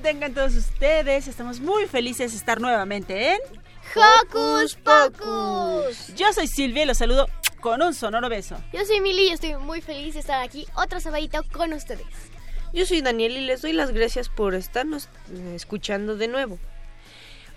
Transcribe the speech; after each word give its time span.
día, 0.00 0.12
tengan 0.12 0.34
todos 0.34 0.54
ustedes. 0.54 1.28
Estamos 1.28 1.60
muy 1.60 1.86
felices 1.86 2.32
de 2.32 2.38
estar 2.38 2.60
nuevamente 2.60 3.32
en 3.32 3.38
Hocus 3.94 4.74
Pocus. 4.76 6.14
Yo 6.14 6.32
soy 6.32 6.46
Silvia 6.48 6.82
y 6.82 6.86
los 6.86 6.98
saludo 6.98 7.28
con 7.60 7.82
un 7.82 7.94
sonoro 7.94 8.28
beso. 8.28 8.56
Yo 8.72 8.84
soy 8.84 9.00
Mili 9.00 9.28
y 9.28 9.30
estoy 9.30 9.56
muy 9.56 9.80
feliz 9.80 10.14
de 10.14 10.20
estar 10.20 10.42
aquí 10.42 10.66
otro 10.74 11.00
sabadito 11.00 11.42
con 11.52 11.72
ustedes. 11.72 12.06
Yo 12.72 12.84
soy 12.84 13.00
Daniel 13.00 13.36
y 13.36 13.40
les 13.42 13.62
doy 13.62 13.72
las 13.72 13.92
gracias 13.92 14.28
por 14.28 14.54
estarnos 14.54 15.08
eh, 15.32 15.54
escuchando 15.54 16.16
de 16.16 16.28
nuevo. 16.28 16.58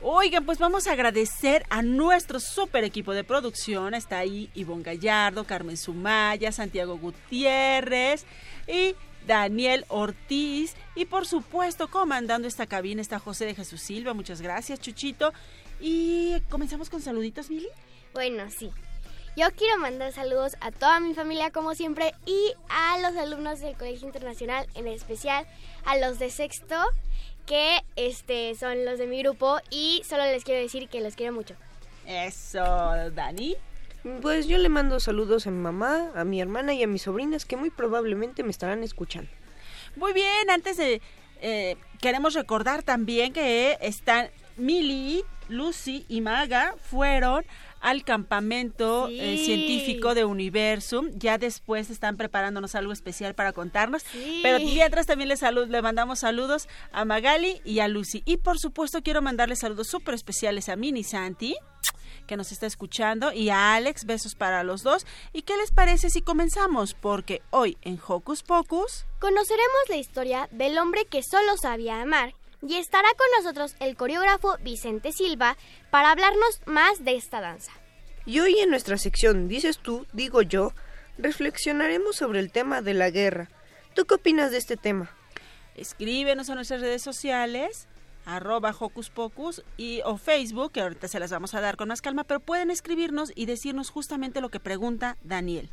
Oigan, 0.01 0.45
pues 0.45 0.59
vamos 0.59 0.87
a 0.87 0.93
agradecer 0.93 1.65
a 1.69 1.81
nuestro 1.81 2.39
super 2.39 2.85
equipo 2.85 3.13
de 3.13 3.25
producción. 3.25 3.93
Está 3.93 4.19
ahí 4.19 4.49
Ivonne 4.55 4.83
Gallardo, 4.83 5.43
Carmen 5.43 5.75
Sumaya, 5.75 6.53
Santiago 6.53 6.97
Gutiérrez 6.97 8.25
y 8.65 8.95
Daniel 9.29 9.85
Ortiz. 9.89 10.75
Y 10.95 11.05
por 11.05 11.27
supuesto, 11.27 11.87
comandando 11.89 12.47
esta 12.47 12.65
cabina 12.65 12.99
está 12.99 13.19
José 13.19 13.45
de 13.45 13.53
Jesús 13.53 13.79
Silva. 13.79 14.15
Muchas 14.15 14.41
gracias, 14.41 14.79
Chuchito. 14.79 15.31
Y 15.79 16.41
comenzamos 16.49 16.89
con 16.89 16.99
saluditos, 16.99 17.51
Mili. 17.51 17.67
Bueno, 18.11 18.49
sí. 18.49 18.71
Yo 19.37 19.45
quiero 19.55 19.77
mandar 19.77 20.11
saludos 20.13 20.57
a 20.61 20.71
toda 20.71 20.99
mi 20.99 21.13
familia 21.13 21.51
como 21.51 21.75
siempre 21.75 22.15
y 22.25 22.53
a 22.69 22.97
los 22.99 23.15
alumnos 23.15 23.59
del 23.59 23.77
Colegio 23.77 24.07
Internacional, 24.07 24.65
en 24.73 24.87
especial 24.87 25.45
a 25.85 25.95
los 25.99 26.17
de 26.17 26.31
sexto, 26.31 26.75
que 27.45 27.81
este 27.95 28.55
son 28.55 28.83
los 28.83 28.97
de 28.97 29.05
mi 29.05 29.19
grupo 29.19 29.59
y 29.69 30.01
solo 30.09 30.23
les 30.23 30.43
quiero 30.43 30.59
decir 30.59 30.89
que 30.89 31.01
los 31.01 31.15
quiero 31.15 31.33
mucho. 31.33 31.53
Eso, 32.07 32.63
Dani. 33.11 33.55
Pues 34.21 34.47
yo 34.47 34.57
le 34.57 34.69
mando 34.69 34.99
saludos 34.99 35.45
a 35.47 35.51
mi 35.51 35.59
mamá, 35.59 36.11
a 36.15 36.23
mi 36.23 36.39
hermana 36.41 36.73
y 36.73 36.83
a 36.83 36.87
mis 36.87 37.01
sobrinas 37.03 37.45
que 37.45 37.57
muy 37.57 37.69
probablemente 37.69 38.43
me 38.43 38.51
estarán 38.51 38.83
escuchando. 38.83 39.29
Muy 39.95 40.13
bien, 40.13 40.49
antes 40.49 40.77
de... 40.77 41.01
eh, 41.41 41.75
queremos 41.99 42.33
recordar 42.33 42.83
también 42.83 43.33
que 43.33 43.77
están 43.81 44.29
Mili, 44.57 45.23
Lucy 45.49 46.05
y 46.07 46.21
Maga 46.21 46.75
fueron 46.81 47.45
al 47.81 48.03
campamento 48.03 49.07
Sí. 49.07 49.19
eh, 49.21 49.37
científico 49.45 50.13
de 50.13 50.25
Universum. 50.25 51.09
Ya 51.15 51.37
después 51.37 51.89
están 51.89 52.17
preparándonos 52.17 52.75
algo 52.75 52.91
especial 52.91 53.35
para 53.35 53.53
contarnos. 53.53 54.03
Sí. 54.03 54.39
Pero 54.43 54.59
mientras 54.59 55.05
también 55.07 55.29
le, 55.29 55.37
salud, 55.37 55.67
le 55.69 55.81
mandamos 55.81 56.19
saludos 56.19 56.67
a 56.91 57.05
Magali 57.05 57.61
y 57.63 57.79
a 57.79 57.87
Lucy. 57.87 58.21
Y 58.25 58.37
por 58.37 58.59
supuesto 58.59 59.01
quiero 59.01 59.21
mandarle 59.21 59.55
saludos 59.55 59.87
súper 59.87 60.13
especiales 60.13 60.67
a 60.69 60.75
Mini 60.75 61.03
Santi 61.03 61.55
que 62.29 62.37
nos 62.37 62.51
está 62.51 62.67
escuchando 62.67 63.33
y 63.33 63.49
a 63.49 63.73
Alex, 63.73 64.05
besos 64.05 64.35
para 64.35 64.63
los 64.63 64.83
dos. 64.83 65.07
¿Y 65.33 65.41
qué 65.41 65.57
les 65.57 65.71
parece 65.71 66.11
si 66.11 66.21
comenzamos? 66.21 66.93
Porque 66.93 67.41
hoy 67.49 67.75
en 67.81 67.99
Hocus 68.07 68.43
Pocus... 68.43 69.07
Conoceremos 69.19 69.89
la 69.89 69.97
historia 69.97 70.47
del 70.51 70.77
hombre 70.77 71.05
que 71.05 71.23
solo 71.23 71.57
sabía 71.57 72.01
amar 72.01 72.35
y 72.61 72.75
estará 72.75 73.09
con 73.17 73.27
nosotros 73.37 73.75
el 73.79 73.97
coreógrafo 73.97 74.57
Vicente 74.61 75.11
Silva 75.11 75.57
para 75.89 76.11
hablarnos 76.11 76.61
más 76.67 77.03
de 77.03 77.15
esta 77.15 77.41
danza. 77.41 77.71
Y 78.27 78.39
hoy 78.41 78.59
en 78.59 78.69
nuestra 78.69 78.99
sección 78.99 79.47
Dices 79.47 79.79
tú, 79.79 80.05
digo 80.13 80.43
yo, 80.43 80.73
reflexionaremos 81.17 82.15
sobre 82.15 82.41
el 82.41 82.51
tema 82.51 82.83
de 82.83 82.93
la 82.93 83.09
guerra. 83.09 83.49
¿Tú 83.95 84.05
qué 84.05 84.13
opinas 84.13 84.51
de 84.51 84.57
este 84.57 84.77
tema? 84.77 85.09
Escríbenos 85.75 86.51
a 86.51 86.55
nuestras 86.55 86.81
redes 86.81 87.01
sociales, 87.01 87.87
arroba 88.25 88.75
Hocus 88.77 89.09
Pocus 89.09 89.63
y, 89.77 90.01
o 90.05 90.17
Facebook, 90.17 90.71
que 90.71 90.81
ahorita 90.81 91.07
se 91.07 91.19
las 91.19 91.31
vamos 91.31 91.53
a 91.53 91.61
dar 91.61 91.77
con 91.77 91.89
más 91.89 92.01
calma, 92.01 92.23
pero 92.23 92.39
pueden 92.39 92.71
escribirnos 92.71 93.31
y 93.35 93.45
decirnos 93.45 93.89
justamente 93.89 94.41
lo 94.41 94.49
que 94.49 94.59
pregunta 94.59 95.17
Daniel. 95.23 95.69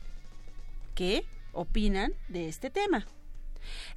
¿Qué 0.95 1.25
opinan 1.53 2.15
de 2.29 2.49
este 2.49 2.71
tema? 2.71 3.06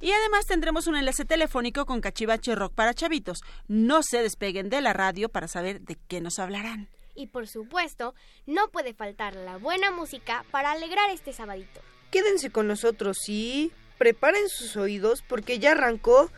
Y 0.00 0.12
además 0.12 0.46
tendremos 0.46 0.86
un 0.86 0.96
enlace 0.96 1.24
telefónico 1.24 1.86
con 1.86 2.00
Cachivache 2.00 2.54
Rock 2.54 2.74
para 2.74 2.94
chavitos. 2.94 3.40
No 3.68 4.02
se 4.02 4.22
despeguen 4.22 4.68
de 4.68 4.80
la 4.80 4.92
radio 4.92 5.28
para 5.28 5.48
saber 5.48 5.80
de 5.82 5.96
qué 6.08 6.20
nos 6.20 6.38
hablarán. 6.38 6.88
Y 7.14 7.26
por 7.26 7.46
supuesto, 7.46 8.14
no 8.46 8.68
puede 8.68 8.94
faltar 8.94 9.34
la 9.36 9.58
buena 9.58 9.90
música 9.90 10.44
para 10.50 10.72
alegrar 10.72 11.10
este 11.10 11.32
sabadito. 11.32 11.80
Quédense 12.10 12.50
con 12.50 12.66
nosotros 12.66 13.16
y 13.28 13.72
preparen 13.98 14.48
sus 14.48 14.76
oídos 14.76 15.22
porque 15.28 15.58
ya 15.58 15.72
arrancó 15.72 16.30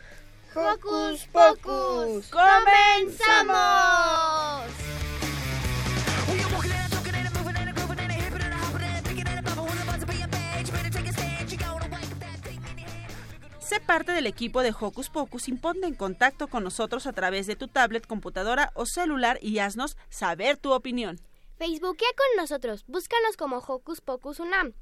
¡Hocus 0.55 1.25
Pocus! 1.31 2.27
¡Comenzamos! 2.29 3.53
Sé 13.59 13.79
parte 13.79 14.11
del 14.11 14.27
equipo 14.27 14.61
de 14.61 14.71
Hocus 14.79 15.09
Pocus 15.09 15.47
y 15.47 15.53
ponte 15.53 15.87
en 15.87 15.95
contacto 15.95 16.47
con 16.47 16.63
nosotros 16.63 17.07
a 17.07 17.13
través 17.13 17.47
de 17.47 17.55
tu 17.55 17.67
tablet, 17.67 18.05
computadora 18.05 18.71
o 18.75 18.85
celular 18.85 19.39
y 19.41 19.57
haznos 19.57 19.97
saber 20.09 20.57
tu 20.57 20.71
opinión. 20.71 21.19
Facebookea 21.57 22.09
con 22.15 22.27
nosotros, 22.37 22.83
búscanos 22.85 23.37
como 23.37 23.57
Hocus 23.57 24.01
Pocus 24.01 24.39
Unam. 24.39 24.73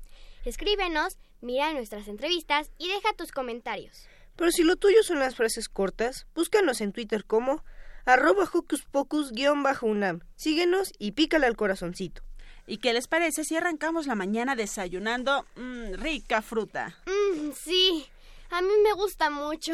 Escríbenos, 0.43 1.17
mira 1.39 1.71
nuestras 1.71 2.09
entrevistas 2.09 2.71
y 2.77 2.89
deja 2.89 3.13
tus 3.13 3.31
comentarios. 3.31 4.10
Pero 4.35 4.51
si 4.51 4.63
lo 4.63 4.75
tuyo 4.75 5.03
son 5.03 5.19
las 5.19 5.35
frases 5.35 5.69
cortas, 5.69 6.27
búscanos 6.33 6.81
en 6.81 6.91
Twitter 6.91 7.25
como 7.25 7.63
arroba 8.05 8.49
hocus 8.51 8.85
pocus-unam. 8.91 10.21
Síguenos 10.35 10.93
y 10.97 11.11
pícale 11.11 11.47
al 11.47 11.55
corazoncito. 11.55 12.23
¿Y 12.67 12.77
qué 12.77 12.93
les 12.93 13.07
parece 13.07 13.43
si 13.43 13.55
arrancamos 13.55 14.07
la 14.07 14.15
mañana 14.15 14.55
desayunando 14.55 15.45
mm, 15.55 15.93
rica 15.95 16.41
fruta? 16.41 16.95
Mmm, 17.05 17.51
sí, 17.53 18.05
a 18.49 18.61
mí 18.61 18.71
me 18.83 18.93
gusta 18.93 19.29
mucho. 19.29 19.73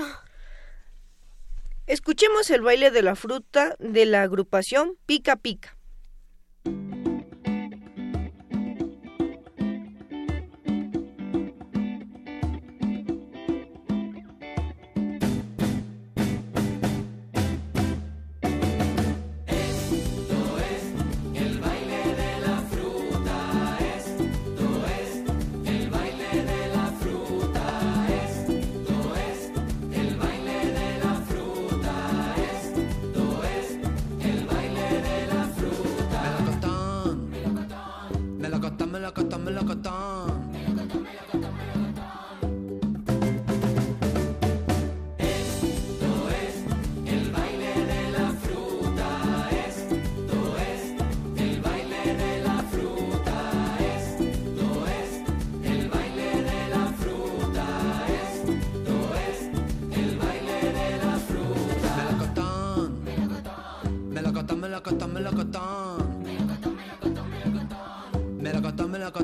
Escuchemos 1.86 2.50
el 2.50 2.62
baile 2.62 2.92
de 2.92 3.02
la 3.02 3.16
fruta 3.16 3.76
de 3.80 4.06
la 4.06 4.24
agrupación 4.24 4.98
Pica 5.06 5.38
Pica. 5.38 5.77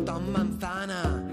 Melocotón, 0.04 0.32
manzana. 0.34 1.32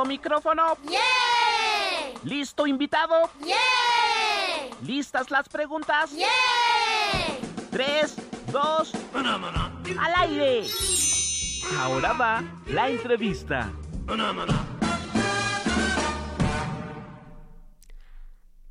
¿Listo 0.00 0.04
micrófono? 0.08 0.78
¿Listo 2.24 2.66
invitado? 2.66 3.30
¿Listas 4.82 5.30
las 5.30 5.46
preguntas? 5.46 6.10
Tres, 7.70 8.16
dos, 8.50 8.92
al 9.14 10.12
aire. 10.16 10.66
Ahora 11.76 12.14
va 12.14 12.42
la 12.66 12.88
entrevista. 12.88 13.70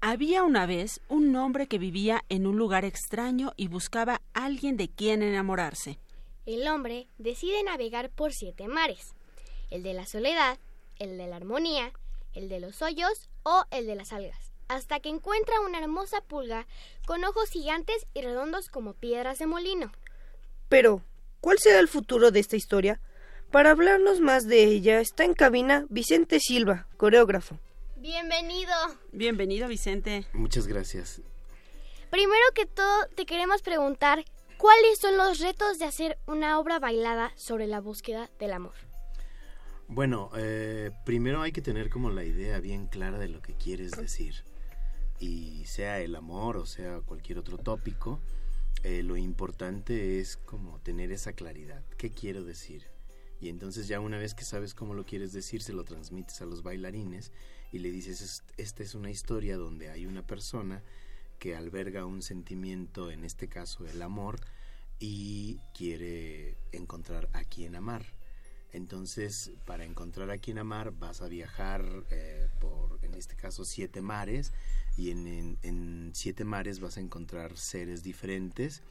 Había 0.01 0.43
una 0.43 0.65
vez 0.65 0.99
un 1.09 1.35
hombre 1.35 1.67
que 1.67 1.77
vivía 1.77 2.23
en 2.29 2.47
un 2.47 2.57
lugar 2.57 2.85
extraño 2.85 3.53
y 3.55 3.67
buscaba 3.67 4.21
a 4.33 4.45
alguien 4.45 4.77
de 4.77 4.89
quien 4.89 5.21
enamorarse. 5.21 5.99
El 6.47 6.67
hombre 6.67 7.07
decide 7.19 7.61
navegar 7.63 8.09
por 8.09 8.33
siete 8.33 8.67
mares. 8.67 9.13
El 9.69 9.83
de 9.83 9.93
la 9.93 10.07
soledad, 10.07 10.57
el 10.99 11.17
de 11.17 11.27
la 11.27 11.37
armonía, 11.37 11.91
el 12.33 12.49
de 12.49 12.59
los 12.59 12.81
hoyos 12.81 13.29
o 13.43 13.63
el 13.71 13.87
de 13.87 13.95
las 13.95 14.13
algas. 14.13 14.53
Hasta 14.67 14.99
que 14.99 15.09
encuentra 15.09 15.61
una 15.61 15.79
hermosa 15.79 16.21
pulga 16.21 16.67
con 17.07 17.23
ojos 17.23 17.49
gigantes 17.49 18.05
y 18.13 18.21
redondos 18.21 18.69
como 18.69 18.93
piedras 18.93 19.39
de 19.39 19.47
molino. 19.47 19.91
Pero, 20.67 21.01
¿cuál 21.41 21.57
será 21.57 21.79
el 21.79 21.87
futuro 21.87 22.29
de 22.29 22.39
esta 22.39 22.55
historia? 22.55 23.01
Para 23.51 23.71
hablarnos 23.71 24.19
más 24.19 24.45
de 24.47 24.65
ella 24.65 24.99
está 24.99 25.23
en 25.23 25.33
cabina 25.33 25.87
Vicente 25.89 26.39
Silva, 26.39 26.85
coreógrafo. 26.97 27.57
Bienvenido. 27.95 28.71
Bienvenido, 29.11 29.67
Vicente. 29.67 30.27
Muchas 30.33 30.67
gracias. 30.67 31.21
Primero 32.11 32.43
que 32.53 32.65
todo, 32.65 33.07
te 33.15 33.25
queremos 33.25 33.61
preguntar 33.63 34.23
cuáles 34.57 34.99
son 34.99 35.17
los 35.17 35.39
retos 35.39 35.79
de 35.79 35.85
hacer 35.85 36.17
una 36.27 36.59
obra 36.59 36.79
bailada 36.79 37.31
sobre 37.35 37.65
la 37.65 37.79
búsqueda 37.79 38.29
del 38.39 38.53
amor. 38.53 38.88
Bueno, 39.91 40.29
eh, 40.37 40.91
primero 41.03 41.41
hay 41.41 41.51
que 41.51 41.61
tener 41.63 41.89
como 41.89 42.11
la 42.11 42.23
idea 42.23 42.59
bien 42.59 42.85
clara 42.85 43.17
de 43.17 43.27
lo 43.27 43.41
que 43.41 43.55
quieres 43.55 43.91
decir. 43.91 44.35
Y 45.19 45.65
sea 45.65 45.99
el 45.99 46.15
amor 46.15 46.57
o 46.57 46.65
sea 46.65 47.01
cualquier 47.01 47.39
otro 47.39 47.57
tópico, 47.57 48.21
eh, 48.83 49.01
lo 49.03 49.17
importante 49.17 50.19
es 50.19 50.37
como 50.37 50.79
tener 50.79 51.11
esa 51.11 51.33
claridad. 51.33 51.83
¿Qué 51.97 52.11
quiero 52.11 52.43
decir? 52.43 52.83
Y 53.41 53.49
entonces 53.49 53.87
ya 53.87 53.99
una 53.99 54.19
vez 54.19 54.35
que 54.35 54.45
sabes 54.45 54.75
cómo 54.75 54.93
lo 54.93 55.05
quieres 55.05 55.33
decir, 55.33 55.63
se 55.63 55.73
lo 55.73 55.83
transmites 55.83 56.39
a 56.41 56.45
los 56.45 56.61
bailarines 56.61 57.31
y 57.71 57.79
le 57.79 57.89
dices, 57.89 58.21
"Es- 58.21 58.43
esta 58.57 58.83
es 58.83 58.93
una 58.95 59.09
historia 59.09 59.57
donde 59.57 59.89
hay 59.89 60.05
una 60.05 60.25
persona 60.25 60.83
que 61.39 61.55
alberga 61.55 62.05
un 62.05 62.21
sentimiento, 62.21 63.09
en 63.11 63.23
este 63.25 63.47
caso 63.47 63.87
el 63.87 64.01
amor, 64.03 64.39
y 64.99 65.57
quiere 65.73 66.57
encontrar 66.73 67.27
a 67.33 67.43
quien 67.43 67.75
amar. 67.75 68.05
Entonces, 68.71 69.51
para 69.65 69.83
encontrar 69.83 70.29
a 70.29 70.37
quien 70.37 70.59
amar, 70.59 70.91
vas 70.91 71.21
a 71.21 71.27
viajar 71.27 71.83
eh, 72.11 72.47
por, 72.59 72.99
en 73.03 73.15
este 73.15 73.35
caso, 73.35 73.65
siete 73.65 74.01
mares, 74.01 74.53
y 74.99 75.11
en, 75.11 76.11
siete 76.13 76.43
mares 76.43 76.81
vas 76.81 76.97
a 76.97 76.99
encontrar 76.99 77.57
seres 77.57 78.03
diferentes 78.03 78.81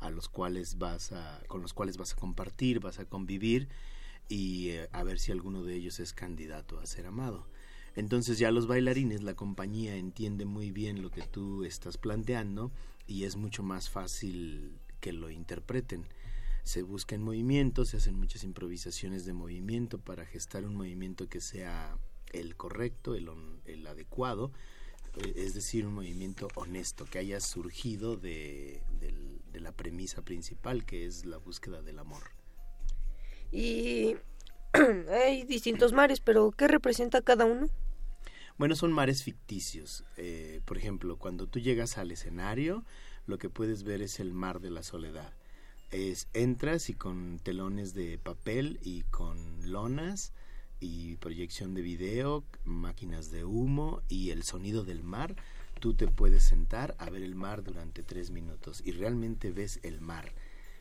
a 0.00 0.08
los 0.08 0.28
cuales 0.28 0.78
vas 0.78 1.12
a, 1.12 1.42
con 1.46 1.60
los 1.60 1.74
cuales 1.74 1.98
vas 1.98 2.14
a 2.14 2.16
compartir, 2.16 2.80
vas 2.80 2.98
a 2.98 3.04
convivir 3.04 3.68
y 4.28 4.68
eh, 4.70 4.88
a 4.92 5.02
ver 5.02 5.18
si 5.18 5.30
alguno 5.30 5.62
de 5.64 5.74
ellos 5.74 6.00
es 6.00 6.14
candidato 6.14 6.78
a 6.78 6.86
ser 6.86 7.06
amado. 7.06 7.46
Entonces 7.96 8.38
ya 8.38 8.50
los 8.50 8.66
bailarines, 8.66 9.22
la 9.22 9.34
compañía 9.34 9.96
entiende 9.96 10.46
muy 10.46 10.70
bien 10.70 11.02
lo 11.02 11.10
que 11.10 11.22
tú 11.22 11.64
estás 11.64 11.98
planteando 11.98 12.70
y 13.06 13.24
es 13.24 13.36
mucho 13.36 13.62
más 13.62 13.90
fácil 13.90 14.78
que 15.00 15.12
lo 15.12 15.30
interpreten. 15.30 16.06
Se 16.68 16.82
buscan 16.82 17.22
movimientos, 17.22 17.88
se 17.88 17.96
hacen 17.96 18.18
muchas 18.18 18.44
improvisaciones 18.44 19.24
de 19.24 19.32
movimiento 19.32 19.96
para 19.98 20.26
gestar 20.26 20.66
un 20.66 20.74
movimiento 20.74 21.26
que 21.26 21.40
sea 21.40 21.96
el 22.30 22.56
correcto, 22.56 23.14
el, 23.14 23.30
on- 23.30 23.62
el 23.64 23.86
adecuado, 23.86 24.52
eh, 25.16 25.32
es 25.36 25.54
decir, 25.54 25.86
un 25.86 25.94
movimiento 25.94 26.48
honesto, 26.56 27.06
que 27.06 27.20
haya 27.20 27.40
surgido 27.40 28.18
de 28.18 28.82
la 29.54 29.72
premisa 29.72 30.20
principal, 30.20 30.84
que 30.84 31.06
es 31.06 31.24
la 31.24 31.38
búsqueda 31.38 31.80
del 31.80 32.00
amor. 32.00 32.24
Y 33.50 34.16
hay 35.10 35.44
distintos 35.44 35.94
mares, 35.94 36.20
pero 36.20 36.50
¿qué 36.52 36.68
representa 36.68 37.22
cada 37.22 37.46
uno? 37.46 37.70
Bueno, 38.58 38.76
son 38.76 38.92
mares 38.92 39.22
ficticios. 39.22 40.04
Eh, 40.18 40.60
por 40.66 40.76
ejemplo, 40.76 41.16
cuando 41.16 41.46
tú 41.46 41.60
llegas 41.60 41.96
al 41.96 42.10
escenario, 42.10 42.84
lo 43.26 43.38
que 43.38 43.48
puedes 43.48 43.84
ver 43.84 44.02
es 44.02 44.20
el 44.20 44.34
mar 44.34 44.60
de 44.60 44.68
la 44.68 44.82
soledad. 44.82 45.32
Es 45.90 46.28
entras 46.34 46.90
y 46.90 46.94
con 46.94 47.38
telones 47.38 47.94
de 47.94 48.18
papel 48.18 48.78
y 48.82 49.02
con 49.04 49.70
lonas 49.72 50.34
y 50.80 51.16
proyección 51.16 51.72
de 51.72 51.80
video, 51.80 52.44
máquinas 52.64 53.30
de 53.30 53.44
humo 53.44 54.02
y 54.06 54.30
el 54.30 54.42
sonido 54.42 54.84
del 54.84 55.02
mar, 55.02 55.34
tú 55.80 55.94
te 55.94 56.06
puedes 56.06 56.42
sentar 56.42 56.94
a 56.98 57.08
ver 57.08 57.22
el 57.22 57.34
mar 57.34 57.62
durante 57.64 58.02
tres 58.02 58.30
minutos 58.30 58.82
y 58.84 58.92
realmente 58.92 59.50
ves 59.50 59.80
el 59.82 60.02
mar. 60.02 60.34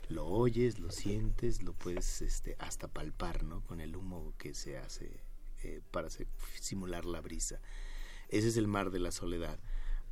Lo 0.09 0.25
oyes, 0.25 0.77
lo 0.79 0.91
sientes, 0.91 1.63
lo 1.63 1.71
puedes 1.71 2.21
este, 2.21 2.57
hasta 2.59 2.89
palpar, 2.89 3.43
¿no? 3.43 3.61
Con 3.61 3.79
el 3.79 3.95
humo 3.95 4.33
que 4.37 4.53
se 4.53 4.77
hace 4.77 5.21
eh, 5.63 5.81
para 5.91 6.09
simular 6.59 7.05
la 7.05 7.21
brisa. 7.21 7.61
Ese 8.27 8.49
es 8.49 8.57
el 8.57 8.67
mar 8.67 8.91
de 8.91 8.99
la 8.99 9.11
soledad. 9.11 9.57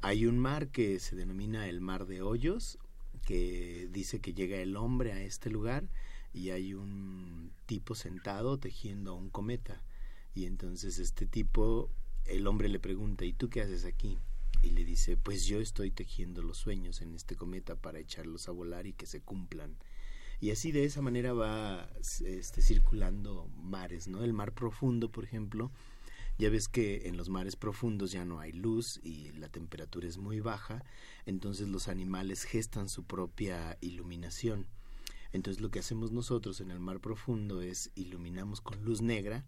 Hay 0.02 0.26
un 0.26 0.40
mar 0.40 0.70
que 0.70 1.00
se 1.00 1.16
denomina 1.16 1.68
el 1.68 1.82
mar 1.82 2.06
de 2.06 2.22
hoyos, 2.22 2.78
que 3.26 3.90
dice 3.92 4.22
que 4.22 4.34
llega 4.34 4.58
el 4.58 4.78
hombre 4.78 5.12
a 5.12 5.22
este 5.22 5.50
lugar 5.50 5.90
y 6.34 6.52
hay 6.52 6.74
un 6.74 7.52
tipo 7.66 7.96
sentado 7.96 8.58
tejiendo 8.58 9.16
un 9.16 9.30
cometa. 9.30 9.82
Y 10.34 10.46
entonces 10.46 11.00
este 11.00 11.26
tipo, 11.26 11.90
el 12.26 12.46
hombre 12.48 12.70
le 12.70 12.80
pregunta, 12.80 13.26
¿y 13.26 13.34
tú 13.34 13.50
qué 13.50 13.62
haces 13.62 13.86
aquí? 13.86 14.18
Y 14.62 14.70
le 14.72 14.86
dice, 14.86 15.18
pues 15.18 15.46
yo 15.46 15.60
estoy 15.60 15.92
tejiendo 15.92 16.42
los 16.42 16.58
sueños 16.58 17.02
en 17.02 17.16
este 17.16 17.36
cometa 17.36 17.76
para 17.76 18.00
echarlos 18.00 18.48
a 18.48 18.52
volar 18.52 18.86
y 18.86 18.94
que 18.94 19.06
se 19.06 19.22
cumplan. 19.22 19.76
Y 20.42 20.52
así 20.52 20.72
de 20.72 20.84
esa 20.84 21.02
manera 21.02 21.34
va 21.34 21.90
este, 22.26 22.62
circulando 22.62 23.48
mares, 23.58 24.08
¿no? 24.08 24.24
El 24.24 24.34
mar 24.34 24.54
profundo, 24.54 25.10
por 25.10 25.24
ejemplo, 25.24 25.72
ya 26.38 26.50
ves 26.50 26.68
que 26.68 27.08
en 27.08 27.18
los 27.18 27.30
mares 27.30 27.56
profundos 27.56 28.12
ya 28.12 28.26
no 28.26 28.40
hay 28.40 28.52
luz 28.52 29.00
y 29.04 29.32
la 29.34 29.50
temperatura 29.50 30.08
es 30.08 30.18
muy 30.18 30.40
baja, 30.40 30.84
entonces 31.26 31.70
los 31.70 31.88
animales 31.88 32.44
gestan 32.44 32.90
su 32.90 33.04
propia 33.04 33.78
iluminación. 33.82 34.68
Entonces 35.32 35.62
lo 35.62 35.70
que 35.70 35.80
hacemos 35.80 36.12
nosotros 36.12 36.62
en 36.62 36.72
el 36.72 36.80
mar 36.80 37.00
profundo 37.00 37.62
es 37.62 37.92
iluminamos 37.96 38.62
con 38.62 38.84
luz 38.84 39.02
negra 39.02 39.46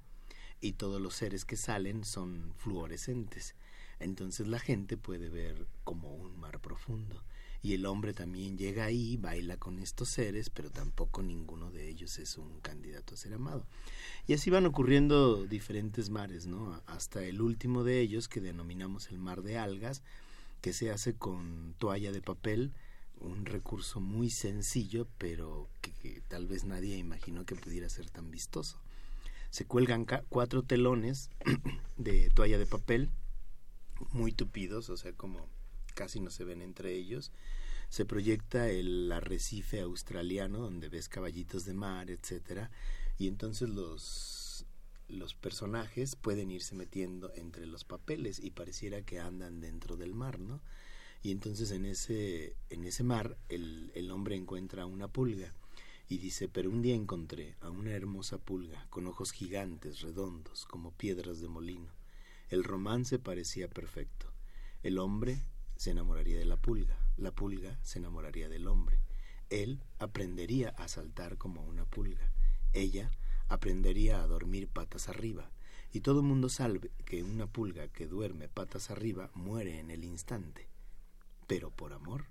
y 0.59 0.73
todos 0.73 1.01
los 1.01 1.15
seres 1.15 1.45
que 1.45 1.55
salen 1.55 2.03
son 2.03 2.53
fluorescentes. 2.57 3.55
Entonces 3.99 4.47
la 4.47 4.59
gente 4.59 4.97
puede 4.97 5.29
ver 5.29 5.67
como 5.83 6.13
un 6.13 6.39
mar 6.39 6.59
profundo. 6.59 7.23
Y 7.61 7.73
el 7.73 7.85
hombre 7.85 8.13
también 8.13 8.57
llega 8.57 8.85
ahí, 8.85 9.17
baila 9.17 9.57
con 9.57 9.79
estos 9.79 10.09
seres, 10.09 10.49
pero 10.49 10.69
tampoco 10.69 11.23
ninguno 11.23 11.71
de 11.71 11.89
ellos 11.89 12.19
es 12.19 12.37
un 12.37 12.59
candidato 12.59 13.13
a 13.13 13.17
ser 13.17 13.33
amado. 13.33 13.65
Y 14.27 14.33
así 14.33 14.49
van 14.49 14.65
ocurriendo 14.65 15.45
diferentes 15.45 16.09
mares, 16.09 16.45
¿no? 16.45 16.81
Hasta 16.85 17.23
el 17.23 17.41
último 17.41 17.83
de 17.83 17.99
ellos, 17.99 18.27
que 18.27 18.41
denominamos 18.41 19.09
el 19.09 19.19
mar 19.19 19.41
de 19.41 19.57
algas, 19.57 20.03
que 20.61 20.73
se 20.73 20.91
hace 20.91 21.15
con 21.15 21.75
toalla 21.77 22.11
de 22.11 22.21
papel, 22.21 22.73
un 23.19 23.45
recurso 23.45 23.99
muy 23.99 24.29
sencillo, 24.29 25.07
pero 25.17 25.67
que, 25.81 25.91
que 25.93 26.21
tal 26.27 26.45
vez 26.45 26.63
nadie 26.63 26.97
imaginó 26.97 27.45
que 27.45 27.55
pudiera 27.55 27.89
ser 27.89 28.09
tan 28.09 28.29
vistoso. 28.29 28.79
Se 29.49 29.65
cuelgan 29.65 30.05
cuatro 30.29 30.61
telones 30.61 31.29
de 31.97 32.29
toalla 32.35 32.57
de 32.57 32.65
papel, 32.65 33.09
muy 34.11 34.31
tupidos, 34.31 34.89
o 34.89 34.97
sea, 34.97 35.13
como 35.13 35.47
casi 35.97 36.19
no 36.19 36.29
se 36.29 36.43
ven 36.43 36.61
entre 36.61 36.93
ellos. 36.93 37.31
Se 37.89 38.05
proyecta 38.05 38.69
el 38.69 39.11
arrecife 39.11 39.81
australiano, 39.81 40.59
donde 40.59 40.89
ves 40.89 41.09
caballitos 41.09 41.65
de 41.65 41.73
mar, 41.73 42.11
etcétera, 42.11 42.69
y 43.17 43.27
entonces 43.27 43.69
los 43.69 44.37
los 45.09 45.33
personajes 45.33 46.17
pueden 46.17 46.51
irse 46.51 46.75
metiendo 46.75 47.31
entre 47.35 47.65
los 47.65 47.85
papeles 47.85 48.39
y 48.39 48.51
pareciera 48.51 49.03
que 49.03 49.19
andan 49.19 49.61
dentro 49.61 49.95
del 49.95 50.13
mar, 50.13 50.37
¿no? 50.37 50.61
Y 51.23 51.31
entonces 51.31 51.71
en 51.71 51.85
ese, 51.85 52.55
en 52.69 52.83
ese 52.83 53.03
mar 53.03 53.37
el, 53.47 53.89
el 53.95 54.11
hombre 54.11 54.35
encuentra 54.35 54.85
una 54.85 55.07
pulga 55.07 55.53
y 56.09 56.17
dice, 56.17 56.49
pero 56.49 56.69
un 56.69 56.81
día 56.81 56.93
encontré 56.93 57.55
a 57.61 57.69
una 57.69 57.91
hermosa 57.91 58.37
pulga 58.37 58.85
con 58.89 59.07
ojos 59.07 59.31
gigantes, 59.31 60.01
redondos, 60.01 60.65
como 60.65 60.91
piedras 60.91 61.39
de 61.39 61.47
molino. 61.47 61.91
El 62.49 62.65
romance 62.65 63.17
parecía 63.17 63.69
perfecto. 63.69 64.31
El 64.83 64.99
hombre 64.99 65.39
se 65.77 65.91
enamoraría 65.91 66.37
de 66.37 66.45
la 66.45 66.57
pulga, 66.57 66.97
la 67.17 67.31
pulga 67.31 67.79
se 67.83 67.99
enamoraría 67.99 68.49
del 68.49 68.67
hombre. 68.67 68.99
Él 69.49 69.81
aprendería 69.99 70.69
a 70.69 70.87
saltar 70.87 71.37
como 71.37 71.63
una 71.63 71.85
pulga. 71.85 72.33
Ella 72.73 73.11
aprendería 73.47 74.21
a 74.21 74.27
dormir 74.27 74.67
patas 74.67 75.07
arriba. 75.07 75.51
Y 75.93 76.01
todo 76.01 76.21
mundo 76.21 76.49
sabe 76.49 76.91
que 77.05 77.23
una 77.23 77.47
pulga 77.47 77.87
que 77.87 78.07
duerme 78.07 78.49
patas 78.49 78.91
arriba 78.91 79.31
muere 79.33 79.79
en 79.79 79.89
el 79.89 80.03
instante. 80.03 80.67
Pero 81.47 81.71
por 81.71 81.93
amor. 81.93 82.25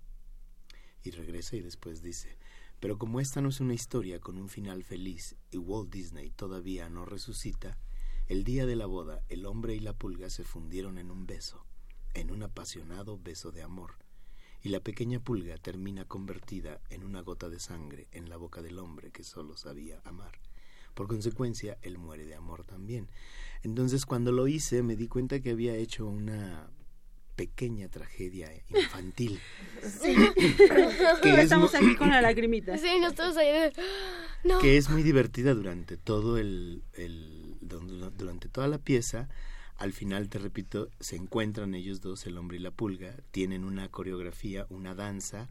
Y 1.03 1.11
regresa 1.11 1.57
y 1.57 1.63
después 1.63 2.03
dice, 2.03 2.37
pero 2.81 2.99
como 2.99 3.21
esta 3.21 3.41
no 3.41 3.49
es 3.49 3.61
una 3.61 3.75
historia 3.75 4.21
con 4.21 4.37
un 4.37 4.49
final 4.49 4.83
feliz 4.83 5.37
y 5.51 5.57
Walt 5.57 5.91
Disney 5.91 6.31
todavía 6.31 6.89
no 6.91 7.07
resucita, 7.07 7.79
el 8.27 8.45
día 8.45 8.67
de 8.67 8.77
la 8.77 8.87
boda 8.87 9.23
el 9.29 9.47
hombre 9.47 9.75
y 9.75 9.81
la 9.81 9.95
pulga 9.95 10.29
se 10.29 10.45
fundieron 10.45 10.99
en 10.99 11.11
un 11.11 11.27
beso, 11.27 11.65
en 12.17 12.31
un 12.31 12.43
apasionado 12.43 13.19
beso 13.23 13.53
de 13.53 13.63
amor, 13.63 13.95
y 14.63 14.71
la 14.71 14.81
pequeña 14.81 15.21
pulga 15.21 15.57
termina 15.59 16.05
convertida 16.05 16.81
en 16.91 17.05
una 17.05 17.21
gota 17.21 17.49
de 17.49 17.61
sangre 17.61 18.09
en 18.11 18.29
la 18.29 18.37
boca 18.37 18.63
del 18.63 18.79
hombre 18.79 19.13
que 19.13 19.23
solo 19.23 19.57
sabía 19.57 20.01
amar. 20.05 20.33
Por 20.95 21.07
consecuencia, 21.09 21.77
él 21.83 21.99
muere 21.99 22.25
de 22.25 22.35
amor 22.35 22.65
también. 22.65 23.09
Entonces, 23.63 24.07
cuando 24.07 24.33
lo 24.33 24.49
hice, 24.49 24.83
me 24.83 24.97
di 24.97 25.09
cuenta 25.09 25.41
que 25.41 25.51
había 25.51 25.77
hecho 25.77 26.07
una 26.07 26.71
pequeña 27.37 27.89
tragedia 27.89 28.51
infantil. 28.71 29.39
Sí. 30.01 30.17
que 31.23 31.41
estamos 31.43 31.75
aquí 31.75 31.95
con 31.97 32.09
la 32.09 32.21
lagrimita. 32.23 32.79
Sí, 32.79 32.99
nosotros 33.01 33.37
ahí. 33.37 33.71
No. 34.45 34.61
Que 34.61 34.77
es 34.77 34.89
muy 34.91 35.03
divertida 35.03 35.55
durante 35.55 35.97
todo 35.97 36.39
el, 36.39 36.85
el, 36.93 37.57
durante 37.61 38.49
toda 38.49 38.69
la 38.69 38.79
pieza. 38.79 39.29
Al 39.79 39.93
final, 39.93 40.29
te 40.29 40.39
repito, 40.39 40.89
se 41.01 41.17
encuentran 41.17 41.75
ellos 41.75 42.01
dos, 42.01 42.27
el 42.27 42.39
hombre 42.39 42.57
y 42.57 42.61
la 42.61 42.71
pulga, 42.71 43.15
tienen 43.31 43.65
una 43.65 43.91
coreografía, 43.91 44.67
una 44.71 44.95
danza, 44.95 45.51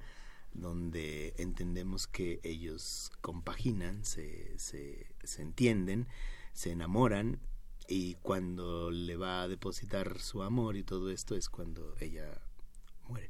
donde 0.54 1.34
entendemos 1.38 2.08
que 2.08 2.40
ellos 2.44 3.12
compaginan, 3.22 4.04
se, 4.04 4.58
se, 4.58 5.06
se 5.24 5.42
entienden, 5.42 6.08
se 6.54 6.72
enamoran 6.72 7.40
y 7.88 8.16
cuando 8.16 8.90
le 8.90 9.16
va 9.16 9.44
a 9.44 9.48
depositar 9.48 10.20
su 10.20 10.42
amor 10.42 10.76
y 10.76 10.84
todo 10.84 11.12
esto 11.12 11.36
es 11.36 11.50
cuando 11.50 11.96
ella 12.00 12.42
muere. 13.08 13.30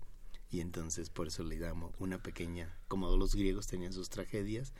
Y 0.50 0.62
entonces 0.62 1.10
por 1.10 1.28
eso 1.28 1.44
le 1.44 1.60
damos 1.60 1.94
una 2.00 2.22
pequeña, 2.22 2.78
como 2.88 3.14
los 3.18 3.36
griegos 3.36 3.68
tenían 3.68 3.92
sus 3.92 4.10
tragedias, 4.10 4.74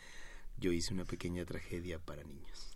yo 0.58 0.72
hice 0.72 0.94
una 0.94 1.06
pequeña 1.06 1.44
tragedia 1.46 2.00
para 2.00 2.24
niños. 2.24 2.75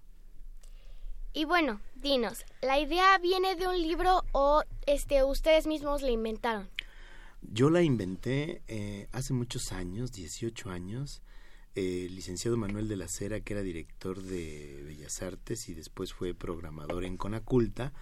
Y 1.33 1.45
bueno, 1.45 1.79
dinos, 1.95 2.43
¿la 2.61 2.79
idea 2.79 3.17
viene 3.19 3.55
de 3.55 3.67
un 3.67 3.79
libro 3.81 4.23
o 4.31 4.63
este 4.87 5.23
ustedes 5.23 5.67
mismos 5.67 6.01
la 6.01 6.09
inventaron? 6.09 6.69
Yo 7.41 7.69
la 7.69 7.83
inventé 7.83 8.61
eh, 8.67 9.07
hace 9.11 9.33
muchos 9.33 9.71
años, 9.71 10.11
18 10.11 10.69
años. 10.71 11.21
Eh, 11.75 12.07
el 12.07 12.15
licenciado 12.15 12.57
Manuel 12.57 12.87
de 12.87 12.95
la 12.95 13.07
Cera, 13.07 13.39
que 13.41 13.53
era 13.53 13.61
director 13.61 14.21
de 14.21 14.83
Bellas 14.85 15.21
Artes 15.21 15.69
y 15.69 15.75
después 15.75 16.13
fue 16.13 16.33
programador 16.33 17.05
en 17.05 17.15
Conaculta, 17.15 17.93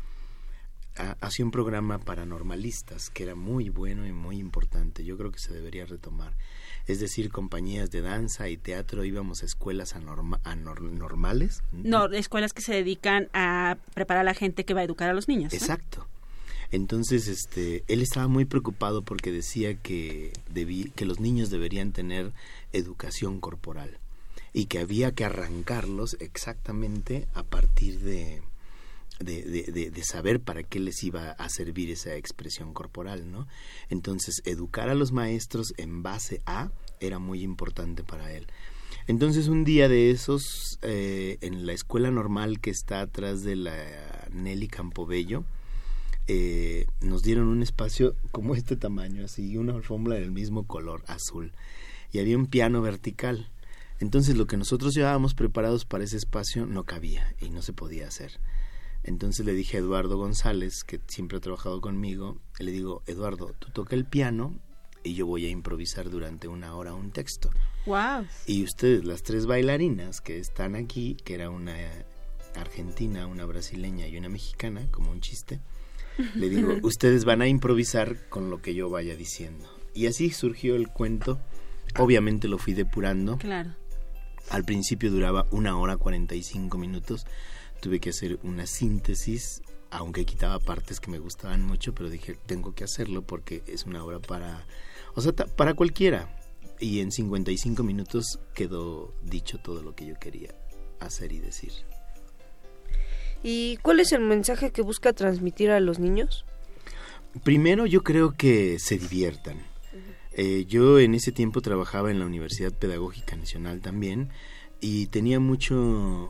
hacía 1.22 1.46
un 1.46 1.51
programa 1.51 2.00
para 2.00 2.25
normalistas 2.25 3.10
que 3.10 3.24
era 3.24 3.36
muy 3.36 3.69
bueno 3.69 4.07
y 4.07 4.13
muy 4.13 4.38
importante. 4.38 5.03
Yo 5.03 5.17
creo 5.17 5.31
que 5.31 5.39
se 5.39 5.53
debería 5.53 5.86
retomar. 5.86 6.36
Es 6.88 7.00
decir, 7.01 7.32
compañías 7.32 7.91
de 7.91 8.01
danza 8.01 8.50
y 8.50 8.58
teatro 8.58 9.03
íbamos 9.03 9.44
a 9.44 9.46
escuelas 9.46 9.96
anorma, 9.96 10.39
anormales. 10.44 11.62
No, 11.72 12.06
escuelas 12.06 12.53
que 12.53 12.62
se 12.62 12.74
dedican 12.74 13.29
a 13.34 13.77
preparar 13.94 14.22
a 14.22 14.24
la 14.24 14.34
gente 14.34 14.63
que 14.63 14.74
va 14.74 14.82
a 14.82 14.86
educar 14.86 15.10
a 15.10 15.13
los 15.13 15.27
niños. 15.27 15.53
Exacto. 15.53 16.08
Entonces, 16.72 17.27
este, 17.27 17.84
él 17.88 18.01
estaba 18.01 18.27
muy 18.27 18.46
preocupado 18.46 19.01
porque 19.01 19.32
decía 19.32 19.75
que, 19.75 20.34
debí, 20.50 20.91
que 20.96 21.06
los 21.06 21.20
niños 21.20 21.50
deberían 21.50 21.91
tener 21.91 22.34
educación 22.74 23.39
corporal 23.39 24.00
y 24.53 24.65
que 24.65 24.79
había 24.79 25.13
que 25.13 25.25
arrancarlos 25.25 26.17
exactamente 26.20 27.27
a 27.34 27.44
partir 27.44 28.00
de, 28.00 28.41
de, 29.19 29.43
de, 29.43 29.91
de, 29.91 30.03
saber 30.03 30.39
para 30.39 30.63
qué 30.63 30.79
les 30.79 31.03
iba 31.03 31.31
a 31.31 31.50
servir 31.50 31.89
esa 31.91 32.15
expresión 32.15 32.74
corporal, 32.74 33.31
¿no? 33.31 33.47
Entonces, 33.89 34.41
educar 34.45 34.89
a 34.89 34.95
los 34.95 35.12
maestros 35.12 35.74
en 35.77 36.03
base 36.03 36.41
a 36.45 36.71
era 37.00 37.19
muy 37.19 37.41
importante 37.41 38.03
para 38.03 38.31
él. 38.33 38.47
Entonces, 39.07 39.47
un 39.47 39.63
día 39.63 39.88
de 39.88 40.12
esos, 40.12 40.79
eh, 40.81 41.38
en 41.41 41.65
la 41.65 41.74
escuela 41.74 42.12
normal 42.12 42.59
que 42.59 42.69
está 42.69 43.01
atrás 43.01 43.43
de 43.43 43.55
la 43.55 43.75
Nelly 44.31 44.67
Campobello, 44.67 45.45
eh, 46.27 46.86
nos 47.00 47.24
dieron 47.24 47.47
un 47.47 47.63
espacio 47.63 48.15
como 48.31 48.53
este 48.53 48.75
tamaño, 48.75 49.24
así, 49.24 49.55
una 49.55 49.74
alfombra 49.74 50.15
del 50.15 50.31
mismo 50.31 50.67
color, 50.67 51.03
azul, 51.07 51.53
y 52.12 52.19
había 52.19 52.38
un 52.38 52.47
piano 52.47 52.81
vertical. 52.81 53.50
Entonces 54.00 54.36
lo 54.38 54.45
que 54.45 54.57
nosotros 54.57 54.93
llevábamos 54.93 55.33
preparados 55.33 55.86
para 55.86 56.03
ese 56.03 56.17
espacio 56.17 56.65
no 56.65 56.83
cabía 56.83 57.33
y 57.39 57.50
no 57.50 57.62
se 57.62 57.74
podía 57.74 58.07
hacer. 58.07 58.39
Entonces 59.04 59.46
le 59.46 59.54
dije 59.54 59.77
a 59.77 59.80
Eduardo 59.80 60.18
González, 60.18 60.84
que 60.84 61.00
siempre 61.08 61.38
ha 61.38 61.42
trabajado 61.42 61.80
conmigo, 61.82 62.42
le 62.60 62.72
digo, 62.72 63.04
Eduardo, 63.06 63.54
tú 63.60 63.70
toca 63.72 63.96
el 63.96 64.06
piano 64.06 64.60
y 65.04 65.13
yo 65.13 65.25
voy 65.25 65.46
a 65.46 65.50
improvisar 65.50 66.10
durante 66.10 66.48
una 66.48 66.75
hora 66.75 66.94
un 66.94 67.12
texto. 67.12 67.50
Wow. 67.86 68.25
Y 68.46 68.63
ustedes, 68.63 69.06
las 69.06 69.24
tres 69.24 69.46
bailarinas 69.46 70.22
que 70.22 70.38
están 70.38 70.75
aquí, 70.75 71.16
que 71.24 71.36
era 71.36 71.50
una 71.50 71.75
argentina, 72.56 73.27
una 73.27 73.46
brasileña 73.46 74.08
y 74.08 74.18
una 74.18 74.30
mexicana, 74.30 74.88
como 74.92 75.12
un 75.12 75.22
chiste, 75.22 75.62
le 76.36 76.50
digo, 76.50 76.75
ustedes 76.84 77.25
van 77.25 77.42
a 77.42 77.48
improvisar 77.48 78.27
con 78.30 78.50
lo 78.50 78.62
que 78.62 78.74
yo 78.74 78.89
vaya 78.89 79.16
diciendo. 79.16 79.66
Y 79.94 80.08
así 80.08 80.30
surgió 80.32 80.75
el 80.75 80.89
cuento. 80.89 81.39
Obviamente 81.98 82.48
lo 82.48 82.58
fui 82.58 82.74
depurando. 82.74 83.38
Claro. 83.38 83.75
Al 84.50 84.63
principio 84.63 85.12
duraba 85.12 85.46
una 85.51 85.77
hora 85.77 85.98
45 85.98 86.77
minutos. 86.77 87.25
Tuve 87.81 88.00
que 88.00 88.10
hacer 88.10 88.39
una 88.43 88.65
síntesis, 88.65 89.62
aunque 89.91 90.25
quitaba 90.25 90.60
partes 90.60 91.00
que 91.00 91.12
me 91.12 91.19
gustaban 91.19 91.63
mucho, 91.63 91.93
pero 91.93 92.10
dije, 92.10 92.38
tengo 92.46 92.74
que 92.74 92.84
hacerlo 92.84 93.22
porque 93.22 93.63
es 93.67 93.86
una 93.86 94.03
obra 94.03 94.19
para, 94.19 94.65
o 95.15 95.22
sea, 95.22 95.34
para 95.34 95.74
cualquiera. 95.74 96.34
y 96.79 97.00
en 97.00 97.12
55 97.12 97.81
minutos 97.81 98.39
quedó 98.53 99.13
dicho 99.24 99.57
todo 99.57 99.81
lo 99.81 99.96
que 99.96 100.05
yo 100.05 100.15
quería 100.19 100.53
hacer 101.00 101.31
y 101.31 101.39
decir. 101.39 101.72
¿Y 103.43 103.77
cuál 103.77 104.00
es 104.00 104.12
el 104.12 104.22
mensaje 104.22 104.72
que 104.72 104.81
busca 104.81 105.13
transmitir 105.13 105.72
a 105.72 105.79
los 105.79 106.00
niños? 106.00 106.46
Primero 107.43 107.86
yo 107.86 108.03
creo 108.03 108.36
que 108.36 108.79
se 108.79 108.98
diviertan. 108.98 109.57
Eh, 110.34 110.65
yo 110.67 111.00
en 111.00 111.15
ese 111.15 111.31
tiempo 111.31 111.62
trabajaba 111.62 112.12
en 112.12 112.19
la 112.19 112.25
Universidad 112.25 112.72
Pedagógica 112.72 113.36
Nacional 113.36 113.81
también 113.81 114.29
y 114.81 115.07
tenía 115.07 115.39
mucho... 115.39 116.29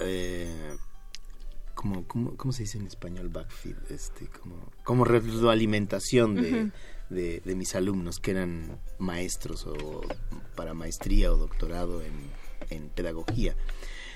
Eh, 0.00 0.76
como, 1.76 2.04
como, 2.08 2.36
¿Cómo 2.36 2.52
se 2.52 2.64
dice 2.64 2.78
en 2.78 2.88
español? 2.88 3.28
Backfeed, 3.28 3.76
este, 3.90 4.26
como, 4.26 4.72
como 4.82 5.04
retroalimentación 5.04 6.34
de, 7.10 7.40
de 7.44 7.54
mis 7.54 7.76
alumnos 7.76 8.18
que 8.18 8.32
eran 8.32 8.80
maestros 8.98 9.64
o 9.66 10.00
para 10.56 10.74
maestría 10.74 11.32
o 11.32 11.36
doctorado 11.36 12.02
en, 12.02 12.14
en 12.70 12.88
pedagogía. 12.88 13.54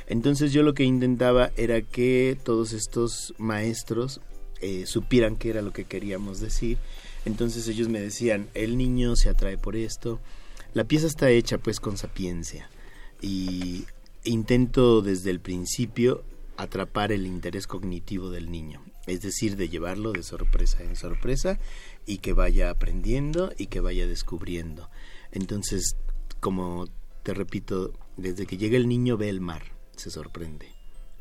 Entonces 0.08 0.52
yo 0.52 0.64
lo 0.64 0.74
que 0.74 0.82
intentaba 0.82 1.52
era 1.56 1.82
que 1.82 2.36
todos 2.42 2.72
estos 2.72 3.32
maestros 3.38 4.20
eh, 4.60 4.86
supieran 4.86 5.36
qué 5.36 5.50
era 5.50 5.62
lo 5.62 5.72
que 5.72 5.84
queríamos 5.84 6.40
decir. 6.40 6.78
Entonces 7.24 7.68
ellos 7.68 7.88
me 7.88 8.00
decían, 8.00 8.48
el 8.54 8.76
niño 8.76 9.14
se 9.14 9.28
atrae 9.28 9.56
por 9.56 9.76
esto. 9.76 10.18
La 10.74 10.84
pieza 10.84 11.06
está 11.06 11.30
hecha 11.30 11.58
pues 11.58 11.78
con 11.78 11.96
sapiencia 11.96 12.68
y 13.20 13.84
intento 14.24 15.02
desde 15.02 15.30
el 15.30 15.40
principio 15.40 16.24
atrapar 16.62 17.12
el 17.12 17.26
interés 17.26 17.66
cognitivo 17.66 18.30
del 18.30 18.50
niño, 18.50 18.84
es 19.06 19.22
decir, 19.22 19.56
de 19.56 19.68
llevarlo 19.68 20.12
de 20.12 20.22
sorpresa 20.22 20.82
en 20.82 20.96
sorpresa 20.96 21.58
y 22.06 22.18
que 22.18 22.32
vaya 22.32 22.70
aprendiendo 22.70 23.52
y 23.56 23.66
que 23.66 23.80
vaya 23.80 24.06
descubriendo. 24.06 24.90
Entonces, 25.32 25.96
como 26.40 26.86
te 27.22 27.34
repito, 27.34 27.92
desde 28.16 28.46
que 28.46 28.56
llega 28.56 28.76
el 28.76 28.88
niño 28.88 29.16
ve 29.16 29.28
el 29.28 29.40
mar, 29.40 29.62
se 29.96 30.10
sorprende, 30.10 30.74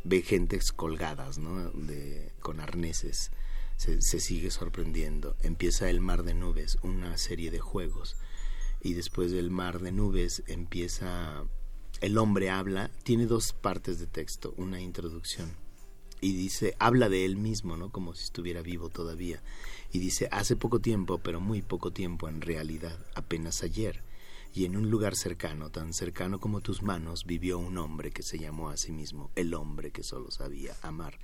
ve 0.03 0.21
gentes 0.21 0.71
colgadas, 0.71 1.37
¿no? 1.37 1.69
De, 1.71 2.33
con 2.41 2.59
arneses, 2.59 3.31
se, 3.77 4.01
se 4.01 4.19
sigue 4.19 4.51
sorprendiendo. 4.51 5.35
Empieza 5.41 5.89
el 5.89 6.01
mar 6.01 6.23
de 6.23 6.33
nubes, 6.33 6.77
una 6.83 7.17
serie 7.17 7.51
de 7.51 7.59
juegos, 7.59 8.17
y 8.81 8.93
después 8.93 9.31
del 9.31 9.51
mar 9.51 9.79
de 9.79 9.91
nubes 9.91 10.43
empieza 10.47 11.43
el 12.01 12.17
hombre 12.17 12.49
habla, 12.49 12.91
tiene 13.03 13.25
dos 13.25 13.53
partes 13.53 13.99
de 13.99 14.07
texto, 14.07 14.53
una 14.57 14.79
introducción 14.81 15.51
y 16.21 16.33
dice, 16.33 16.75
habla 16.79 17.09
de 17.09 17.25
él 17.25 17.37
mismo, 17.37 17.77
¿no? 17.77 17.91
Como 17.91 18.13
si 18.13 18.23
estuviera 18.23 18.61
vivo 18.61 18.89
todavía. 18.89 19.41
Y 19.91 19.99
dice, 19.99 20.27
hace 20.31 20.55
poco 20.55 20.79
tiempo, 20.79 21.19
pero 21.19 21.39
muy 21.39 21.61
poco 21.61 21.91
tiempo 21.91 22.27
en 22.27 22.41
realidad, 22.41 22.97
apenas 23.15 23.63
ayer, 23.63 24.03
y 24.53 24.65
en 24.65 24.75
un 24.75 24.89
lugar 24.89 25.15
cercano, 25.15 25.69
tan 25.69 25.93
cercano 25.93 26.39
como 26.39 26.61
tus 26.61 26.81
manos, 26.81 27.25
vivió 27.25 27.59
un 27.59 27.77
hombre 27.77 28.11
que 28.11 28.23
se 28.23 28.39
llamó 28.39 28.69
a 28.69 28.77
sí 28.77 28.91
mismo 28.91 29.29
el 29.35 29.53
hombre 29.53 29.91
que 29.91 30.03
solo 30.03 30.31
sabía 30.31 30.75
amar. 30.81 31.19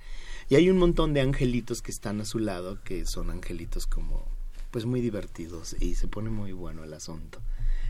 Y 0.48 0.54
hay 0.54 0.70
un 0.70 0.78
montón 0.78 1.12
de 1.12 1.20
angelitos 1.20 1.82
que 1.82 1.90
están 1.90 2.20
a 2.20 2.24
su 2.24 2.38
lado, 2.38 2.82
que 2.82 3.04
son 3.04 3.30
angelitos 3.30 3.86
como, 3.86 4.24
pues 4.70 4.86
muy 4.86 5.00
divertidos, 5.00 5.76
y 5.80 5.96
se 5.96 6.08
pone 6.08 6.30
muy 6.30 6.52
bueno 6.52 6.84
el 6.84 6.94
asunto. 6.94 7.42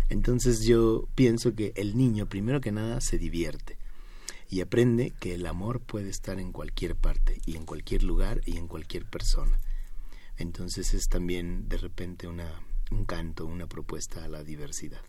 Entonces 0.09 0.65
yo 0.65 1.09
pienso 1.15 1.55
que 1.55 1.73
el 1.77 1.97
niño, 1.97 2.27
primero 2.27 2.61
que 2.61 2.73
nada, 2.73 3.01
se 3.01 3.19
divierte 3.19 3.79
y 4.49 4.61
aprende 4.61 5.13
que 5.19 5.35
el 5.35 5.47
amor 5.47 5.81
puede 5.81 6.09
estar 6.09 6.39
en 6.39 6.53
cualquier 6.53 6.95
parte 6.95 7.41
y 7.47 7.57
en 7.57 7.65
cualquier 7.65 8.05
lugar 8.05 8.41
y 8.45 8.57
en 8.57 8.69
cualquier 8.69 9.05
persona. 9.05 9.59
Entonces 10.39 10.95
es 10.95 11.09
también 11.09 11.69
de 11.69 11.79
repente 11.79 12.29
una, 12.29 12.63
un 12.91 13.05
canto, 13.05 13.47
una 13.47 13.67
propuesta 13.67 14.25
a 14.25 14.29
la 14.29 14.45
diversidad. 14.45 15.01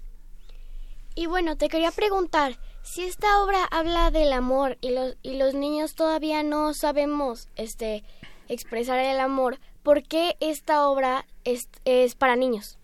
Y 1.13 1.25
bueno, 1.25 1.57
te 1.57 1.67
quería 1.67 1.91
preguntar, 1.91 2.59
si 2.83 3.03
esta 3.03 3.43
obra 3.43 3.65
habla 3.65 4.11
del 4.11 4.31
amor 4.33 4.77
y 4.81 4.91
los, 4.91 5.17
y 5.23 5.37
los 5.37 5.55
niños 5.55 5.95
todavía 5.95 6.43
no 6.43 6.73
sabemos 6.73 7.49
este, 7.55 8.03
expresar 8.47 8.99
el 8.99 9.19
amor, 9.19 9.59
¿por 9.81 10.03
qué 10.03 10.37
esta 10.39 10.87
obra 10.87 11.25
es, 11.43 11.69
es 11.85 12.15
para 12.15 12.35
niños? 12.35 12.77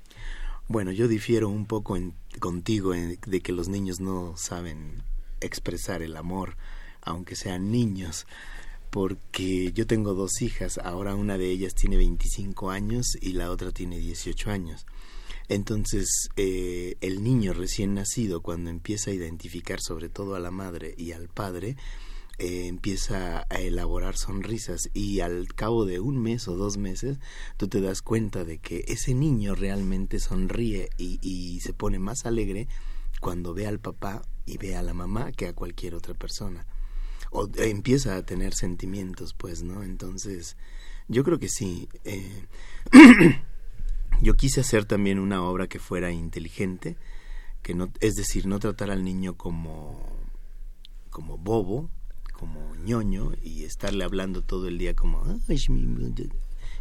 Bueno, 0.74 0.92
yo 0.92 1.08
difiero 1.08 1.50
un 1.50 1.68
poco 1.68 1.98
en- 1.98 2.16
contigo 2.40 2.96
en- 2.96 3.20
de 3.28 3.42
que 3.42 3.52
los 3.52 3.68
niños 3.70 4.00
no 4.00 4.34
saben 4.38 5.04
expresar 5.40 6.02
el 6.02 6.18
amor, 6.18 6.58
aunque 7.04 7.36
sean 7.36 7.70
niños, 7.70 8.26
porque 8.90 9.72
yo 9.74 9.86
tengo 9.86 10.16
dos 10.16 10.42
hijas, 10.42 10.80
ahora 10.80 11.14
una 11.14 11.38
de 11.38 11.52
ellas 11.52 11.76
tiene 11.76 11.96
25 11.98 12.72
años 12.72 13.06
y 13.22 13.34
la 13.34 13.52
otra 13.52 13.72
tiene 13.72 14.00
18 14.00 14.50
años. 14.50 14.88
Entonces, 15.48 16.08
eh, 16.38 16.96
el 17.02 17.24
niño 17.24 17.54
recién 17.54 17.94
nacido, 17.94 18.42
cuando 18.42 18.72
empieza 18.72 19.12
a 19.12 19.14
identificar 19.14 19.80
sobre 19.80 20.10
todo 20.10 20.34
a 20.34 20.40
la 20.40 20.50
madre 20.50 20.96
y 20.98 21.12
al 21.12 21.28
padre, 21.28 21.78
eh, 22.40 22.66
empieza 22.66 23.46
a 23.52 23.60
elaborar 23.60 24.18
sonrisas 24.18 24.90
y 24.96 25.20
al 25.20 25.54
cabo 25.54 25.86
de 25.86 26.00
un 26.00 26.20
mes 26.20 26.48
o 26.48 26.56
dos 26.56 26.78
meses 26.78 27.20
tú 27.58 27.68
te 27.68 27.80
das 27.80 28.02
cuenta 28.02 28.44
de 28.44 28.58
que 28.58 28.86
ese 28.88 29.14
niño 29.14 29.54
realmente 29.54 30.20
sonríe 30.20 30.90
y, 30.98 31.60
se 31.62 31.74
pone 31.74 32.00
más 32.00 32.26
alegre 32.26 32.68
cuando 33.20 33.54
ve 33.54 33.68
al 33.68 33.80
papá 33.80 34.24
y 34.48 34.58
ve 34.58 34.76
a 34.76 34.82
la 34.82 34.96
mamá 34.96 35.32
que 35.32 35.48
a 35.48 35.54
cualquier 35.54 35.94
otra 35.94 36.16
persona. 36.16 36.66
O 37.30 37.46
eh, 37.46 37.70
empieza 37.70 38.16
a 38.16 38.26
tener 38.26 38.56
sentimientos 38.56 39.36
pues 39.36 39.62
no 39.62 39.84
entonces 39.84 40.58
yo 41.08 41.24
creo 41.24 41.38
que 41.38 41.50
sí 41.50 41.88
eh, 42.04 42.48
yo 44.24 44.34
quise 44.34 44.62
hacer 44.62 44.86
también 44.86 45.20
una 45.20 45.44
obra 45.44 45.68
que 45.68 45.78
fuera 45.78 46.12
inteligente 46.12 46.98
que 47.62 47.76
no 47.76 47.92
es 48.00 48.16
decir 48.16 48.48
no 48.48 48.60
tratar 48.60 48.90
al 48.90 49.04
niño 49.04 49.38
como 49.38 50.00
como 51.12 51.38
bobo 51.38 51.92
como 52.44 52.76
ñoño 52.76 53.32
y 53.42 53.64
estarle 53.64 54.04
hablando 54.04 54.42
todo 54.42 54.68
el 54.68 54.78
día 54.78 54.94
como 54.94 55.24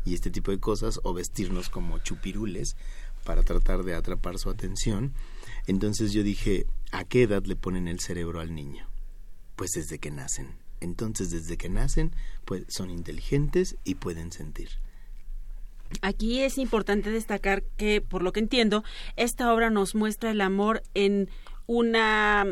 y 0.05 0.15
este 0.15 0.33
tipo 0.33 0.51
de 0.51 0.59
cosas 0.59 0.99
o 1.05 1.15
vestirnos 1.15 1.69
como 1.69 2.01
chupirules 2.01 2.75
para 3.23 3.45
tratar 3.45 3.85
de 3.85 3.95
atrapar 3.95 4.41
su 4.41 4.51
atención. 4.51 5.13
Entonces 5.69 6.13
yo 6.13 6.25
dije 6.25 6.67
a 6.91 7.05
qué 7.05 7.23
edad 7.23 7.45
le 7.45 7.55
ponen 7.55 7.87
el 7.87 8.01
cerebro 8.01 8.41
al 8.41 8.57
niño 8.57 8.89
pues 9.55 9.71
desde 9.77 10.01
que 10.01 10.11
nacen. 10.11 10.49
Entonces 10.81 11.31
desde 11.31 11.57
que 11.57 11.69
nacen 11.69 12.11
pues 12.45 12.65
son 12.67 12.91
inteligentes 12.91 13.77
y 13.85 13.95
pueden 13.95 14.33
sentir. 14.33 14.71
Aquí 16.01 16.41
es 16.41 16.59
importante 16.59 17.13
destacar 17.13 17.63
que, 17.77 18.01
por 18.01 18.25
lo 18.25 18.33
que 18.33 18.41
entiendo, 18.41 18.83
esta 19.15 19.55
obra 19.55 19.71
nos 19.71 19.95
muestra 19.95 20.33
el 20.33 20.41
amor 20.41 20.83
en 20.95 21.29
una 21.67 22.47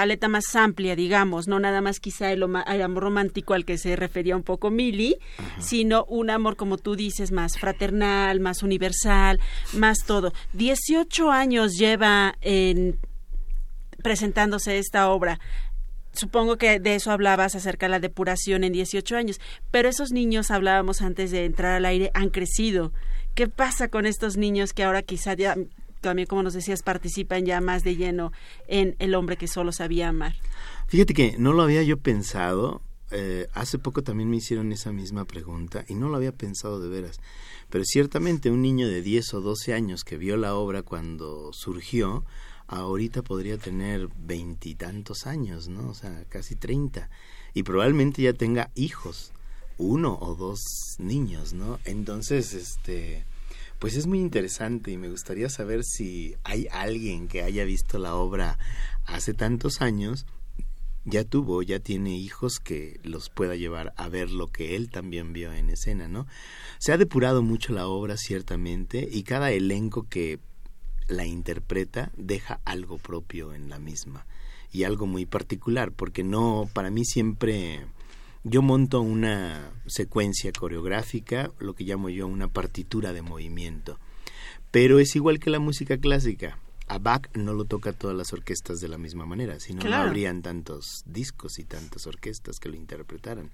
paleta 0.00 0.28
más 0.28 0.56
amplia, 0.56 0.96
digamos, 0.96 1.46
no 1.46 1.60
nada 1.60 1.82
más 1.82 2.00
quizá 2.00 2.32
el, 2.32 2.42
amor 2.42 3.02
romántico 3.02 3.52
al 3.52 3.66
que 3.66 3.76
se 3.76 3.96
refería 3.96 4.34
un 4.34 4.42
poco 4.42 4.70
Mili, 4.70 5.18
sino 5.58 6.06
un 6.06 6.30
amor, 6.30 6.56
como 6.56 6.78
tú 6.78 6.96
dices, 6.96 7.32
más 7.32 7.58
fraternal, 7.58 8.40
más 8.40 8.62
universal, 8.62 9.40
más 9.74 9.98
todo. 10.06 10.32
18 10.54 11.30
años 11.30 11.76
lleva 11.76 12.34
en 12.40 12.98
presentándose 14.02 14.78
esta 14.78 15.10
obra. 15.10 15.38
Supongo 16.14 16.56
que 16.56 16.80
de 16.80 16.94
eso 16.94 17.10
hablabas 17.10 17.54
acerca 17.54 17.84
de 17.84 17.90
la 17.90 18.00
depuración 18.00 18.64
en 18.64 18.72
18 18.72 19.18
años, 19.18 19.38
pero 19.70 19.90
esos 19.90 20.12
niños, 20.12 20.50
hablábamos 20.50 21.02
antes 21.02 21.30
de 21.30 21.44
entrar 21.44 21.74
al 21.74 21.84
aire, 21.84 22.10
han 22.14 22.30
crecido. 22.30 22.94
¿Qué 23.34 23.48
pasa 23.48 23.88
con 23.88 24.06
estos 24.06 24.38
niños 24.38 24.72
que 24.72 24.82
ahora 24.82 25.02
quizá 25.02 25.34
ya, 25.34 25.56
también 26.00 26.26
como 26.26 26.42
nos 26.42 26.54
decías, 26.54 26.82
participan 26.82 27.44
ya 27.46 27.60
más 27.60 27.84
de 27.84 27.96
lleno 27.96 28.32
en 28.68 28.96
el 28.98 29.14
hombre 29.14 29.36
que 29.36 29.48
solo 29.48 29.72
sabía 29.72 30.08
amar? 30.08 30.34
Fíjate 30.88 31.14
que 31.14 31.36
no 31.38 31.52
lo 31.52 31.62
había 31.62 31.82
yo 31.82 31.98
pensado. 31.98 32.82
eh, 33.12 33.48
hace 33.54 33.78
poco 33.78 34.02
también 34.02 34.30
me 34.30 34.36
hicieron 34.36 34.70
esa 34.70 34.92
misma 34.92 35.24
pregunta 35.24 35.84
y 35.88 35.94
no 35.94 36.08
lo 36.08 36.16
había 36.16 36.30
pensado 36.32 36.80
de 36.80 36.88
veras. 36.88 37.18
Pero 37.68 37.84
ciertamente 37.84 38.50
un 38.50 38.62
niño 38.62 38.88
de 38.88 39.02
10 39.02 39.34
o 39.34 39.40
12 39.40 39.74
años 39.74 40.04
que 40.04 40.16
vio 40.16 40.36
la 40.36 40.54
obra 40.54 40.82
cuando 40.82 41.52
surgió, 41.52 42.24
ahorita 42.68 43.22
podría 43.22 43.58
tener 43.58 44.08
veintitantos 44.16 45.26
años, 45.26 45.68
¿no? 45.68 45.88
O 45.90 45.94
sea, 45.94 46.24
casi 46.28 46.54
30. 46.54 47.10
Y 47.52 47.64
probablemente 47.64 48.22
ya 48.22 48.32
tenga 48.32 48.70
hijos, 48.76 49.32
uno 49.76 50.16
o 50.20 50.36
dos 50.36 50.60
niños, 50.98 51.52
¿no? 51.52 51.80
Entonces, 51.84 52.54
este, 52.54 53.24
pues 53.80 53.96
es 53.96 54.06
muy 54.06 54.20
interesante 54.20 54.90
y 54.90 54.98
me 54.98 55.08
gustaría 55.08 55.48
saber 55.48 55.84
si 55.84 56.36
hay 56.44 56.68
alguien 56.70 57.28
que 57.28 57.42
haya 57.42 57.64
visto 57.64 57.98
la 57.98 58.14
obra 58.14 58.58
hace 59.06 59.32
tantos 59.32 59.80
años, 59.80 60.26
ya 61.06 61.24
tuvo, 61.24 61.62
ya 61.62 61.80
tiene 61.80 62.14
hijos 62.14 62.60
que 62.60 63.00
los 63.02 63.30
pueda 63.30 63.56
llevar 63.56 63.94
a 63.96 64.10
ver 64.10 64.30
lo 64.30 64.48
que 64.48 64.76
él 64.76 64.90
también 64.90 65.32
vio 65.32 65.54
en 65.54 65.70
escena, 65.70 66.08
¿no? 66.08 66.26
Se 66.78 66.92
ha 66.92 66.98
depurado 66.98 67.42
mucho 67.42 67.72
la 67.72 67.88
obra, 67.88 68.18
ciertamente, 68.18 69.08
y 69.10 69.22
cada 69.22 69.50
elenco 69.50 70.06
que 70.08 70.40
la 71.08 71.24
interpreta 71.24 72.12
deja 72.18 72.60
algo 72.66 72.98
propio 72.98 73.54
en 73.54 73.70
la 73.70 73.78
misma 73.78 74.26
y 74.70 74.84
algo 74.84 75.06
muy 75.06 75.24
particular, 75.24 75.90
porque 75.90 76.22
no, 76.22 76.68
para 76.74 76.90
mí 76.90 77.06
siempre 77.06 77.86
yo 78.44 78.62
monto 78.62 79.00
una 79.00 79.70
secuencia 79.86 80.50
coreográfica, 80.52 81.50
lo 81.58 81.74
que 81.74 81.84
llamo 81.84 82.08
yo 82.08 82.26
una 82.26 82.48
partitura 82.48 83.12
de 83.12 83.22
movimiento, 83.22 83.98
pero 84.70 84.98
es 84.98 85.14
igual 85.16 85.38
que 85.38 85.50
la 85.50 85.58
música 85.58 85.98
clásica. 85.98 86.58
a 86.88 86.98
Bach 86.98 87.28
no 87.36 87.52
lo 87.54 87.66
toca 87.66 87.92
todas 87.92 88.16
las 88.16 88.32
orquestas 88.32 88.80
de 88.80 88.88
la 88.88 88.98
misma 88.98 89.24
manera, 89.24 89.60
si 89.60 89.72
no, 89.74 89.80
no 89.80 89.86
Claro. 89.86 90.08
habrían 90.08 90.42
tantos 90.42 91.04
discos 91.06 91.60
y 91.60 91.64
tantas 91.64 92.08
orquestas 92.08 92.58
que 92.58 92.68
lo 92.68 92.74
interpretaran. 92.74 93.50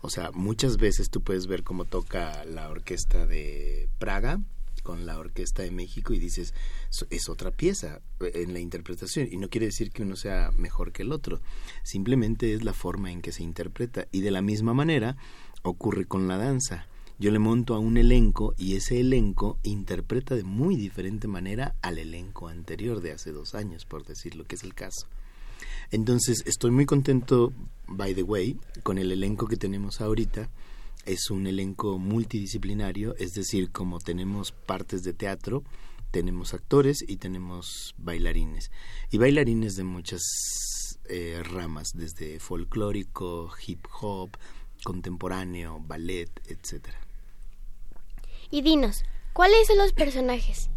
O 0.00 0.10
sea, 0.10 0.32
muchas 0.32 0.76
veces 0.76 1.08
tú 1.08 1.20
puedes 1.20 1.46
ver 1.46 1.62
cómo 1.62 1.84
toca 1.84 2.44
la 2.44 2.68
orquesta 2.68 3.26
de 3.28 3.88
Praga 4.00 4.40
con 4.84 5.04
la 5.06 5.18
orquesta 5.18 5.62
de 5.64 5.72
México 5.72 6.14
y 6.14 6.20
dices, 6.20 6.54
"So- 6.90 7.08
es 7.10 7.28
otra 7.28 7.50
pieza 7.50 8.00
eh, 8.20 8.30
en 8.34 8.52
la 8.52 8.60
interpretación. 8.60 9.26
Y 9.28 9.36
no 9.38 9.48
quiere 9.48 9.66
decir 9.66 9.90
que 9.90 10.02
uno 10.02 10.14
sea 10.14 10.52
mejor 10.56 10.92
que 10.92 11.02
el 11.02 11.10
otro, 11.10 11.40
simplemente 11.82 12.54
es 12.54 12.62
la 12.62 12.72
forma 12.72 13.10
en 13.10 13.20
que 13.20 13.32
se 13.32 13.42
interpreta. 13.42 14.06
Y 14.12 14.20
de 14.20 14.30
la 14.30 14.42
misma 14.42 14.72
manera 14.74 15.16
ocurre 15.62 16.04
con 16.06 16.28
la 16.28 16.38
danza. 16.38 16.86
Yo 17.18 17.30
le 17.30 17.38
monto 17.38 17.74
a 17.74 17.78
un 17.78 17.96
elenco 17.96 18.54
y 18.58 18.74
ese 18.76 19.00
elenco 19.00 19.58
interpreta 19.62 20.34
de 20.34 20.42
muy 20.44 20.76
diferente 20.76 21.28
manera 21.28 21.74
al 21.80 21.98
elenco 21.98 22.48
anterior 22.48 23.00
de 23.00 23.12
hace 23.12 23.32
dos 23.32 23.54
años, 23.54 23.84
por 23.84 24.04
decir 24.04 24.34
lo 24.34 24.44
que 24.44 24.56
es 24.56 24.64
el 24.64 24.74
caso. 24.74 25.06
Entonces, 25.90 26.42
estoy 26.46 26.70
muy 26.72 26.86
contento, 26.86 27.52
by 27.86 28.14
the 28.14 28.22
way, 28.22 28.58
con 28.82 28.98
el 28.98 29.12
elenco 29.12 29.46
que 29.46 29.56
tenemos 29.56 30.00
ahorita. 30.00 30.50
Es 31.06 31.30
un 31.30 31.46
elenco 31.46 31.98
multidisciplinario, 31.98 33.14
es 33.16 33.34
decir, 33.34 33.70
como 33.70 33.98
tenemos 33.98 34.52
partes 34.52 35.02
de 35.04 35.12
teatro, 35.12 35.62
tenemos 36.10 36.54
actores 36.54 37.04
y 37.06 37.16
tenemos 37.16 37.94
bailarines. 37.98 38.70
Y 39.10 39.18
bailarines 39.18 39.76
de 39.76 39.84
muchas 39.84 40.22
eh, 41.08 41.42
ramas, 41.44 41.90
desde 41.94 42.40
folclórico, 42.40 43.50
hip 43.66 43.84
hop, 44.00 44.30
contemporáneo, 44.82 45.80
ballet, 45.80 46.30
etcétera. 46.46 46.98
Y 48.50 48.62
dinos, 48.62 49.04
¿cuáles 49.32 49.66
son 49.66 49.78
los 49.78 49.92
personajes? 49.92 50.70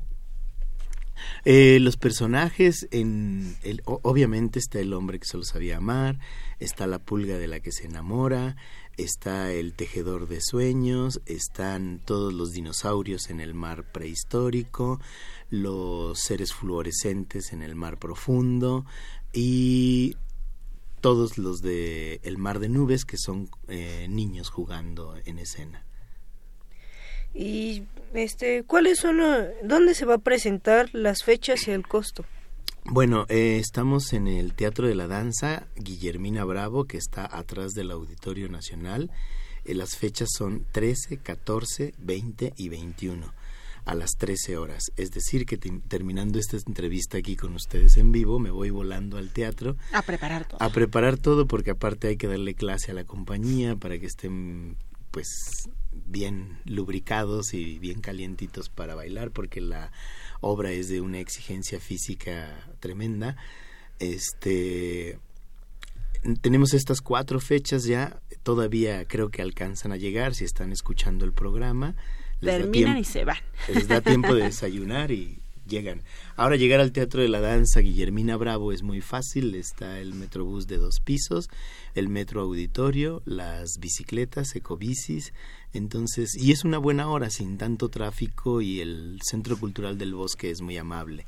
Eh, 1.46 1.80
los 1.82 1.98
personajes, 1.98 2.88
en 2.92 3.56
obviamente 3.86 4.60
está 4.60 4.80
el 4.80 4.94
hombre 4.94 5.20
que 5.20 5.28
solo 5.28 5.44
sabía 5.44 5.78
amar, 5.78 6.20
está 6.60 6.88
la 6.88 7.00
pulga 7.00 7.38
de 7.38 7.48
la 7.48 7.60
que 7.60 7.72
se 7.72 7.86
enamora, 7.86 8.56
está 8.98 9.54
el 9.54 9.74
tejedor 9.74 10.28
de 10.28 10.40
sueños, 10.42 11.22
están 11.26 12.02
todos 12.04 12.34
los 12.34 12.52
dinosaurios 12.52 13.30
en 13.30 13.40
el 13.40 13.54
mar 13.54 13.92
prehistórico, 13.92 15.00
los 15.50 16.20
seres 16.20 16.54
fluorescentes 16.54 17.54
en 17.54 17.62
el 17.62 17.76
mar 17.76 17.98
profundo 18.00 18.86
y 19.32 20.16
todos 21.00 21.38
los 21.38 21.62
de 21.62 22.20
el 22.24 22.38
mar 22.38 22.60
de 22.60 22.70
nubes 22.70 23.06
que 23.06 23.18
son 23.18 23.50
eh, 23.68 24.08
niños 24.10 24.50
jugando 24.50 25.16
en 25.26 25.40
escena. 25.40 25.86
Y 27.34 27.84
este, 28.14 28.64
¿cuáles 28.64 29.00
son 29.00 29.20
eh, 29.22 29.50
dónde 29.64 29.94
se 29.94 30.06
va 30.06 30.16
a 30.16 30.20
presentar 30.20 30.90
las 30.94 31.24
fechas 31.24 31.68
y 31.68 31.72
el 31.72 31.88
costo? 31.88 32.26
Bueno, 32.86 33.26
eh, 33.30 33.58
estamos 33.60 34.14
en 34.14 34.28
el 34.28 34.54
Teatro 34.54 34.88
de 34.88 34.96
la 34.96 35.08
Danza 35.08 35.68
Guillermina 35.76 36.46
Bravo, 36.46 36.86
que 36.86 36.98
está 36.98 37.28
atrás 37.38 37.74
del 37.74 37.92
Auditorio 37.92 38.48
Nacional. 38.50 39.12
Eh, 39.66 39.76
las 39.76 39.98
fechas 39.98 40.30
son 40.38 40.66
13, 40.72 41.18
14, 41.18 41.94
20 41.98 42.54
y 42.56 42.70
21 42.70 43.34
a 43.84 43.94
las 43.94 44.12
13 44.18 44.58
horas. 44.58 44.84
Es 44.96 45.12
decir, 45.12 45.46
que 45.46 45.58
te- 45.58 45.82
terminando 45.88 46.40
esta 46.40 46.58
entrevista 46.66 47.18
aquí 47.18 47.36
con 47.36 47.54
ustedes 47.56 47.98
en 47.98 48.12
vivo, 48.14 48.40
me 48.40 48.52
voy 48.52 48.70
volando 48.70 49.18
al 49.18 49.32
teatro 49.32 49.76
A 49.94 50.02
preparar 50.02 50.46
todo. 50.46 50.62
a 50.62 50.70
preparar 50.70 51.18
todo 51.18 51.46
porque 51.46 51.72
aparte 51.72 52.08
hay 52.08 52.18
que 52.18 52.28
darle 52.28 52.54
clase 52.54 52.92
a 52.92 52.94
la 52.96 53.04
compañía 53.06 53.76
para 53.76 53.98
que 54.00 54.06
estén 54.06 54.76
pues 55.18 55.68
bien 55.92 56.60
lubricados 56.66 57.56
y 57.56 57.80
bien 57.80 58.02
calientitos 58.02 58.70
para 58.70 58.94
bailar 58.94 59.32
porque 59.32 59.62
la 59.62 59.92
obra 60.42 60.70
es 60.72 60.90
de 60.90 61.02
una 61.02 61.18
exigencia 61.20 61.80
física 61.80 62.70
tremenda. 62.80 63.36
Este 63.98 65.18
tenemos 66.44 66.76
estas 66.76 67.02
cuatro 67.02 67.40
fechas 67.40 67.86
ya, 67.86 68.22
todavía 68.44 69.08
creo 69.08 69.30
que 69.30 69.42
alcanzan 69.42 69.92
a 69.92 69.98
llegar 69.98 70.36
si 70.36 70.44
están 70.46 70.72
escuchando 70.72 71.26
el 71.26 71.34
programa. 71.34 71.96
Les 72.42 72.58
Terminan 72.60 72.72
tiempo- 72.94 73.00
y 73.00 73.04
se 73.04 73.26
van. 73.26 73.38
les 73.74 73.88
da 73.88 74.02
tiempo 74.02 74.36
de 74.36 74.44
desayunar 74.52 75.10
y 75.10 75.40
llegan. 75.68 76.02
Ahora 76.36 76.56
llegar 76.56 76.80
al 76.80 76.92
Teatro 76.92 77.22
de 77.22 77.28
la 77.28 77.42
Danza 77.42 77.82
Guillermina 77.82 78.38
Bravo 78.38 78.72
es 78.72 78.84
muy 78.84 79.02
fácil, 79.02 79.54
está 79.56 80.00
el 80.00 80.14
metrobús 80.14 80.68
de 80.68 80.78
dos 80.78 81.00
pisos, 81.00 81.50
el 81.94 82.10
metro 82.10 82.42
auditorio, 82.42 83.22
las 83.26 83.78
bicicletas, 83.80 84.56
ecobicis, 84.56 85.34
entonces, 85.74 86.36
y 86.36 86.52
es 86.52 86.64
una 86.64 86.78
buena 86.78 87.10
hora 87.10 87.30
sin 87.30 87.58
tanto 87.58 87.90
tráfico 87.90 88.62
y 88.62 88.80
el 88.80 89.20
Centro 89.22 89.58
Cultural 89.58 89.98
del 89.98 90.16
Bosque 90.16 90.50
es 90.50 90.62
muy 90.62 90.78
amable. 90.78 91.28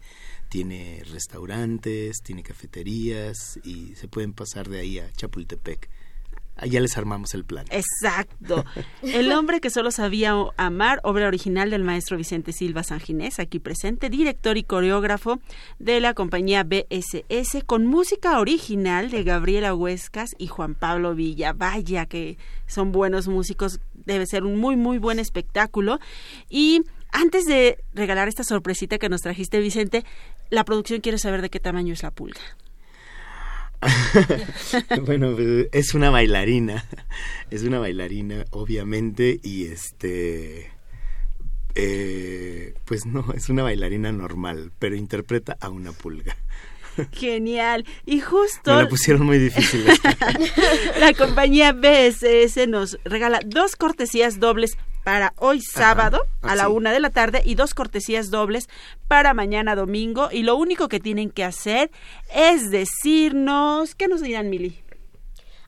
Tiene 0.50 1.04
restaurantes, 1.12 2.22
tiene 2.24 2.42
cafeterías 2.42 3.60
y 3.64 3.96
se 3.96 4.08
pueden 4.08 4.34
pasar 4.34 4.70
de 4.70 4.80
ahí 4.80 5.00
a 5.00 5.12
Chapultepec. 5.12 5.90
Allá 6.62 6.82
les 6.82 6.98
armamos 6.98 7.34
el 7.34 7.46
plan. 7.46 7.66
Exacto. 7.70 8.66
El 9.02 9.32
hombre 9.32 9.62
que 9.62 9.70
solo 9.70 9.92
sabía 9.92 10.34
amar, 10.58 11.00
obra 11.04 11.28
original 11.28 11.70
del 11.70 11.84
maestro 11.84 12.18
Vicente 12.18 12.52
Silva 12.52 12.84
Sanginés, 12.84 13.40
aquí 13.40 13.60
presente, 13.60 14.10
director 14.10 14.58
y 14.58 14.64
coreógrafo 14.64 15.40
de 15.80 16.00
la 16.02 16.14
compañía 16.14 16.64
BSS, 16.64 17.64
con 17.66 17.86
música 17.86 18.40
original 18.40 19.10
de 19.10 19.24
Gabriela 19.24 19.74
Huescas 19.74 20.32
y 20.38 20.48
Juan 20.48 20.76
Pablo 20.76 21.16
Villa. 21.16 21.54
Vaya 21.54 22.06
que 22.06 22.38
son 22.68 22.92
buenos 22.92 23.28
músicos, 23.28 23.80
debe 23.94 24.26
ser 24.26 24.44
un 24.44 24.58
muy, 24.58 24.76
muy 24.76 24.98
buen 24.98 25.20
espectáculo. 25.20 26.00
Y 26.50 26.82
antes 27.12 27.46
de 27.46 27.84
regalar 27.94 28.28
esta 28.28 28.44
sorpresita 28.44 28.98
que 28.98 29.10
nos 29.10 29.22
trajiste, 29.22 29.60
Vicente, 29.60 30.04
la 30.50 30.66
producción 30.66 31.00
quiere 31.00 31.18
saber 31.18 31.42
de 31.42 31.50
qué 31.50 31.60
tamaño 31.60 31.94
es 31.94 32.04
la 32.04 32.12
pulga. 32.12 32.42
bueno, 35.06 35.36
pues, 35.36 35.68
es 35.72 35.94
una 35.94 36.10
bailarina, 36.10 36.86
es 37.50 37.64
una 37.64 37.80
bailarina, 37.80 38.46
obviamente, 38.52 39.40
y 39.42 39.66
este, 39.66 40.72
eh, 41.76 42.74
pues 42.86 43.06
no, 43.06 43.34
es 43.34 43.50
una 43.50 43.64
bailarina 43.64 44.12
normal, 44.12 44.72
pero 44.80 44.96
interpreta 44.96 45.58
a 45.60 45.70
una 45.70 45.92
pulga. 45.92 46.36
Genial. 47.14 47.86
Y 48.06 48.20
justo... 48.20 48.76
Me 48.76 48.84
la 48.84 48.90
pusieron 48.90 49.26
muy 49.26 49.38
difícil. 49.38 49.86
La 51.00 51.14
compañía 51.14 51.72
BSS 51.72 52.68
nos 52.68 53.00
regala 53.06 53.40
dos 53.46 53.76
cortesías 53.76 54.40
dobles 54.40 54.78
para 55.10 55.34
hoy 55.38 55.60
sábado 55.60 56.28
a 56.44 56.54
la 56.56 56.70
una 56.70 56.92
de 56.92 57.00
la 57.00 57.10
tarde 57.10 57.42
y 57.44 57.56
dos 57.56 57.74
cortesías 57.74 58.30
dobles 58.30 58.70
para 59.08 59.34
mañana 59.34 59.74
domingo. 59.74 60.30
Y 60.32 60.44
lo 60.44 60.56
único 60.56 60.88
que 60.88 61.00
tienen 61.00 61.32
que 61.32 61.44
hacer 61.44 61.90
es 62.32 62.70
decirnos... 62.70 63.96
¿Qué 63.96 64.08
nos 64.08 64.22
dirán, 64.22 64.52
Mili? 64.52 64.84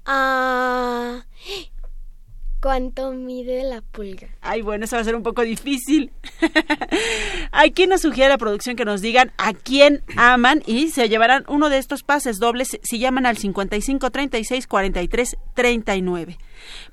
Ah, 0.06 1.26
¿Cuánto 2.62 3.14
mide 3.14 3.64
la 3.64 3.82
pulga? 3.82 4.28
Ay, 4.42 4.62
bueno, 4.62 4.86
eso 4.86 4.96
va 4.96 5.02
a 5.02 5.06
ser 5.06 5.16
un 5.16 5.24
poco 5.24 5.42
difícil. 5.42 6.12
Aquí 7.52 7.88
nos 7.88 8.02
sugiere 8.02 8.30
la 8.30 8.38
producción 8.38 8.76
que 8.76 8.86
nos 8.86 9.02
digan 9.02 9.32
a 9.40 9.54
quién 9.54 10.04
aman 10.18 10.62
y 10.68 10.90
se 10.90 11.10
llevarán 11.10 11.46
uno 11.48 11.72
de 11.72 11.80
estos 11.80 12.04
pases 12.04 12.38
dobles 12.38 12.78
si 12.84 13.00
llaman 13.00 13.26
al 13.26 13.38
55 13.38 14.12
36 14.12 14.68
43 14.68 15.38
39. 15.56 16.38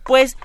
Pues 0.07 0.39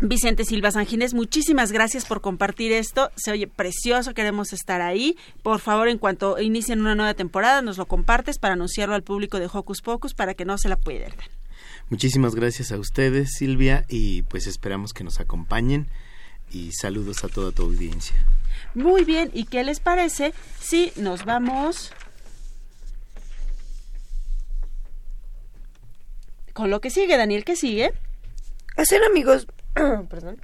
Vicente 0.00 0.44
Silva 0.44 0.70
Sanginés, 0.70 1.12
muchísimas 1.12 1.72
gracias 1.72 2.04
por 2.04 2.20
compartir 2.20 2.70
esto. 2.70 3.10
Se 3.16 3.32
oye 3.32 3.48
precioso, 3.48 4.14
queremos 4.14 4.52
estar 4.52 4.80
ahí. 4.80 5.16
Por 5.42 5.58
favor, 5.58 5.88
en 5.88 5.98
cuanto 5.98 6.40
inicien 6.40 6.80
una 6.80 6.94
nueva 6.94 7.14
temporada, 7.14 7.62
nos 7.62 7.78
lo 7.78 7.86
compartes 7.86 8.38
para 8.38 8.54
anunciarlo 8.54 8.94
al 8.94 9.02
público 9.02 9.40
de 9.40 9.48
Hocus 9.52 9.82
Pocus 9.82 10.14
para 10.14 10.34
que 10.34 10.44
no 10.44 10.56
se 10.56 10.68
la 10.68 10.76
pierdan. 10.76 11.26
Muchísimas 11.90 12.36
gracias 12.36 12.70
a 12.70 12.78
ustedes, 12.78 13.32
Silvia, 13.32 13.86
y 13.88 14.22
pues 14.22 14.46
esperamos 14.46 14.92
que 14.92 15.02
nos 15.02 15.18
acompañen 15.18 15.88
y 16.52 16.70
saludos 16.72 17.24
a 17.24 17.28
toda 17.28 17.50
tu 17.50 17.64
audiencia. 17.64 18.14
Muy 18.74 19.04
bien, 19.04 19.30
¿y 19.34 19.46
qué 19.46 19.64
les 19.64 19.80
parece 19.80 20.32
si 20.60 20.92
nos 20.94 21.24
vamos 21.24 21.92
con 26.52 26.70
lo 26.70 26.80
que 26.80 26.90
sigue, 26.90 27.16
Daniel? 27.16 27.44
¿Qué 27.44 27.56
sigue? 27.56 27.92
Hacer 28.76 29.02
amigos, 29.02 29.48
perdón. 30.10 30.40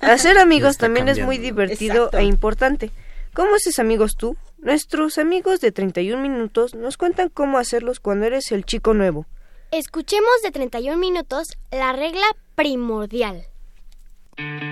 Hacer 0.00 0.38
amigos 0.38 0.78
también 0.78 1.08
es 1.08 1.20
muy 1.20 1.38
divertido 1.38 2.06
Exacto. 2.06 2.18
e 2.18 2.24
importante. 2.24 2.90
¿Cómo 3.34 3.54
haces 3.54 3.78
amigos 3.78 4.16
tú? 4.16 4.36
Nuestros 4.58 5.18
amigos 5.18 5.60
de 5.60 5.70
31 5.70 6.20
minutos 6.20 6.74
nos 6.74 6.96
cuentan 6.96 7.28
cómo 7.28 7.58
hacerlos 7.58 8.00
cuando 8.00 8.26
eres 8.26 8.50
el 8.52 8.64
chico 8.64 8.94
nuevo. 8.94 9.26
Escuchemos 9.72 10.42
de 10.42 10.50
31 10.50 10.96
minutos 10.96 11.48
la 11.70 11.92
regla 11.92 12.24
primordial. 12.54 13.46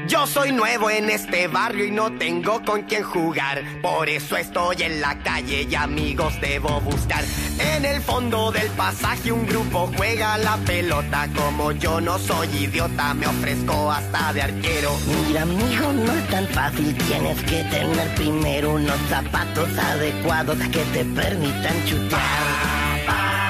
Yo 0.07 0.27
soy 0.27 0.53
nuevo 0.53 0.91
en 0.91 1.09
este 1.09 1.49
barrio 1.49 1.87
y 1.87 1.91
no 1.91 2.13
tengo 2.19 2.63
con 2.63 2.83
quién 2.83 3.03
jugar. 3.03 3.63
Por 3.81 4.11
eso 4.11 4.37
estoy 4.37 4.83
en 4.83 5.01
la 5.01 5.19
calle 5.23 5.67
y 5.69 5.75
amigos 5.75 6.39
debo 6.41 6.81
buscar. 6.83 7.25
En 7.59 7.87
el 7.87 8.03
fondo 8.03 8.53
del 8.53 8.69
pasaje 8.73 9.33
un 9.33 9.47
grupo 9.47 9.91
juega 9.97 10.37
la 10.37 10.59
pelota. 10.59 11.29
Como 11.35 11.73
yo 11.73 12.01
no 12.03 12.19
soy 12.19 12.49
idiota, 12.49 13.15
me 13.15 13.27
ofrezco 13.27 13.91
hasta 13.91 14.35
de 14.35 14.43
arquero. 14.43 14.93
Mira, 15.27 15.43
amigo, 15.43 15.93
no 15.95 16.13
es 16.13 16.29
tan 16.29 16.47
fácil. 16.49 16.95
Tienes 17.09 17.43
que 17.45 17.65
tener 17.65 18.15
primero 18.17 18.75
unos 18.75 18.99
zapatos 19.09 19.69
adecuados 19.79 20.59
que 20.59 20.85
te 20.93 21.05
permitan 21.07 21.85
chutar. 21.87 23.44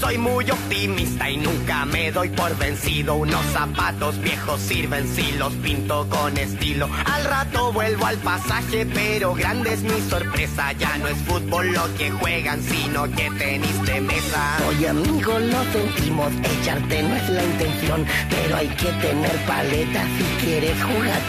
Soy 0.00 0.18
muy 0.18 0.50
optimista 0.50 1.28
y 1.30 1.36
nunca 1.36 1.84
me 1.84 2.10
doy 2.12 2.28
por 2.30 2.56
vencido. 2.56 3.14
Unos 3.14 3.44
zapatos 3.46 4.20
viejos 4.20 4.60
sirven 4.60 5.06
si 5.14 5.32
los 5.32 5.52
pinto 5.54 6.06
con 6.08 6.36
estilo. 6.36 6.88
Al 7.04 7.24
rato 7.24 7.72
vuelvo 7.72 8.06
al 8.06 8.16
pasaje, 8.18 8.86
pero 8.86 9.34
grande 9.34 9.72
es 9.72 9.82
mi 9.82 10.00
sorpresa. 10.08 10.72
Ya 10.72 10.96
no 10.98 11.08
es 11.08 11.18
fútbol 11.18 11.72
lo 11.72 11.94
que 11.96 12.10
juegan, 12.10 12.62
sino 12.62 13.04
que 13.10 13.30
tenis 13.38 13.82
de 13.82 14.00
mesa. 14.00 14.58
Oye, 14.68 14.88
amigo, 14.88 15.38
lo 15.38 15.64
sentimos. 15.72 16.32
Echarte 16.42 17.02
no 17.02 17.16
es 17.16 17.28
la 17.28 17.44
intención, 17.44 18.06
pero 18.30 18.56
hay 18.56 18.68
que 18.68 18.92
tener 18.92 19.36
paleta 19.46 20.04
si 20.16 20.44
quieres 20.44 20.76
jugar 20.82 21.22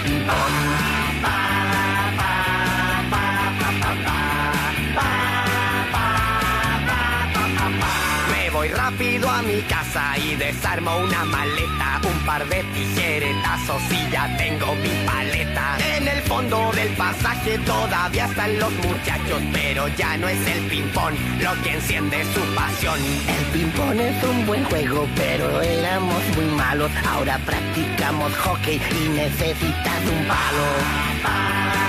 rápido 8.76 9.30
a 9.30 9.42
mi 9.42 9.62
casa 9.64 10.18
y 10.18 10.36
desarmo 10.36 10.98
una 11.00 11.26
maleta, 11.26 12.02
un 12.04 12.26
par 12.26 12.48
de 12.48 12.64
tijeretazos 12.74 13.82
y 13.92 14.12
ya 14.12 14.38
tengo 14.38 14.76
mi 14.76 14.90
paleta. 15.06 15.78
En 15.96 16.08
el 16.08 16.22
fondo 16.24 16.72
del 16.74 16.90
pasaje 16.96 17.58
todavía 17.60 18.26
están 18.26 18.60
los 18.60 18.72
muchachos, 18.72 19.42
pero 19.52 19.88
ya 19.90 20.18
no 20.18 20.28
es 20.28 20.48
el 20.48 20.60
ping-pong 20.68 21.16
lo 21.42 21.64
que 21.64 21.74
enciende 21.74 22.24
su 22.34 22.42
pasión. 22.56 23.00
El 23.28 23.46
ping-pong 23.54 24.00
es 24.00 24.24
un 24.24 24.46
buen 24.46 24.64
juego, 24.66 25.08
pero 25.16 25.62
éramos 25.62 26.24
muy 26.36 26.46
malos. 26.56 26.92
Ahora 27.08 27.40
practicamos 27.46 28.36
hockey 28.38 28.76
y 28.76 29.10
necesitas 29.10 30.02
un 30.06 30.28
palo. 30.28 31.89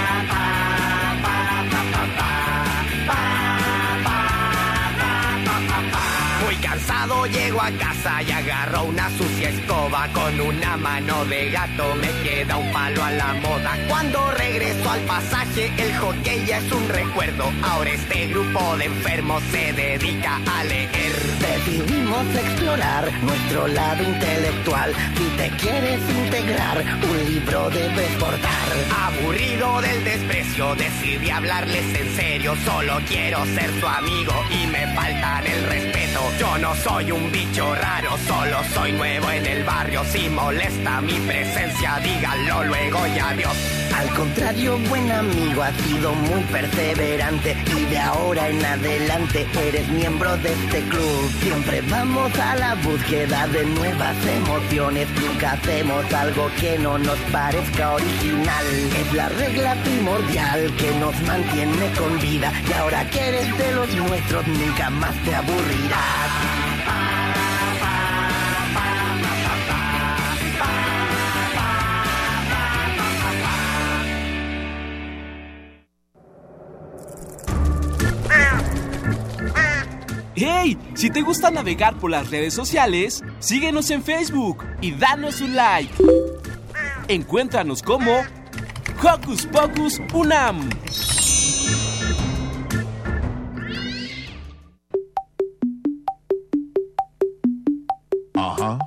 Cansado 6.60 7.26
llego 7.26 7.60
a 7.60 7.70
casa 7.72 8.22
y 8.22 8.30
agarro 8.30 8.84
una 8.84 9.08
sucia 9.10 9.48
escoba 9.48 10.08
con 10.12 10.40
una 10.40 10.76
mano 10.76 11.24
de 11.24 11.50
gato 11.50 11.94
me 11.96 12.08
queda 12.22 12.56
un 12.56 12.72
palo 12.72 13.02
a 13.02 13.10
la 13.10 13.34
moda. 13.34 13.76
Cuando 13.88 14.30
regreso 14.32 14.90
al 14.90 15.00
pasaje 15.00 15.72
el 15.78 15.96
hockey 15.98 16.46
ya 16.46 16.58
es 16.58 16.72
un 16.72 16.88
recuerdo. 16.88 17.52
Ahora 17.62 17.90
este 17.90 18.26
grupo 18.28 18.76
de 18.76 18.84
enfermos 18.86 19.42
se 19.50 19.72
dedica 19.72 20.40
a 20.46 20.64
leer. 20.64 20.99
Decidimos 21.66 22.24
explorar 22.34 23.12
nuestro 23.22 23.68
lado 23.68 24.02
intelectual. 24.02 24.94
Si 25.14 25.24
te 25.36 25.50
quieres 25.58 26.00
integrar, 26.08 26.82
un 27.02 27.24
libro 27.30 27.68
debes 27.68 28.10
portar. 28.16 28.68
Aburrido 29.04 29.82
del 29.82 30.02
desprecio, 30.02 30.74
decidí 30.76 31.28
hablarles 31.28 32.00
en 32.00 32.16
serio. 32.16 32.54
Solo 32.64 32.98
quiero 33.06 33.44
ser 33.44 33.70
tu 33.78 33.86
amigo 33.86 34.32
y 34.50 34.66
me 34.68 34.86
faltan 34.94 35.46
el 35.46 35.64
respeto. 35.66 36.20
Yo 36.38 36.58
no 36.58 36.74
soy 36.76 37.12
un 37.12 37.30
bicho 37.30 37.74
raro, 37.74 38.16
solo 38.26 38.56
soy 38.72 38.92
nuevo 38.92 39.30
en 39.30 39.44
el 39.44 39.62
barrio. 39.62 40.02
Si 40.04 40.30
molesta 40.30 41.02
mi 41.02 41.20
presencia, 41.20 42.00
díganlo 42.02 42.64
luego 42.64 43.06
y 43.06 43.18
adiós. 43.18 43.56
Al 43.96 44.08
contrario, 44.14 44.78
buen 44.88 45.10
amigo, 45.10 45.62
has 45.62 45.76
sido 45.82 46.12
muy 46.14 46.42
perseverante 46.44 47.56
y 47.76 47.84
de 47.86 47.98
ahora 47.98 48.48
en 48.48 48.64
adelante 48.64 49.46
eres 49.68 49.88
miembro 49.88 50.36
de 50.38 50.52
este 50.52 50.80
club. 50.88 51.30
Siempre 51.40 51.82
vamos 51.82 52.36
a 52.38 52.56
la 52.56 52.74
búsqueda 52.76 53.46
de 53.48 53.64
nuevas 53.66 54.16
emociones. 54.26 55.08
Nunca 55.20 55.52
hacemos 55.52 56.12
algo 56.12 56.50
que 56.60 56.78
no 56.78 56.98
nos 56.98 57.18
parezca 57.32 57.92
original. 57.92 58.66
Es 58.98 59.12
la 59.12 59.28
regla 59.28 59.74
primordial 59.82 60.74
que 60.76 60.92
nos 60.94 61.20
mantiene 61.22 61.92
con 61.98 62.18
vida. 62.20 62.52
Y 62.68 62.72
ahora 62.72 63.08
que 63.10 63.28
eres 63.28 63.58
de 63.58 63.72
los 63.72 63.94
nuestros, 63.94 64.46
nunca 64.46 64.90
más 64.90 65.14
te 65.24 65.34
aburrirás. 65.34 67.29
¡Hey! 80.42 80.78
Si 80.94 81.10
te 81.10 81.20
gusta 81.20 81.50
navegar 81.50 81.98
por 81.98 82.10
las 82.10 82.30
redes 82.30 82.54
sociales, 82.54 83.22
síguenos 83.40 83.90
en 83.90 84.02
Facebook 84.02 84.64
y 84.80 84.92
danos 84.92 85.42
un 85.42 85.54
like. 85.54 85.92
Encuéntranos 87.08 87.82
como 87.82 88.10
Hocus 89.02 89.44
Pocus 89.44 90.00
Unam. 90.14 90.70
Ajá, 98.32 98.78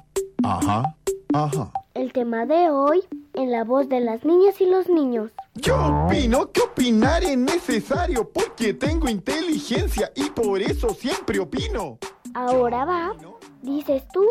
ajá, 0.44 0.96
ajá. 1.36 1.72
El 1.94 2.12
tema 2.14 2.48
de 2.48 2.72
hoy 2.72 3.04
en 3.36 3.52
la 3.52 3.64
voz 3.64 3.88
de 3.90 4.00
las 4.00 4.26
niñas 4.26 4.60
y 4.60 4.66
los 4.66 4.90
niños. 4.90 5.30
Yo 5.56 6.06
opino 6.06 6.52
que 6.52 6.62
opinar 6.62 7.24
es 7.24 7.38
necesario 7.38 8.28
porque 8.28 8.74
tengo 8.74 9.08
inteligencia 9.08 10.12
y 10.16 10.30
por 10.32 10.62
eso 10.62 10.90
siempre 10.96 11.40
opino. 11.40 12.00
Ahora 12.34 12.86
va, 12.86 13.16
dices 13.62 14.04
tú, 14.12 14.28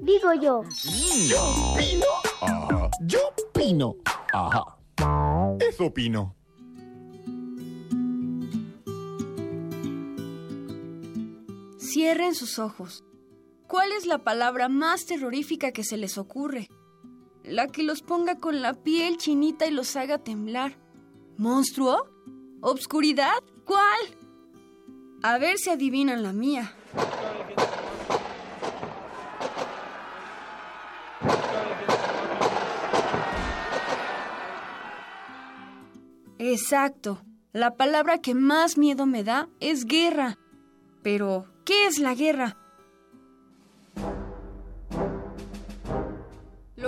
digo 0.00 0.32
yo. 0.32 0.62
Yo 1.28 1.72
opino. 1.72 2.06
Ajá. 2.40 2.90
Yo 3.02 3.18
opino. 3.50 3.96
Ajá. 4.32 4.78
Eso 5.60 5.86
opino. 5.86 6.34
Cierren 11.78 12.34
sus 12.34 12.58
ojos. 12.58 13.04
¿Cuál 13.68 13.92
es 13.92 14.06
la 14.06 14.24
palabra 14.24 14.70
más 14.70 15.04
terrorífica 15.04 15.72
que 15.72 15.84
se 15.84 15.98
les 15.98 16.16
ocurre? 16.16 16.68
La 17.44 17.66
que 17.66 17.82
los 17.82 18.02
ponga 18.02 18.38
con 18.38 18.62
la 18.62 18.74
piel 18.74 19.16
chinita 19.16 19.66
y 19.66 19.70
los 19.70 19.96
haga 19.96 20.18
temblar. 20.18 20.78
¿Monstruo? 21.36 22.08
¿Obscuridad? 22.60 23.42
¿Cuál? 23.64 24.00
A 25.22 25.38
ver 25.38 25.58
si 25.58 25.70
adivinan 25.70 26.22
la 26.22 26.32
mía. 26.32 26.74
Exacto. 36.38 37.22
La 37.52 37.76
palabra 37.76 38.18
que 38.18 38.34
más 38.34 38.78
miedo 38.78 39.06
me 39.06 39.24
da 39.24 39.48
es 39.60 39.84
guerra. 39.84 40.38
Pero, 41.02 41.46
¿qué 41.64 41.86
es 41.86 41.98
la 41.98 42.14
guerra? 42.14 42.61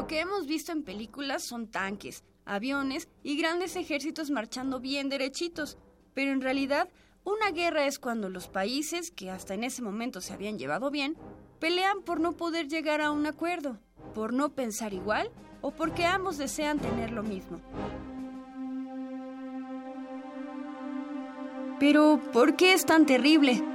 Lo 0.04 0.08
que 0.08 0.20
hemos 0.20 0.46
visto 0.46 0.70
en 0.70 0.82
películas 0.82 1.42
son 1.44 1.66
tanques, 1.66 2.24
aviones 2.44 3.08
y 3.22 3.38
grandes 3.38 3.74
ejércitos 3.74 4.28
marchando 4.28 4.78
bien 4.78 5.08
derechitos. 5.08 5.78
Pero 6.12 6.30
en 6.30 6.42
realidad, 6.42 6.90
una 7.24 7.52
guerra 7.52 7.86
es 7.86 7.98
cuando 7.98 8.28
los 8.28 8.48
países, 8.48 9.10
que 9.10 9.30
hasta 9.30 9.54
en 9.54 9.64
ese 9.64 9.80
momento 9.80 10.20
se 10.20 10.34
habían 10.34 10.58
llevado 10.58 10.90
bien, 10.90 11.16
pelean 11.58 12.02
por 12.02 12.20
no 12.20 12.32
poder 12.32 12.68
llegar 12.68 13.00
a 13.00 13.12
un 13.12 13.24
acuerdo, 13.24 13.78
por 14.14 14.34
no 14.34 14.50
pensar 14.50 14.92
igual 14.92 15.30
o 15.62 15.70
porque 15.70 16.04
ambos 16.04 16.36
desean 16.36 16.78
tener 16.80 17.10
lo 17.10 17.22
mismo. 17.22 17.62
Pero, 21.80 22.20
¿por 22.30 22.56
qué 22.56 22.74
es 22.74 22.84
tan 22.84 23.06
terrible? 23.06 23.73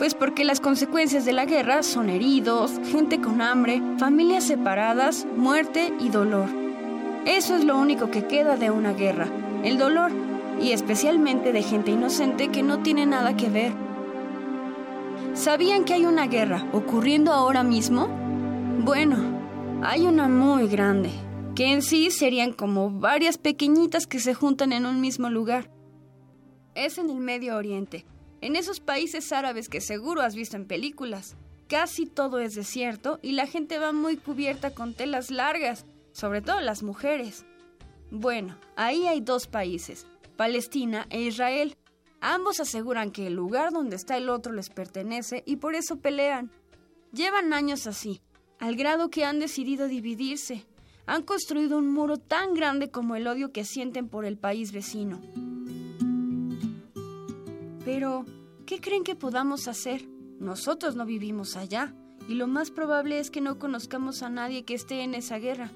Pues 0.00 0.14
porque 0.14 0.46
las 0.46 0.60
consecuencias 0.60 1.26
de 1.26 1.34
la 1.34 1.44
guerra 1.44 1.82
son 1.82 2.08
heridos, 2.08 2.80
gente 2.90 3.20
con 3.20 3.42
hambre, 3.42 3.82
familias 3.98 4.44
separadas, 4.44 5.26
muerte 5.36 5.92
y 6.00 6.08
dolor. 6.08 6.48
Eso 7.26 7.54
es 7.54 7.64
lo 7.66 7.76
único 7.76 8.10
que 8.10 8.26
queda 8.26 8.56
de 8.56 8.70
una 8.70 8.94
guerra, 8.94 9.28
el 9.62 9.76
dolor, 9.76 10.10
y 10.58 10.72
especialmente 10.72 11.52
de 11.52 11.62
gente 11.62 11.90
inocente 11.90 12.48
que 12.48 12.62
no 12.62 12.78
tiene 12.78 13.04
nada 13.04 13.36
que 13.36 13.50
ver. 13.50 13.72
¿Sabían 15.34 15.84
que 15.84 15.92
hay 15.92 16.06
una 16.06 16.28
guerra 16.28 16.66
ocurriendo 16.72 17.34
ahora 17.34 17.62
mismo? 17.62 18.08
Bueno, 18.82 19.18
hay 19.82 20.06
una 20.06 20.28
muy 20.28 20.66
grande, 20.66 21.10
que 21.54 21.74
en 21.74 21.82
sí 21.82 22.10
serían 22.10 22.54
como 22.54 22.90
varias 22.90 23.36
pequeñitas 23.36 24.06
que 24.06 24.18
se 24.18 24.32
juntan 24.32 24.72
en 24.72 24.86
un 24.86 25.02
mismo 25.02 25.28
lugar. 25.28 25.70
Es 26.74 26.96
en 26.96 27.10
el 27.10 27.18
Medio 27.18 27.54
Oriente, 27.54 28.06
En 28.42 28.56
esos 28.56 28.80
países 28.80 29.32
árabes 29.32 29.68
que 29.68 29.82
seguro 29.82 30.22
has 30.22 30.34
visto 30.34 30.56
en 30.56 30.66
películas, 30.66 31.36
casi 31.68 32.06
todo 32.06 32.38
es 32.38 32.54
desierto 32.54 33.18
y 33.22 33.32
la 33.32 33.46
gente 33.46 33.78
va 33.78 33.92
muy 33.92 34.16
cubierta 34.16 34.74
con 34.74 34.94
telas 34.94 35.30
largas, 35.30 35.84
sobre 36.12 36.40
todo 36.40 36.60
las 36.60 36.82
mujeres. 36.82 37.44
Bueno, 38.10 38.58
ahí 38.76 39.06
hay 39.06 39.20
dos 39.20 39.46
países, 39.46 40.06
Palestina 40.36 41.06
e 41.10 41.20
Israel. 41.20 41.76
Ambos 42.20 42.60
aseguran 42.60 43.10
que 43.10 43.26
el 43.26 43.34
lugar 43.34 43.72
donde 43.72 43.96
está 43.96 44.16
el 44.16 44.30
otro 44.30 44.52
les 44.52 44.70
pertenece 44.70 45.42
y 45.46 45.56
por 45.56 45.74
eso 45.74 45.96
pelean. 45.96 46.50
Llevan 47.12 47.52
años 47.52 47.86
así, 47.86 48.22
al 48.58 48.74
grado 48.74 49.10
que 49.10 49.24
han 49.24 49.38
decidido 49.38 49.86
dividirse. 49.86 50.66
Han 51.06 51.22
construido 51.22 51.76
un 51.76 51.92
muro 51.92 52.16
tan 52.16 52.54
grande 52.54 52.90
como 52.90 53.16
el 53.16 53.26
odio 53.26 53.52
que 53.52 53.64
sienten 53.64 54.08
por 54.08 54.24
el 54.24 54.38
país 54.38 54.72
vecino. 54.72 55.20
Pero, 57.84 58.24
¿qué 58.66 58.80
creen 58.80 59.04
que 59.04 59.16
podamos 59.16 59.68
hacer? 59.68 60.06
Nosotros 60.38 60.96
no 60.96 61.06
vivimos 61.06 61.56
allá, 61.56 61.94
y 62.28 62.34
lo 62.34 62.46
más 62.46 62.70
probable 62.70 63.18
es 63.18 63.30
que 63.30 63.40
no 63.40 63.58
conozcamos 63.58 64.22
a 64.22 64.30
nadie 64.30 64.64
que 64.64 64.74
esté 64.74 65.02
en 65.02 65.14
esa 65.14 65.38
guerra. 65.38 65.70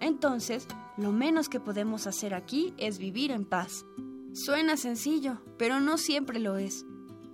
Entonces, 0.00 0.66
lo 0.96 1.12
menos 1.12 1.48
que 1.48 1.60
podemos 1.60 2.06
hacer 2.06 2.34
aquí 2.34 2.74
es 2.76 2.98
vivir 2.98 3.30
en 3.30 3.44
paz. 3.44 3.84
Suena 4.32 4.76
sencillo, 4.76 5.42
pero 5.58 5.80
no 5.80 5.98
siempre 5.98 6.40
lo 6.40 6.56
es. 6.56 6.84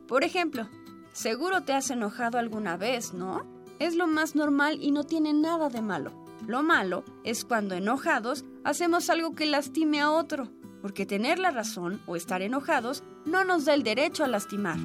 Por 0.06 0.24
ejemplo, 0.24 0.68
seguro 1.12 1.62
te 1.62 1.72
has 1.72 1.90
enojado 1.90 2.38
alguna 2.38 2.76
vez, 2.76 3.14
¿no? 3.14 3.46
Es 3.78 3.94
lo 3.94 4.06
más 4.06 4.34
normal 4.34 4.78
y 4.82 4.90
no 4.90 5.04
tiene 5.04 5.32
nada 5.32 5.68
de 5.68 5.82
malo. 5.82 6.12
Lo 6.46 6.62
malo 6.62 7.04
es 7.24 7.44
cuando 7.44 7.74
enojados 7.74 8.44
hacemos 8.64 9.10
algo 9.10 9.34
que 9.34 9.46
lastime 9.46 10.00
a 10.00 10.10
otro, 10.10 10.50
porque 10.82 11.06
tener 11.06 11.38
la 11.38 11.50
razón 11.50 12.00
o 12.06 12.16
estar 12.16 12.42
enojados 12.42 13.02
no 13.24 13.44
nos 13.44 13.64
da 13.64 13.74
el 13.74 13.82
derecho 13.82 14.24
a 14.24 14.28
lastimar. 14.28 14.78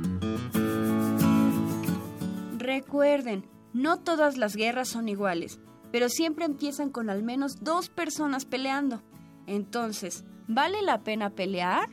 Recuerden, 2.58 3.46
no 3.74 4.00
todas 4.00 4.38
las 4.38 4.56
guerras 4.56 4.90
son 4.90 5.10
iguales, 5.10 5.60
pero 5.92 6.10
siempre 6.10 6.46
empiezan 6.46 6.90
con 6.90 7.10
al 7.10 7.24
menos 7.24 7.64
dos 7.64 7.90
personas 7.90 8.46
peleando. 8.46 9.04
Entonces, 9.48 10.24
¿vale 10.48 10.82
la 10.82 11.04
pena 11.04 11.32
pelear? 11.32 11.90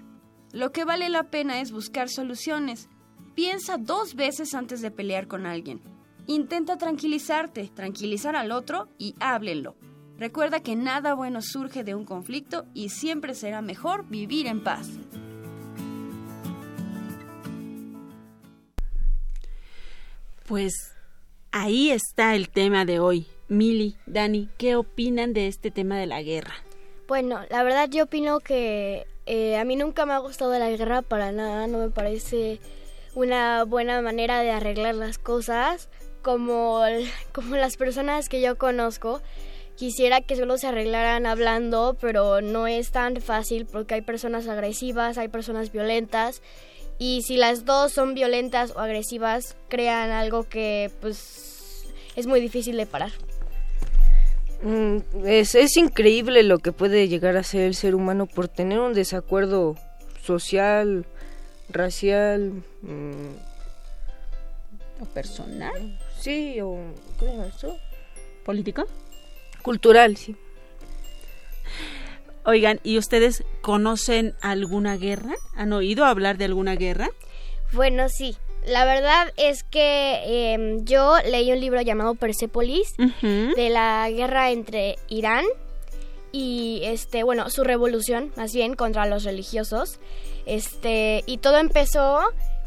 Lo 0.52 0.72
que 0.72 0.84
vale 0.84 1.08
la 1.08 1.24
pena 1.24 1.60
es 1.60 1.72
buscar 1.72 2.08
soluciones. 2.08 2.88
Piensa 3.34 3.78
dos 3.78 4.14
veces 4.14 4.54
antes 4.54 4.80
de 4.80 4.90
pelear 4.90 5.26
con 5.28 5.46
alguien. 5.46 5.80
Intenta 6.26 6.76
tranquilizarte, 6.76 7.70
tranquilizar 7.74 8.36
al 8.36 8.52
otro 8.52 8.88
y 8.98 9.14
háblenlo. 9.20 9.74
Recuerda 10.20 10.60
que 10.60 10.76
nada 10.76 11.14
bueno 11.14 11.40
surge 11.40 11.82
de 11.82 11.94
un 11.94 12.04
conflicto 12.04 12.66
y 12.74 12.90
siempre 12.90 13.34
será 13.34 13.62
mejor 13.62 14.06
vivir 14.06 14.46
en 14.46 14.62
paz. 14.62 14.86
Pues 20.46 20.74
ahí 21.52 21.90
está 21.90 22.34
el 22.34 22.50
tema 22.50 22.84
de 22.84 23.00
hoy. 23.00 23.28
Mili, 23.48 23.96
Dani, 24.04 24.50
¿qué 24.58 24.76
opinan 24.76 25.32
de 25.32 25.46
este 25.46 25.70
tema 25.70 25.96
de 25.96 26.06
la 26.06 26.20
guerra? 26.20 26.52
Bueno, 27.08 27.40
la 27.48 27.62
verdad 27.62 27.88
yo 27.88 28.04
opino 28.04 28.40
que 28.40 29.06
eh, 29.24 29.56
a 29.56 29.64
mí 29.64 29.74
nunca 29.74 30.04
me 30.04 30.12
ha 30.12 30.18
gustado 30.18 30.58
la 30.58 30.68
guerra 30.68 31.00
para 31.00 31.32
nada, 31.32 31.66
no 31.66 31.78
me 31.78 31.88
parece 31.88 32.60
una 33.14 33.64
buena 33.64 34.02
manera 34.02 34.42
de 34.42 34.50
arreglar 34.50 34.96
las 34.96 35.16
cosas 35.16 35.88
como, 36.20 36.82
como 37.32 37.56
las 37.56 37.78
personas 37.78 38.28
que 38.28 38.42
yo 38.42 38.58
conozco. 38.58 39.22
Quisiera 39.76 40.20
que 40.20 40.36
solo 40.36 40.58
se 40.58 40.66
arreglaran 40.66 41.24
hablando, 41.26 41.96
pero 42.00 42.40
no 42.42 42.66
es 42.66 42.90
tan 42.90 43.16
fácil 43.20 43.66
porque 43.66 43.94
hay 43.94 44.02
personas 44.02 44.46
agresivas, 44.46 45.16
hay 45.16 45.28
personas 45.28 45.72
violentas 45.72 46.42
y 46.98 47.22
si 47.22 47.38
las 47.38 47.64
dos 47.64 47.92
son 47.92 48.12
violentas 48.14 48.72
o 48.76 48.80
agresivas 48.80 49.56
crean 49.68 50.10
algo 50.10 50.44
que 50.44 50.90
pues 51.00 51.86
es 52.14 52.26
muy 52.26 52.40
difícil 52.42 52.76
de 52.76 52.84
parar. 52.84 53.10
Mm, 54.62 54.98
Es, 55.24 55.54
es 55.54 55.78
increíble 55.78 56.42
lo 56.42 56.58
que 56.58 56.72
puede 56.72 57.08
llegar 57.08 57.38
a 57.38 57.42
ser 57.42 57.62
el 57.62 57.74
ser 57.74 57.94
humano 57.94 58.26
por 58.26 58.48
tener 58.48 58.80
un 58.80 58.92
desacuerdo 58.92 59.76
social, 60.22 61.06
racial, 61.70 62.62
mm, 62.82 63.30
¿O 65.00 65.06
personal? 65.06 65.98
sí, 66.18 66.60
o 66.60 66.76
¿qué 67.18 67.24
llama 67.24 67.46
eso? 67.46 67.78
¿Político? 68.44 68.84
Cultural, 69.62 70.16
sí. 70.16 70.36
Oigan, 72.44 72.80
¿y 72.82 72.98
ustedes 72.98 73.44
conocen 73.60 74.34
alguna 74.40 74.96
guerra? 74.96 75.34
¿Han 75.54 75.72
oído 75.72 76.04
hablar 76.04 76.38
de 76.38 76.46
alguna 76.46 76.74
guerra? 76.74 77.10
Bueno, 77.72 78.08
sí. 78.08 78.36
La 78.66 78.84
verdad 78.84 79.32
es 79.36 79.62
que 79.62 80.52
em, 80.52 80.84
yo 80.84 81.14
leí 81.24 81.52
un 81.52 81.60
libro 81.60 81.80
llamado 81.80 82.14
Persepolis 82.14 82.94
de 82.96 83.70
la 83.70 84.10
guerra 84.10 84.50
entre 84.50 84.96
Irán 85.08 85.44
y 86.32 86.82
este, 86.84 87.22
bueno, 87.22 87.48
su 87.50 87.64
revolución, 87.64 88.32
más 88.36 88.52
bien 88.52 88.74
contra 88.74 89.06
los 89.06 89.24
religiosos. 89.24 89.98
Este, 90.46 91.22
y 91.26 91.38
todo 91.38 91.58
empezó 91.58 92.20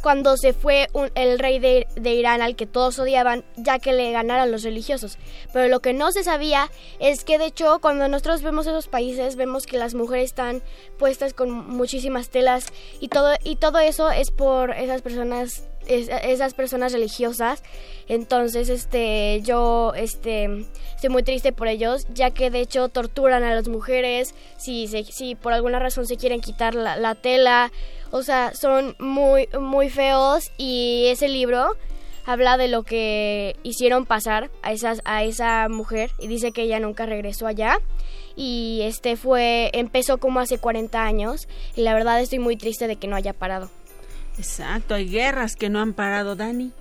cuando 0.03 0.37
se 0.37 0.53
fue 0.53 0.87
el 1.15 1.39
rey 1.39 1.57
de, 1.59 1.87
de 1.95 2.13
Irán 2.13 2.41
al 2.43 2.55
que 2.55 2.67
todos 2.67 2.99
odiaban, 2.99 3.43
ya 3.55 3.79
que 3.79 3.93
le 3.93 4.11
ganaron 4.11 4.51
los 4.51 4.61
religiosos. 4.63 5.17
Pero 5.53 5.69
lo 5.69 5.79
que 5.79 5.93
no 5.93 6.11
se 6.11 6.23
sabía 6.23 6.69
es 6.99 7.23
que 7.23 7.39
de 7.39 7.45
hecho 7.45 7.79
cuando 7.81 8.07
nosotros 8.09 8.43
vemos 8.43 8.67
esos 8.67 8.87
países 8.87 9.35
vemos 9.37 9.65
que 9.65 9.77
las 9.77 9.95
mujeres 9.95 10.25
están 10.25 10.61
puestas 10.99 11.33
con 11.33 11.49
muchísimas 11.51 12.29
telas 12.29 12.67
y 12.99 13.07
todo 13.07 13.33
y 13.43 13.55
todo 13.55 13.79
eso 13.79 14.11
es 14.11 14.29
por 14.29 14.71
esas 14.71 15.01
personas 15.01 15.63
es- 15.87 16.09
esas 16.09 16.53
personas 16.53 16.93
religiosas. 16.93 17.61
Entonces, 18.07 18.69
este 18.69 19.41
yo 19.43 19.93
este 19.95 20.45
estoy 20.95 21.09
muy 21.09 21.23
triste 21.23 21.51
por 21.51 21.67
ellos, 21.67 22.05
ya 22.13 22.31
que 22.31 22.49
de 22.49 22.59
hecho 22.61 22.87
torturan 22.89 23.43
a 23.43 23.53
las 23.53 23.67
mujeres 23.67 24.33
si 24.57 24.87
si 24.87 25.35
por 25.35 25.51
alguna 25.53 25.79
razón 25.79 26.05
se 26.07 26.17
quieren 26.17 26.39
quitar 26.41 26.73
la 26.75 27.15
tela. 27.15 27.71
O 28.15 28.21
sea, 28.21 28.53
son 28.53 28.95
muy 28.99 29.49
muy 29.59 29.89
feos 29.89 30.51
y 30.55 31.05
ese 31.07 31.27
libro 31.27 31.75
habla 32.25 32.57
de 32.57 32.67
lo 32.67 32.83
que 32.83 33.55
hicieron 33.63 34.05
pasar 34.05 34.51
a 34.61 34.71
esas 34.71 35.01
a 35.03 35.23
esa 35.23 35.67
mujer 35.67 36.11
y 36.19 36.27
dice 36.27 36.51
que 36.51 36.61
ella 36.61 36.79
nunca 36.79 37.07
regresó 37.07 37.47
allá 37.47 37.79
y 38.35 38.81
este 38.83 39.15
fue 39.15 39.71
empezó 39.73 40.19
como 40.19 40.39
hace 40.39 40.59
40 40.59 41.03
años 41.03 41.47
y 41.75 41.81
la 41.81 41.95
verdad 41.95 42.21
estoy 42.21 42.37
muy 42.37 42.55
triste 42.55 42.85
de 42.85 42.97
que 42.97 43.07
no 43.07 43.15
haya 43.15 43.33
parado. 43.33 43.71
Exacto, 44.37 44.93
hay 44.93 45.09
guerras 45.09 45.55
que 45.55 45.71
no 45.71 45.81
han 45.81 45.93
parado, 45.93 46.35
Dani. 46.35 46.71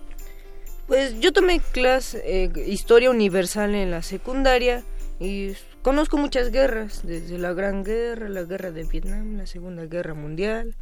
Pues 0.87 1.18
yo 1.18 1.33
tomé 1.33 1.61
clase 1.61 2.21
eh, 2.27 2.53
historia 2.66 3.11
universal 3.11 3.75
en 3.75 3.90
la 3.90 4.03
secundaria 4.03 4.85
y 5.18 5.55
conozco 5.81 6.18
muchas 6.18 6.51
guerras, 6.51 7.01
desde 7.05 7.38
la 7.38 7.55
Gran 7.55 7.85
Guerra, 7.85 8.29
la 8.29 8.42
Guerra 8.42 8.71
de 8.71 8.85
Vietnam, 8.85 9.38
la 9.38 9.47
Segunda 9.47 9.87
Guerra 9.87 10.12
Mundial 10.12 10.75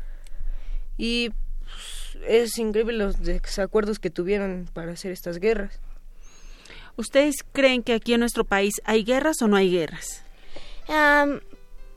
y 1.03 1.31
pues, 1.31 2.19
es 2.29 2.59
increíble 2.59 2.93
los 2.99 3.23
desacuerdos 3.23 3.99
que 3.99 4.11
tuvieron 4.11 4.69
para 4.75 4.93
hacer 4.93 5.13
estas 5.13 5.39
guerras. 5.39 5.81
¿Ustedes 6.97 7.37
creen 7.53 7.83
que 7.83 7.95
aquí 7.95 8.13
en 8.13 8.21
nuestro 8.21 8.45
país 8.45 8.75
hay 8.85 9.05
guerras 9.05 9.41
o 9.41 9.49
no 9.49 9.57
hay 9.57 9.71
guerras? 9.71 10.23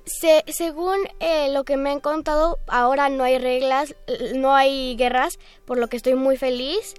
Se- 0.05 0.43
según 0.47 0.97
eh, 1.19 1.49
lo 1.51 1.63
que 1.63 1.77
me 1.77 1.89
han 1.89 1.99
contado, 1.99 2.59
ahora 2.67 3.09
no 3.09 3.23
hay 3.23 3.37
reglas, 3.37 3.95
no 4.35 4.53
hay 4.53 4.95
guerras, 4.97 5.39
por 5.65 5.77
lo 5.77 5.87
que 5.87 5.97
estoy 5.97 6.15
muy 6.15 6.37
feliz. 6.37 6.93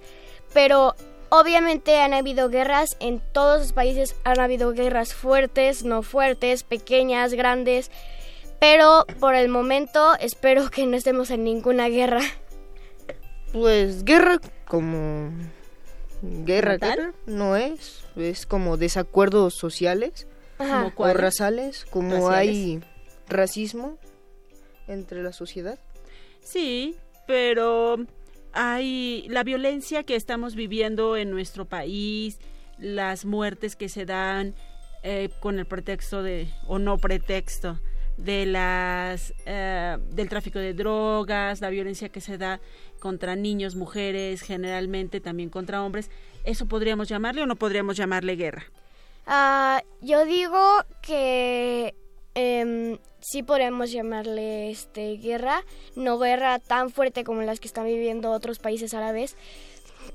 Pero 0.53 0.95
obviamente 1.29 1.99
han 2.01 2.13
habido 2.13 2.49
guerras 2.49 2.97
en 2.99 3.21
todos 3.31 3.59
los 3.61 3.73
países, 3.73 4.15
han 4.23 4.39
habido 4.39 4.71
guerras 4.73 5.13
fuertes, 5.13 5.83
no 5.83 6.01
fuertes, 6.01 6.63
pequeñas, 6.63 7.33
grandes. 7.33 7.91
Pero 8.67 9.05
por 9.19 9.35
el 9.35 9.47
momento 9.47 10.15
espero 10.19 10.71
que 10.71 10.87
no 10.87 10.97
estemos 10.97 11.29
en 11.29 11.43
ninguna 11.43 11.87
guerra. 11.87 12.21
Pues 13.53 14.03
guerra 14.03 14.39
como 14.67 15.29
guerra, 16.23 16.77
guerra 16.77 17.13
no 17.27 17.55
es, 17.55 18.03
es 18.15 18.47
como 18.47 18.77
desacuerdos 18.77 19.53
sociales 19.53 20.27
Ajá. 20.57 20.91
o 20.95 21.13
raciales, 21.13 21.85
como 21.85 22.15
Raciales. 22.27 22.55
hay 22.55 22.81
racismo 23.29 23.99
entre 24.87 25.21
la 25.21 25.31
sociedad. 25.31 25.77
Sí, 26.41 26.95
pero 27.27 27.97
hay 28.51 29.27
la 29.29 29.43
violencia 29.43 30.01
que 30.01 30.15
estamos 30.15 30.55
viviendo 30.55 31.17
en 31.17 31.29
nuestro 31.29 31.65
país, 31.65 32.39
las 32.79 33.25
muertes 33.25 33.75
que 33.75 33.89
se 33.89 34.05
dan 34.05 34.55
eh, 35.03 35.29
con 35.39 35.59
el 35.59 35.67
pretexto 35.67 36.23
de, 36.23 36.49
o 36.67 36.79
no 36.79 36.97
pretexto, 36.97 37.79
de 38.17 38.45
las 38.45 39.33
eh, 39.45 39.97
del 40.11 40.29
tráfico 40.29 40.59
de 40.59 40.73
drogas, 40.73 41.61
la 41.61 41.69
violencia 41.69 42.09
que 42.09 42.21
se 42.21 42.37
da 42.37 42.59
contra 42.99 43.35
niños, 43.35 43.75
mujeres, 43.75 44.41
generalmente 44.41 45.19
también 45.19 45.49
contra 45.49 45.83
hombres, 45.83 46.09
¿eso 46.43 46.67
podríamos 46.67 47.07
llamarle 47.07 47.43
o 47.43 47.45
no 47.45 47.55
podríamos 47.55 47.97
llamarle 47.97 48.35
guerra? 48.35 48.63
Ah, 49.27 49.81
yo 50.01 50.25
digo 50.25 50.59
que 51.01 51.95
em, 52.35 52.97
sí 53.19 53.43
podríamos 53.43 53.91
llamarle 53.91 54.69
este 54.69 55.17
guerra, 55.17 55.63
no 55.95 56.19
guerra 56.19 56.59
tan 56.59 56.89
fuerte 56.91 57.23
como 57.23 57.41
las 57.41 57.59
que 57.59 57.67
están 57.67 57.85
viviendo 57.85 58.31
otros 58.31 58.59
países 58.59 58.93
árabes, 58.93 59.35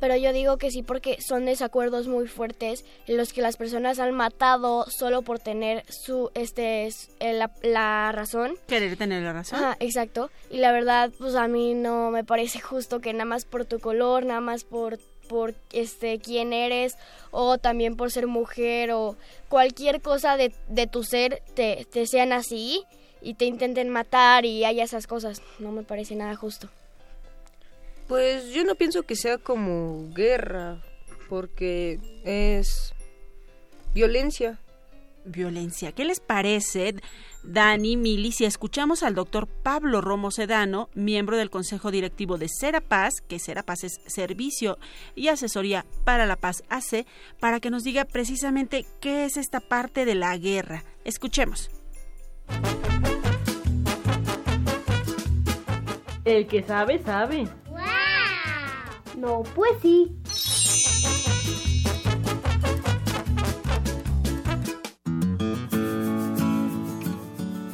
pero 0.01 0.17
yo 0.17 0.33
digo 0.33 0.57
que 0.57 0.71
sí 0.71 0.83
porque 0.83 1.21
son 1.21 1.45
desacuerdos 1.45 2.09
muy 2.09 2.27
fuertes 2.27 2.85
en 3.07 3.17
los 3.17 3.33
que 3.33 3.43
las 3.43 3.57
personas 3.57 3.99
han 3.99 4.13
matado 4.15 4.87
solo 4.91 5.23
por 5.23 5.39
tener 5.39 5.85
su 5.93 6.31
este 6.35 6.87
es- 6.87 7.11
eh, 7.21 7.33
la, 7.35 7.51
la 7.63 8.11
razón. 8.13 8.55
Querer 8.67 8.97
tener 8.97 9.23
la 9.23 9.33
razón. 9.35 9.59
Ajá, 9.59 9.77
exacto. 9.81 10.31
Y 10.51 10.57
la 10.59 10.73
verdad, 10.73 11.11
pues 11.19 11.35
a 11.35 11.47
mí 11.47 11.75
no 11.75 12.11
me 12.11 12.25
parece 12.25 12.61
justo 12.61 13.01
que 13.01 13.13
nada 13.13 13.27
más 13.27 13.45
por 13.45 13.65
tu 13.67 13.79
color, 13.79 14.25
nada 14.25 14.41
más 14.41 14.65
por 14.65 14.99
por 15.29 15.55
este 15.73 16.19
quién 16.19 16.53
eres 16.53 16.97
o 17.31 17.57
también 17.57 17.95
por 17.97 18.11
ser 18.11 18.27
mujer 18.27 18.91
o 18.91 19.15
cualquier 19.49 20.01
cosa 20.01 20.37
de, 20.37 20.53
de 20.67 20.89
tu 20.89 21.05
ser 21.05 21.41
te, 21.55 21.87
te 21.93 22.07
sean 22.09 22.33
así 22.33 22.83
y 23.23 23.35
te 23.35 23.45
intenten 23.45 23.91
matar 23.91 24.45
y 24.45 24.65
haya 24.65 24.83
esas 24.83 25.07
cosas. 25.07 25.41
No 25.61 25.71
me 25.71 25.85
parece 25.85 26.17
nada 26.17 26.35
justo. 26.35 26.69
Pues 28.11 28.53
yo 28.53 28.65
no 28.65 28.75
pienso 28.75 29.05
que 29.05 29.15
sea 29.15 29.39
como 29.39 30.13
guerra, 30.13 30.83
porque 31.29 32.01
es 32.25 32.93
violencia. 33.95 34.59
Violencia. 35.25 35.93
¿Qué 35.93 36.05
les 36.05 36.19
parece, 36.19 36.97
Dani, 37.45 37.97
Mili, 37.97 38.33
si 38.33 38.47
escuchamos 38.47 39.05
al 39.05 39.15
doctor 39.15 39.47
Pablo 39.47 40.01
Romo 40.01 40.33
Sedano, 40.33 40.89
miembro 40.93 41.37
del 41.37 41.51
Consejo 41.51 41.93
Directivo 41.93 42.37
de 42.37 42.49
Serapaz, 42.49 43.21
que 43.21 43.39
Serapaz 43.39 43.85
es 43.85 44.01
Servicio 44.09 44.77
y 45.15 45.29
Asesoría 45.29 45.87
para 46.03 46.27
la 46.27 46.35
Paz 46.35 46.65
AC, 46.69 47.07
para 47.39 47.61
que 47.61 47.71
nos 47.71 47.85
diga 47.85 48.07
precisamente 48.07 48.87
qué 49.01 49.25
es 49.25 49.37
esta 49.37 49.61
parte 49.61 50.05
de 50.05 50.17
la 50.17 50.37
guerra? 50.37 50.83
Escuchemos. 51.05 51.71
El 56.25 56.49
que 56.49 56.65
sabe, 56.65 57.01
sabe. 57.05 57.49
No, 59.21 59.43
pues 59.55 59.71
sí. 59.83 60.11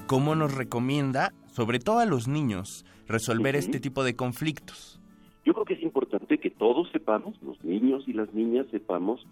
¿Cómo 0.09 0.35
nos 0.35 0.57
recomienda, 0.57 1.33
sobre 1.53 1.79
todo 1.79 2.01
a 2.01 2.07
los 2.07 2.27
niños, 2.27 2.85
resolver 3.07 3.55
este 3.55 3.79
tipo 3.79 4.03
de 4.03 4.17
conflictos? 4.17 5.01
Yo 5.45 5.55
creo 5.55 5.65
que 5.65 5.75
es 5.75 5.83
importante 5.85 6.39
que 6.39 6.51
todos 6.51 6.91
sepamos, 6.91 7.41
los 7.43 7.63
niños 7.63 8.03
y 8.09 8.13
las 8.13 8.35
niñas 8.35 8.67
sepamos, 8.73 9.25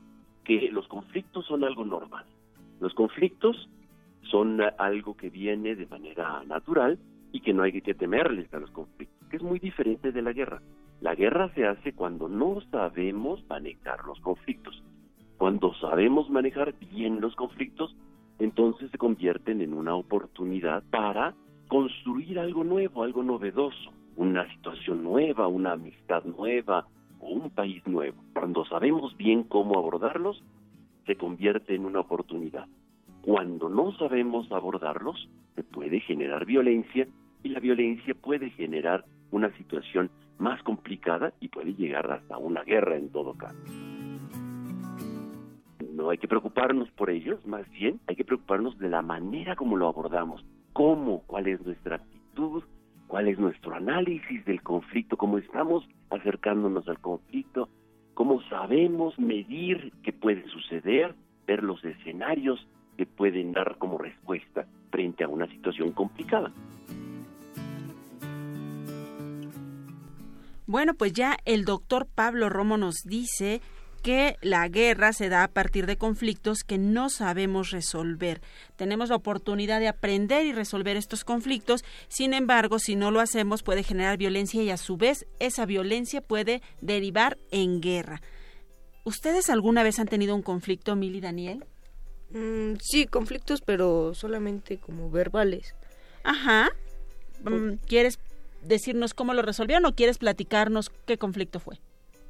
que 0.44 0.70
los 0.70 0.86
conflictos 0.86 1.46
son 1.46 1.64
algo 1.64 1.84
normal. 1.84 2.26
Los 2.78 2.94
conflictos 2.94 3.68
son 4.30 4.60
algo 4.78 5.16
que 5.16 5.30
viene 5.30 5.74
de 5.74 5.86
manera 5.86 6.44
natural 6.44 6.96
y 7.32 7.40
que 7.40 7.52
no 7.52 7.64
hay 7.64 7.72
que 7.82 7.94
temerles 7.94 8.54
a 8.54 8.60
los 8.60 8.70
conflictos, 8.70 9.28
que 9.28 9.36
es 9.38 9.42
muy 9.42 9.58
diferente 9.58 10.12
de 10.12 10.22
la 10.22 10.32
guerra. 10.32 10.62
La 11.00 11.14
guerra 11.14 11.52
se 11.54 11.66
hace 11.66 11.92
cuando 11.92 12.28
no 12.28 12.60
sabemos 12.70 13.44
manejar 13.48 14.04
los 14.06 14.20
conflictos. 14.20 14.82
Cuando 15.36 15.74
sabemos 15.74 16.30
manejar 16.30 16.74
bien 16.78 17.20
los 17.20 17.34
conflictos, 17.34 17.94
entonces 18.38 18.90
se 18.90 18.98
convierten 18.98 19.60
en 19.60 19.74
una 19.74 19.94
oportunidad 19.94 20.82
para 20.90 21.34
construir 21.68 22.38
algo 22.38 22.64
nuevo, 22.64 23.02
algo 23.02 23.22
novedoso, 23.22 23.92
una 24.16 24.48
situación 24.52 25.02
nueva, 25.02 25.48
una 25.48 25.72
amistad 25.72 26.24
nueva 26.24 26.86
o 27.20 27.28
un 27.28 27.50
país 27.50 27.86
nuevo. 27.86 28.22
Cuando 28.32 28.64
sabemos 28.66 29.16
bien 29.16 29.44
cómo 29.44 29.78
abordarlos, 29.78 30.42
se 31.06 31.16
convierte 31.16 31.74
en 31.74 31.84
una 31.84 32.00
oportunidad. 32.00 32.66
Cuando 33.22 33.68
no 33.68 33.92
sabemos 33.98 34.50
abordarlos, 34.52 35.28
se 35.54 35.62
puede 35.62 36.00
generar 36.00 36.44
violencia 36.44 37.06
y 37.42 37.48
la 37.48 37.60
violencia 37.60 38.14
puede 38.14 38.50
generar 38.50 39.04
una 39.30 39.50
situación 39.56 40.10
más 40.38 40.62
complicada 40.62 41.32
y 41.40 41.48
puede 41.48 41.74
llegar 41.74 42.10
hasta 42.10 42.38
una 42.38 42.62
guerra 42.62 42.96
en 42.96 43.10
todo 43.10 43.34
caso. 43.34 43.58
No 45.94 46.10
hay 46.10 46.18
que 46.18 46.28
preocuparnos 46.28 46.90
por 46.90 47.10
ellos, 47.10 47.44
más 47.46 47.68
bien 47.70 48.00
hay 48.06 48.16
que 48.16 48.24
preocuparnos 48.24 48.78
de 48.78 48.88
la 48.88 49.02
manera 49.02 49.54
como 49.54 49.76
lo 49.76 49.86
abordamos, 49.86 50.44
cómo, 50.72 51.22
cuál 51.26 51.46
es 51.46 51.64
nuestra 51.64 51.96
actitud, 51.96 52.64
cuál 53.06 53.28
es 53.28 53.38
nuestro 53.38 53.74
análisis 53.74 54.44
del 54.44 54.62
conflicto, 54.62 55.16
cómo 55.16 55.38
estamos 55.38 55.86
acercándonos 56.10 56.88
al 56.88 56.98
conflicto, 56.98 57.68
cómo 58.14 58.42
sabemos 58.48 59.18
medir 59.18 59.92
qué 60.02 60.12
puede 60.12 60.46
suceder, 60.48 61.14
ver 61.46 61.62
los 61.62 61.84
escenarios 61.84 62.66
que 62.96 63.06
pueden 63.06 63.52
dar 63.52 63.76
como 63.78 63.98
respuesta 63.98 64.66
frente 64.90 65.24
a 65.24 65.28
una 65.28 65.46
situación 65.48 65.92
complicada. 65.92 66.52
Bueno, 70.74 70.94
pues 70.94 71.12
ya 71.12 71.36
el 71.44 71.64
doctor 71.64 72.08
Pablo 72.12 72.48
Romo 72.48 72.76
nos 72.76 73.04
dice 73.04 73.60
que 74.02 74.36
la 74.42 74.66
guerra 74.66 75.12
se 75.12 75.28
da 75.28 75.44
a 75.44 75.52
partir 75.52 75.86
de 75.86 75.96
conflictos 75.96 76.64
que 76.64 76.78
no 76.78 77.10
sabemos 77.10 77.70
resolver. 77.70 78.40
Tenemos 78.74 79.10
la 79.10 79.14
oportunidad 79.14 79.78
de 79.78 79.86
aprender 79.86 80.44
y 80.46 80.52
resolver 80.52 80.96
estos 80.96 81.22
conflictos, 81.22 81.84
sin 82.08 82.34
embargo, 82.34 82.80
si 82.80 82.96
no 82.96 83.12
lo 83.12 83.20
hacemos 83.20 83.62
puede 83.62 83.84
generar 83.84 84.18
violencia 84.18 84.64
y 84.64 84.70
a 84.70 84.76
su 84.76 84.96
vez 84.96 85.28
esa 85.38 85.64
violencia 85.64 86.20
puede 86.20 86.60
derivar 86.80 87.38
en 87.52 87.80
guerra. 87.80 88.20
¿Ustedes 89.04 89.50
alguna 89.50 89.84
vez 89.84 90.00
han 90.00 90.08
tenido 90.08 90.34
un 90.34 90.42
conflicto, 90.42 90.96
Mili 90.96 91.18
y 91.18 91.20
Daniel? 91.20 91.64
Mm, 92.30 92.78
sí, 92.80 93.06
conflictos, 93.06 93.60
pero 93.60 94.12
solamente 94.12 94.78
como 94.78 95.08
verbales. 95.08 95.76
Ajá. 96.24 96.72
Mm, 97.44 97.74
¿Quieres 97.86 98.18
decirnos 98.66 99.14
cómo 99.14 99.34
lo 99.34 99.42
resolvieron 99.42 99.84
o 99.86 99.94
quieres 99.94 100.18
platicarnos 100.18 100.90
qué 101.06 101.18
conflicto 101.18 101.60
fue? 101.60 101.78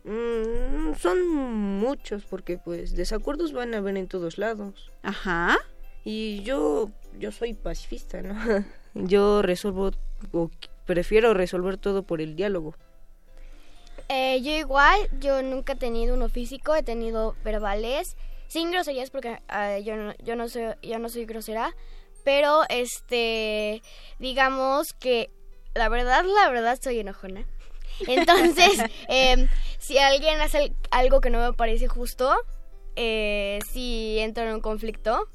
Mm, 0.04 0.94
son 0.98 1.26
muchos, 1.26 2.24
porque 2.24 2.58
pues 2.58 2.94
desacuerdos 2.94 3.52
van 3.52 3.74
a 3.74 3.78
haber 3.78 3.96
en 3.96 4.06
todos 4.06 4.38
lados. 4.38 4.92
Ajá. 5.02 5.56
Y 6.04 6.42
yo, 6.42 6.90
yo 7.18 7.32
soy 7.32 7.54
pacifista, 7.54 8.20
¿no? 8.20 8.34
yo 8.94 9.40
resuelvo, 9.40 9.92
o 10.32 10.50
prefiero 10.84 11.32
resolver 11.32 11.78
todo 11.78 12.02
por 12.02 12.20
el 12.20 12.36
diálogo. 12.36 12.74
Eh, 14.10 14.42
yo 14.42 14.52
igual, 14.52 14.98
yo 15.18 15.42
nunca 15.42 15.72
he 15.72 15.76
tenido 15.76 16.14
uno 16.14 16.28
físico, 16.28 16.74
he 16.74 16.82
tenido 16.82 17.34
verbales, 17.42 18.16
sin 18.48 18.70
groserías 18.70 19.10
porque 19.10 19.40
ah, 19.48 19.78
yo, 19.78 19.96
no, 19.96 20.14
yo, 20.22 20.36
no 20.36 20.48
soy, 20.48 20.74
yo 20.82 20.98
no 20.98 21.08
soy 21.08 21.24
grosera, 21.24 21.74
pero 22.22 22.64
este, 22.68 23.82
digamos 24.18 24.92
que 24.92 25.30
la 25.74 25.88
verdad, 25.88 26.24
la 26.24 26.50
verdad 26.50 26.78
soy 26.80 27.00
enojona. 27.00 27.44
Entonces, 28.06 28.82
eh, 29.08 29.48
si 29.78 29.98
alguien 29.98 30.40
hace 30.40 30.72
algo 30.90 31.20
que 31.20 31.30
no 31.30 31.40
me 31.40 31.52
parece 31.52 31.88
justo, 31.88 32.34
eh, 32.96 33.58
si 33.70 34.18
entro 34.18 34.44
en 34.44 34.54
un 34.54 34.60
conflicto 34.60 35.28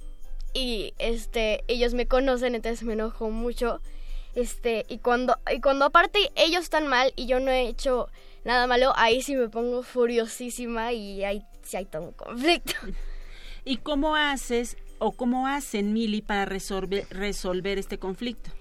y 0.54 0.94
este 0.98 1.64
ellos 1.68 1.94
me 1.94 2.08
conocen, 2.08 2.56
entonces 2.56 2.84
me 2.84 2.94
enojo 2.94 3.30
mucho. 3.30 3.82
Este, 4.36 4.86
y 4.88 5.00
cuando 5.00 5.38
y 5.52 5.60
cuando 5.60 5.86
aparte 5.86 6.32
ellos 6.36 6.64
están 6.64 6.88
mal 6.88 7.14
y 7.16 7.26
yo 7.26 7.40
no 7.40 7.52
he 7.52 7.68
hecho 7.68 8.10
nada 8.46 8.68
malo, 8.68 8.94
ahí 8.96 9.22
sí 9.22 9.36
me 9.36 9.50
pongo 9.50 9.84
furiosísima 9.84 10.94
y 10.94 11.24
ahí 11.24 11.44
sí 11.64 11.78
hay 11.78 11.86
todo 11.86 12.04
un 12.04 12.12
conflicto. 12.14 12.74
¿Y 13.66 13.78
cómo 13.78 14.16
haces 14.16 14.78
o 15.00 15.12
cómo 15.12 15.48
hacen 15.48 15.94
Mili 15.94 16.22
para 16.22 16.46
resolver, 16.46 17.06
resolver 17.10 17.78
este 17.78 17.98
conflicto? 17.98 18.52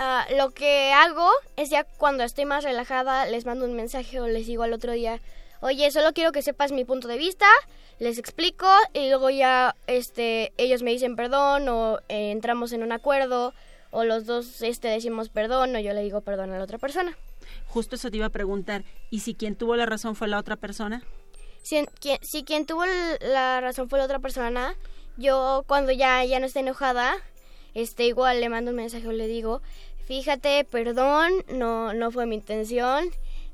Ah, 0.00 0.28
lo 0.36 0.50
que 0.50 0.92
hago 0.92 1.28
es 1.56 1.70
ya 1.70 1.82
cuando 1.82 2.22
estoy 2.22 2.44
más 2.44 2.62
relajada 2.62 3.26
les 3.26 3.46
mando 3.46 3.64
un 3.64 3.74
mensaje 3.74 4.20
o 4.20 4.28
les 4.28 4.46
digo 4.46 4.62
al 4.62 4.72
otro 4.72 4.92
día, 4.92 5.20
oye, 5.60 5.90
solo 5.90 6.12
quiero 6.12 6.30
que 6.30 6.40
sepas 6.40 6.70
mi 6.70 6.84
punto 6.84 7.08
de 7.08 7.18
vista, 7.18 7.46
les 7.98 8.16
explico 8.16 8.68
y 8.92 9.08
luego 9.08 9.28
ya 9.28 9.74
este 9.88 10.52
ellos 10.56 10.84
me 10.84 10.92
dicen 10.92 11.16
perdón 11.16 11.68
o 11.68 11.98
eh, 12.08 12.30
entramos 12.30 12.70
en 12.70 12.84
un 12.84 12.92
acuerdo 12.92 13.54
o 13.90 14.04
los 14.04 14.24
dos 14.24 14.62
este 14.62 14.86
decimos 14.86 15.30
perdón 15.30 15.74
o 15.74 15.80
yo 15.80 15.92
le 15.92 16.02
digo 16.02 16.20
perdón 16.20 16.52
a 16.52 16.58
la 16.58 16.62
otra 16.62 16.78
persona. 16.78 17.18
Justo 17.66 17.96
eso 17.96 18.08
te 18.08 18.18
iba 18.18 18.26
a 18.26 18.30
preguntar, 18.30 18.84
¿y 19.10 19.18
si 19.20 19.34
quien 19.34 19.56
tuvo 19.56 19.74
la 19.74 19.86
razón 19.86 20.14
fue 20.14 20.28
la 20.28 20.38
otra 20.38 20.54
persona? 20.54 21.02
Si, 21.62 21.84
quien, 22.00 22.20
si 22.22 22.44
quien 22.44 22.66
tuvo 22.66 22.84
la 23.20 23.60
razón 23.60 23.88
fue 23.88 23.98
la 23.98 24.04
otra 24.04 24.20
persona, 24.20 24.76
yo 25.16 25.64
cuando 25.66 25.90
ya, 25.90 26.24
ya 26.24 26.38
no 26.38 26.46
esté 26.46 26.60
enojada, 26.60 27.16
este 27.74 28.06
igual 28.06 28.40
le 28.40 28.48
mando 28.48 28.70
un 28.70 28.76
mensaje 28.76 29.06
o 29.06 29.12
le 29.12 29.26
digo, 29.26 29.62
fíjate, 30.06 30.64
perdón, 30.64 31.32
no, 31.52 31.92
no 31.92 32.10
fue 32.10 32.26
mi 32.26 32.36
intención, 32.36 33.08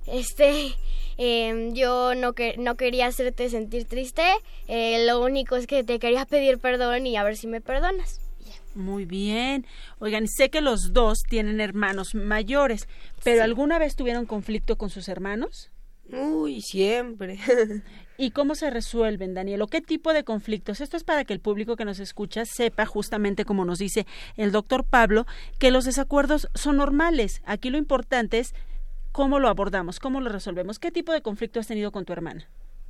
este, 0.06 0.74
eh, 1.18 1.70
yo 1.72 2.14
no, 2.14 2.32
que, 2.32 2.56
no 2.58 2.76
quería 2.76 3.06
hacerte 3.06 3.48
sentir 3.48 3.86
triste, 3.86 4.22
eh, 4.68 5.04
lo 5.06 5.20
único 5.22 5.56
es 5.56 5.66
que 5.66 5.84
te 5.84 5.98
quería 5.98 6.26
pedir 6.26 6.58
perdón 6.58 7.06
y 7.06 7.16
a 7.16 7.24
ver 7.24 7.36
si 7.36 7.46
me 7.46 7.60
perdonas. 7.60 8.20
Muy 8.74 9.04
bien. 9.04 9.66
Oigan, 10.00 10.26
sé 10.26 10.50
que 10.50 10.60
los 10.60 10.92
dos 10.92 11.22
tienen 11.28 11.60
hermanos 11.60 12.14
mayores, 12.14 12.88
pero 13.22 13.44
¿alguna 13.44 13.78
vez 13.78 13.94
tuvieron 13.94 14.26
conflicto 14.26 14.76
con 14.76 14.90
sus 14.90 15.08
hermanos? 15.08 15.70
Uy, 16.12 16.60
siempre. 16.60 17.38
¿Y 18.16 18.30
cómo 18.30 18.54
se 18.54 18.70
resuelven, 18.70 19.34
Daniel? 19.34 19.62
¿O 19.62 19.66
qué 19.66 19.80
tipo 19.80 20.12
de 20.12 20.22
conflictos? 20.22 20.80
Esto 20.80 20.96
es 20.96 21.02
para 21.02 21.24
que 21.24 21.32
el 21.32 21.40
público 21.40 21.74
que 21.76 21.84
nos 21.84 21.98
escucha 21.98 22.44
sepa, 22.44 22.86
justamente 22.86 23.44
como 23.44 23.64
nos 23.64 23.78
dice 23.78 24.06
el 24.36 24.52
doctor 24.52 24.84
Pablo, 24.84 25.26
que 25.58 25.72
los 25.72 25.84
desacuerdos 25.84 26.48
son 26.54 26.76
normales. 26.76 27.42
Aquí 27.44 27.70
lo 27.70 27.78
importante 27.78 28.38
es 28.38 28.54
cómo 29.10 29.40
lo 29.40 29.48
abordamos, 29.48 29.98
cómo 29.98 30.20
lo 30.20 30.30
resolvemos. 30.30 30.78
¿Qué 30.78 30.92
tipo 30.92 31.12
de 31.12 31.22
conflicto 31.22 31.58
has 31.58 31.66
tenido 31.66 31.90
con 31.90 32.04
tu 32.04 32.12
hermana? 32.12 32.46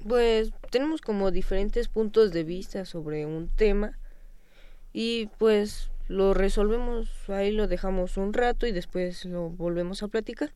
Pues 0.06 0.52
tenemos 0.70 1.00
como 1.00 1.30
diferentes 1.30 1.88
puntos 1.88 2.32
de 2.32 2.44
vista 2.44 2.84
sobre 2.84 3.24
un 3.24 3.48
tema 3.48 3.98
y 4.92 5.26
pues 5.38 5.90
lo 6.08 6.34
resolvemos, 6.34 7.08
ahí 7.28 7.50
lo 7.50 7.66
dejamos 7.66 8.18
un 8.18 8.34
rato 8.34 8.66
y 8.66 8.72
después 8.72 9.24
lo 9.24 9.48
volvemos 9.48 10.02
a 10.02 10.08
platicar. 10.08 10.52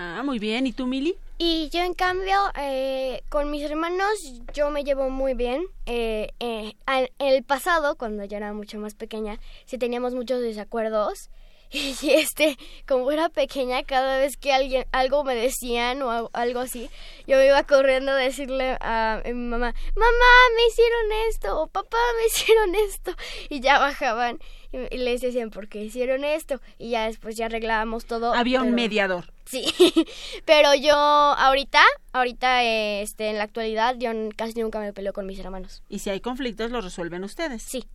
Ah, 0.00 0.22
muy 0.24 0.38
bien. 0.38 0.64
¿Y 0.66 0.72
tú, 0.72 0.86
Mili? 0.86 1.16
Y 1.38 1.68
yo, 1.70 1.80
en 1.82 1.94
cambio, 1.94 2.36
eh, 2.56 3.22
con 3.30 3.50
mis 3.50 3.62
hermanos, 3.62 4.12
yo 4.54 4.70
me 4.70 4.84
llevo 4.84 5.10
muy 5.10 5.34
bien. 5.34 5.66
Eh, 5.86 6.30
eh, 6.38 6.74
en 6.86 7.08
el 7.18 7.42
pasado, 7.42 7.96
cuando 7.96 8.24
yo 8.24 8.36
era 8.36 8.52
mucho 8.52 8.78
más 8.78 8.94
pequeña, 8.94 9.40
sí 9.66 9.76
teníamos 9.76 10.14
muchos 10.14 10.40
desacuerdos. 10.40 11.30
Y 11.70 12.10
este, 12.12 12.56
como 12.86 13.10
era 13.12 13.28
pequeña, 13.28 13.82
cada 13.82 14.16
vez 14.18 14.38
que 14.38 14.52
alguien 14.54 14.86
algo 14.90 15.22
me 15.22 15.34
decían 15.34 16.00
o 16.00 16.10
al- 16.10 16.28
algo 16.32 16.60
así, 16.60 16.88
yo 17.26 17.36
me 17.36 17.46
iba 17.46 17.62
corriendo 17.64 18.12
a 18.12 18.16
decirle 18.16 18.78
a 18.80 19.20
mi 19.26 19.32
mamá, 19.34 19.74
mamá, 19.94 20.32
me 20.56 20.66
hicieron 20.66 21.12
esto, 21.28 21.60
o 21.60 21.66
papá, 21.66 21.98
me 22.18 22.26
hicieron 22.28 22.74
esto. 22.74 23.12
Y 23.50 23.60
ya 23.60 23.78
bajaban 23.80 24.38
y, 24.72 24.98
les 24.98 25.20
decían, 25.20 25.50
¿por 25.50 25.68
qué 25.68 25.82
hicieron 25.82 26.24
esto? 26.24 26.60
Y 26.78 26.90
ya 26.90 27.06
después 27.06 27.36
ya 27.36 27.46
arreglábamos 27.46 28.04
todo. 28.04 28.34
Había 28.34 28.62
un 28.62 28.74
mediador. 28.74 29.32
Sí, 29.44 29.64
pero 30.44 30.74
yo 30.74 30.94
ahorita, 30.94 31.80
ahorita, 32.12 32.62
este, 32.64 33.30
en 33.30 33.38
la 33.38 33.44
actualidad, 33.44 33.96
yo 33.98 34.10
casi 34.36 34.60
nunca 34.60 34.78
me 34.80 34.92
peleo 34.92 35.12
con 35.12 35.26
mis 35.26 35.38
hermanos. 35.38 35.82
Y 35.88 36.00
si 36.00 36.10
hay 36.10 36.20
conflictos, 36.20 36.70
los 36.70 36.84
resuelven 36.84 37.24
ustedes. 37.24 37.62
Sí. 37.62 37.86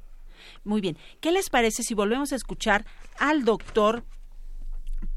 Muy 0.63 0.81
bien. 0.81 0.97
¿Qué 1.21 1.31
les 1.31 1.49
parece 1.49 1.83
si 1.83 1.93
volvemos 1.93 2.33
a 2.33 2.35
escuchar 2.35 2.85
al 3.17 3.45
doctor 3.45 4.03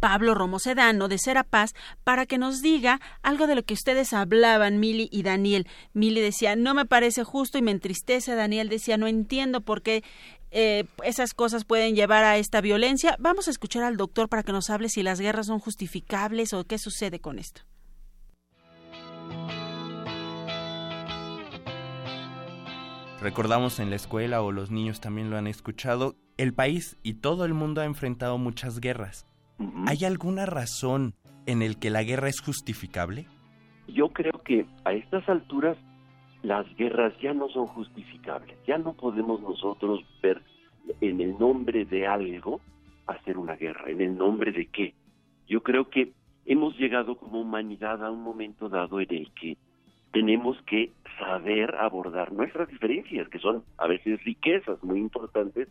Pablo 0.01 0.35
Romo 0.35 0.59
Sedano 0.59 1.09
de 1.09 1.19
Serapaz 1.19 1.73
para 2.05 2.27
que 2.27 2.39
nos 2.39 2.63
diga 2.63 3.01
algo 3.23 3.47
de 3.47 3.55
lo 3.55 3.63
que 3.63 3.75
ustedes 3.75 4.13
hablaban, 4.13 4.79
Mili 4.81 5.09
y 5.11 5.23
Daniel. 5.23 5.67
Mili 5.93 6.21
decía, 6.21 6.57
no 6.57 6.75
me 6.75 6.87
parece 6.87 7.25
justo 7.25 7.59
y 7.59 7.63
me 7.63 7.71
entristece. 7.71 8.35
Daniel 8.35 8.69
decía, 8.69 8.97
no 8.97 9.07
entiendo 9.07 9.61
por 9.61 9.83
qué 9.83 10.05
eh, 10.51 10.85
esas 11.03 11.35
cosas 11.35 11.65
pueden 11.65 11.95
llevar 11.95 12.25
a 12.25 12.37
esta 12.39 12.61
violencia. 12.61 13.17
Vamos 13.19 13.49
a 13.49 13.51
escuchar 13.51 13.83
al 13.85 13.97
doctor 13.97 14.29
para 14.29 14.43
que 14.43 14.53
nos 14.53 14.71
hable 14.71 14.89
si 14.89 15.03
las 15.03 15.21
guerras 15.21 15.47
son 15.47 15.59
justificables 15.59 16.53
o 16.53 16.65
qué 16.65 16.79
sucede 16.79 17.21
con 17.21 17.39
esto. 17.39 17.63
Recordamos 23.21 23.81
en 23.81 23.91
la 23.91 23.97
escuela 23.97 24.43
o 24.43 24.53
los 24.53 24.71
niños 24.71 25.01
también 25.01 25.31
lo 25.31 25.39
han 25.39 25.47
escuchado, 25.47 26.17
el 26.37 26.53
país 26.53 26.97
y 27.03 27.15
todo 27.15 27.45
el 27.45 27.55
mundo 27.55 27.81
ha 27.81 27.85
enfrentado 27.85 28.37
muchas 28.39 28.79
guerras. 28.79 29.27
¿Hay 29.87 30.05
alguna 30.05 30.47
razón 30.47 31.15
en 31.47 31.63
el 31.63 31.79
que 31.79 31.91
la 31.91 32.03
guerra 32.03 32.29
es 32.29 32.41
justificable? 32.41 33.27
Yo 33.89 34.09
creo 34.09 34.43
que 34.45 34.67
a 34.85 34.93
estas 34.93 35.29
alturas 35.29 35.77
las 36.43 36.67
guerras 36.77 37.13
ya 37.23 37.33
no 37.33 37.49
son 37.49 37.67
justificables. 37.67 38.57
Ya 38.67 38.79
no 38.79 38.93
podemos 38.95 39.41
nosotros 39.41 40.05
ver 40.23 40.43
en 41.01 41.21
el 41.21 41.39
nombre 41.39 41.85
de 41.85 42.07
algo 42.07 42.61
hacer 43.07 43.39
una 43.39 43.57
guerra. 43.57 43.91
¿En 43.91 44.01
el 44.01 44.17
nombre 44.17 44.53
de 44.53 44.67
qué? 44.67 44.95
Yo 45.49 45.63
creo 45.63 45.89
que 45.89 46.13
hemos 46.45 46.77
llegado 46.77 47.17
como 47.17 47.41
humanidad 47.41 48.05
a 48.05 48.11
un 48.11 48.23
momento 48.23 48.69
dado 48.69 49.01
en 49.01 49.13
el 49.15 49.31
que 49.33 49.57
tenemos 50.13 50.57
que 50.63 50.93
saber 51.19 51.75
abordar 51.77 52.33
nuestras 52.33 52.69
diferencias, 52.69 53.29
que 53.29 53.39
son 53.39 53.65
a 53.79 53.87
veces 53.87 54.23
riquezas 54.25 54.83
muy 54.83 55.01
importantes, 55.01 55.69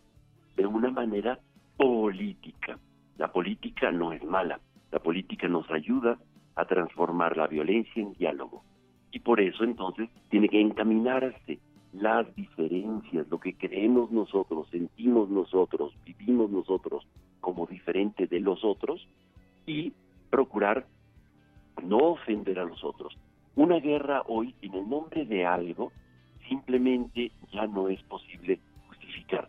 de 0.56 0.66
una 0.66 0.90
manera 0.90 1.40
política. 1.78 2.78
La 3.18 3.32
política 3.32 3.92
no 3.92 4.12
es 4.12 4.24
mala, 4.24 4.60
la 4.92 5.00
política 5.00 5.48
nos 5.48 5.70
ayuda 5.72 6.18
a 6.56 6.66
transformar 6.66 7.38
la 7.38 7.48
violencia 7.48 8.02
en 8.02 8.14
diálogo. 8.14 8.64
Y 9.12 9.20
por 9.20 9.40
eso 9.40 9.64
entonces 9.64 10.10
tiene 10.30 10.50
que 10.50 10.60
encaminarse 10.60 11.60
las 11.94 12.34
diferencias, 12.36 13.28
lo 13.30 13.40
que 13.40 13.56
creemos 13.56 14.12
nosotros, 14.12 14.68
sentimos 14.70 15.30
nosotros, 15.30 15.94
vivimos 16.06 16.50
nosotros 16.50 17.08
como 17.40 17.66
diferente 17.66 18.28
de 18.28 18.42
los 18.42 18.66
otros 18.66 19.08
y 19.66 19.94
procurar 20.30 20.86
no 21.84 21.98
ofender 21.98 22.60
a 22.60 22.66
los 22.66 22.84
otros. 22.84 23.18
Una 23.56 23.80
guerra 23.80 24.24
hoy, 24.28 24.54
en 24.62 24.74
el 24.74 24.90
nombre 24.90 25.26
de 25.26 25.46
algo, 25.46 25.94
simplemente 26.50 27.32
ya 27.54 27.66
no 27.68 27.88
es 27.88 28.02
posible 28.04 28.60
justificar. 28.88 29.48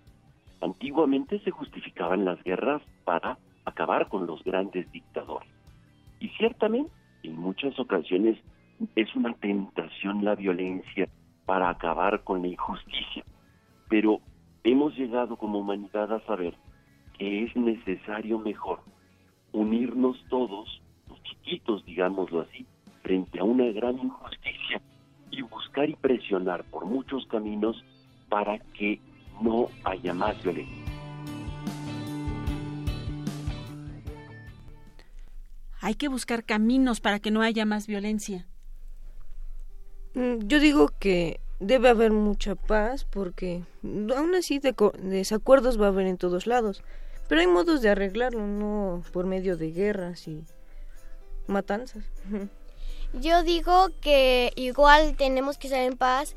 Antiguamente 0.61 1.41
se 1.41 1.51
justificaban 1.51 2.25
las 2.25 2.43
guerras 2.45 2.83
para 3.05 3.39
acabar 3.67 4.09
con 4.09 4.27
los 4.27 4.43
grandes 4.43 4.91
dictadores. 4.91 5.51
Y 6.21 6.29
ciertamente, 6.31 6.91
en 7.23 7.37
muchas 7.37 7.79
ocasiones, 7.79 8.39
es 8.95 9.15
una 9.15 9.35
tentación 9.35 10.25
la 10.25 10.35
violencia 10.35 11.09
para 11.45 11.69
acabar 11.69 12.25
con 12.25 12.43
la 12.43 12.49
injusticia. 12.49 13.25
Pero 13.89 14.21
hemos 14.65 14.97
llegado 14.97 15.37
como 15.37 15.59
humanidad 15.59 16.13
a 16.13 16.21
saber 16.27 16.55
que 17.19 17.45
es 17.45 17.55
necesario 17.57 18.39
mejor 18.39 18.81
unirnos 19.53 20.17
todos, 20.29 20.83
los 21.09 21.23
chiquitos, 21.23 21.85
digámoslo 21.85 22.43
así, 22.43 22.67
frente 23.03 23.41
a 23.41 23.45
una 23.45 23.67
gran 23.73 23.99
injusticia 23.99 24.81
y 25.31 25.43
buscar 25.43 25.89
y 25.89 25.95
presionar 25.95 26.65
por 26.65 26.85
muchos 26.85 27.27
caminos 27.27 27.83
para 28.29 28.59
que 28.59 29.01
no 29.41 29.69
haya 29.85 30.13
más 30.13 30.43
violencia. 30.43 30.86
Hay 35.87 35.95
que 35.95 36.09
buscar 36.09 36.43
caminos 36.43 36.99
para 36.99 37.21
que 37.21 37.31
no 37.31 37.43
haya 37.43 37.65
más 37.65 37.87
violencia. 37.87 38.45
Mm, 40.15 40.49
Yo 40.49 40.59
digo 40.59 40.91
que 40.99 41.39
debe 41.61 41.89
haber 41.89 42.11
mucha 42.11 42.57
paz 42.57 43.05
porque 43.05 43.63
aún 43.85 44.35
así 44.35 44.59
de 44.59 44.75
desacuerdos 44.99 45.81
va 45.81 45.85
a 45.85 45.91
haber 45.91 46.09
en 46.09 46.17
todos 46.17 46.49
lados. 46.49 46.83
Pero 47.29 47.41
hay 47.41 47.47
modos 47.47 47.83
de 47.83 47.91
arreglarlo, 47.91 48.49
no 48.49 49.05
por 49.13 49.27
medio 49.27 49.57
de 49.57 49.71
guerras 49.71 50.27
y 50.27 50.43
matanzas. 51.47 52.03
Yo 53.13 53.45
digo 53.45 53.91
que 54.01 54.53
igual 54.57 55.15
tenemos 55.17 55.57
que 55.57 55.69
estar 55.69 55.83
en 55.83 55.97
paz, 55.97 56.35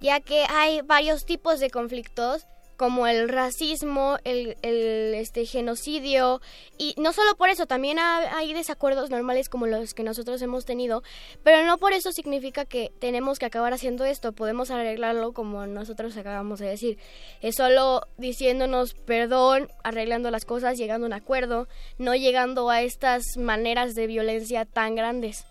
ya 0.00 0.18
que 0.18 0.46
hay 0.50 0.80
varios 0.80 1.26
tipos 1.26 1.60
de 1.60 1.70
conflictos, 1.70 2.44
como 2.80 3.06
el 3.06 3.28
racismo, 3.28 4.16
el, 4.24 4.56
este 4.62 5.44
genocidio, 5.44 6.40
y 6.78 6.94
no 6.96 7.12
solo 7.12 7.36
por 7.36 7.50
eso, 7.50 7.66
también 7.66 7.98
ha- 7.98 8.38
hay 8.38 8.54
desacuerdos 8.54 9.10
normales 9.10 9.50
como 9.50 9.66
los 9.66 9.92
que 9.92 10.02
nosotros 10.02 10.40
hemos 10.40 10.64
tenido, 10.64 11.02
pero 11.42 11.62
no 11.66 11.76
por 11.76 11.92
eso 11.92 12.10
significa 12.10 12.64
que 12.64 12.90
tenemos 12.98 13.38
que 13.38 13.44
acabar 13.44 13.74
haciendo 13.74 14.06
esto, 14.06 14.32
podemos 14.32 14.70
arreglarlo 14.70 15.34
como 15.34 15.66
nosotros 15.66 16.16
acabamos 16.16 16.58
de 16.58 16.68
decir, 16.68 16.96
es 17.42 17.56
solo 17.56 18.00
diciéndonos 18.16 18.94
perdón, 18.94 19.68
arreglando 19.84 20.30
las 20.30 20.46
cosas, 20.46 20.78
llegando 20.78 21.04
a 21.04 21.08
un 21.08 21.12
acuerdo, 21.12 21.68
no 21.98 22.14
llegando 22.14 22.70
a 22.70 22.80
estas 22.80 23.36
maneras 23.36 23.94
de 23.94 24.06
violencia 24.06 24.64
tan 24.64 24.94
grandes. 24.94 25.44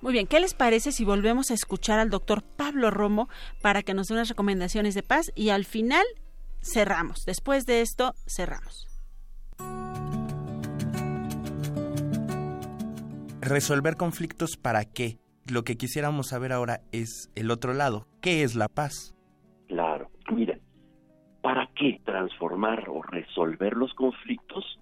Muy 0.00 0.14
bien, 0.14 0.26
¿qué 0.26 0.40
les 0.40 0.54
parece 0.54 0.92
si 0.92 1.04
volvemos 1.04 1.50
a 1.50 1.54
escuchar 1.54 1.98
al 1.98 2.08
doctor 2.08 2.42
Pablo 2.42 2.90
Romo 2.90 3.28
para 3.60 3.82
que 3.82 3.92
nos 3.92 4.08
dé 4.08 4.14
unas 4.14 4.30
recomendaciones 4.30 4.94
de 4.94 5.02
paz 5.02 5.30
y 5.34 5.50
al 5.50 5.66
final 5.66 6.04
cerramos? 6.62 7.24
Después 7.26 7.66
de 7.66 7.80
esto, 7.80 8.14
cerramos. 8.26 8.86
¿Resolver 13.40 13.96
conflictos 13.96 14.56
para 14.56 14.84
qué? 14.84 15.18
Lo 15.50 15.64
que 15.64 15.76
quisiéramos 15.76 16.28
saber 16.28 16.52
ahora 16.52 16.82
es 16.92 17.30
el 17.34 17.50
otro 17.50 17.72
lado. 17.72 18.06
¿Qué 18.20 18.42
es 18.42 18.54
la 18.54 18.68
paz? 18.68 19.14
Claro, 19.66 20.10
mira, 20.30 20.58
¿para 21.40 21.68
qué 21.74 22.00
transformar 22.04 22.88
o 22.88 23.02
resolver 23.02 23.76
los 23.76 23.94
conflictos? 23.94 24.78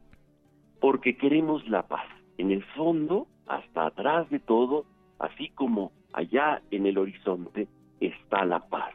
Porque 0.80 1.16
queremos 1.16 1.66
la 1.68 1.86
paz. 1.86 2.06
En 2.36 2.50
el 2.50 2.64
fondo, 2.74 3.28
hasta 3.46 3.86
atrás 3.86 4.28
de 4.30 4.40
todo, 4.40 4.84
así 5.18 5.50
como 5.50 5.92
allá 6.12 6.60
en 6.70 6.86
el 6.86 6.98
horizonte, 6.98 7.68
está 8.00 8.44
la 8.44 8.68
paz. 8.68 8.92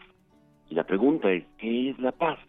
Y 0.70 0.76
la 0.76 0.84
pregunta 0.84 1.32
es, 1.32 1.46
¿qué 1.58 1.90
es 1.90 2.00
la 2.00 2.12
paz? 2.12 2.40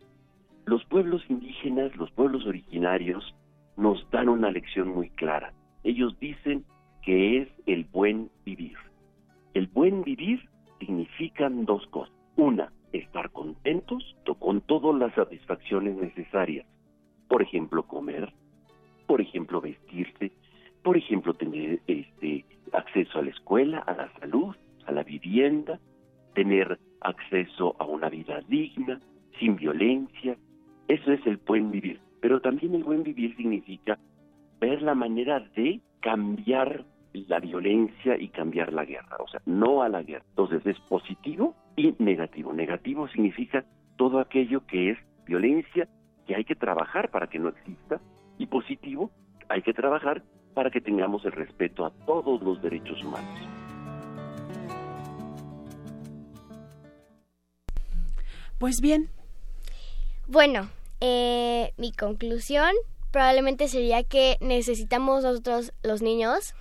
Los 0.66 0.84
pueblos 0.86 1.22
indígenas, 1.28 1.94
los 1.96 2.10
pueblos 2.12 2.46
originarios, 2.46 3.34
nos 3.76 4.08
dan 4.10 4.28
una 4.28 4.50
lección 4.50 4.88
muy 4.88 5.10
clara. 5.10 5.52
Ellos 5.82 6.18
dicen 6.20 6.64
que 7.02 7.42
es 7.42 7.48
el 7.66 7.84
buen 7.84 8.30
vivir. 8.44 8.76
El 9.52 9.66
buen 9.68 10.02
vivir 10.02 10.40
significan 10.80 11.64
dos 11.64 11.86
cosas. 11.88 12.14
Una, 12.36 12.72
estar 12.92 13.30
contentos 13.30 14.16
to- 14.24 14.34
con 14.36 14.60
todas 14.62 14.98
las 14.98 15.14
satisfacciones 15.14 15.96
necesarias. 15.96 16.66
Por 17.28 17.42
ejemplo, 17.42 17.82
comer, 17.84 18.32
la 39.94 40.02
guerra. 40.02 40.24
Entonces 40.30 40.66
es 40.66 40.78
positivo 40.88 41.54
y 41.76 41.94
negativo. 41.98 42.52
Negativo 42.52 43.08
significa 43.08 43.64
todo 43.96 44.18
aquello 44.18 44.66
que 44.66 44.90
es 44.90 44.98
violencia, 45.26 45.88
que 46.26 46.34
hay 46.34 46.44
que 46.44 46.54
trabajar 46.54 47.10
para 47.10 47.28
que 47.28 47.38
no 47.38 47.48
exista, 47.48 48.00
y 48.38 48.46
positivo, 48.46 49.10
hay 49.48 49.62
que 49.62 49.72
trabajar 49.72 50.22
para 50.54 50.70
que 50.70 50.80
tengamos 50.80 51.24
el 51.24 51.32
respeto 51.32 51.84
a 51.84 51.90
todos 52.06 52.42
los 52.42 52.60
derechos 52.60 53.02
humanos. 53.02 53.48
Pues 58.58 58.80
bien. 58.80 59.10
Bueno, 60.26 60.68
eh, 61.00 61.72
mi 61.76 61.92
conclusión 61.92 62.70
probablemente 63.10 63.68
sería 63.68 64.02
que 64.02 64.36
necesitamos 64.40 65.22
nosotros 65.22 65.72
los 65.82 66.02
niños 66.02 66.54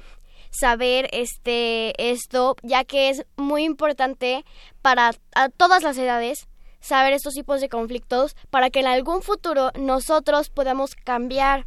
saber 0.54 1.10
este 1.12 1.94
esto 2.12 2.56
ya 2.62 2.84
que 2.84 3.10
es 3.10 3.26
muy 3.36 3.64
importante 3.64 4.46
para 4.82 5.12
a 5.36 5.50
todas 5.50 5.84
las 5.84 5.98
edades 5.98 6.48
saber 6.80 7.14
estos 7.14 7.34
tipos 7.34 7.60
de 7.62 7.70
conflictos 7.70 8.36
para 8.50 8.70
que 8.70 8.80
en 8.82 8.88
algún 8.88 9.22
futuro 9.22 9.72
nosotros 9.76 10.50
podamos 10.50 10.96
cambiar 10.96 11.66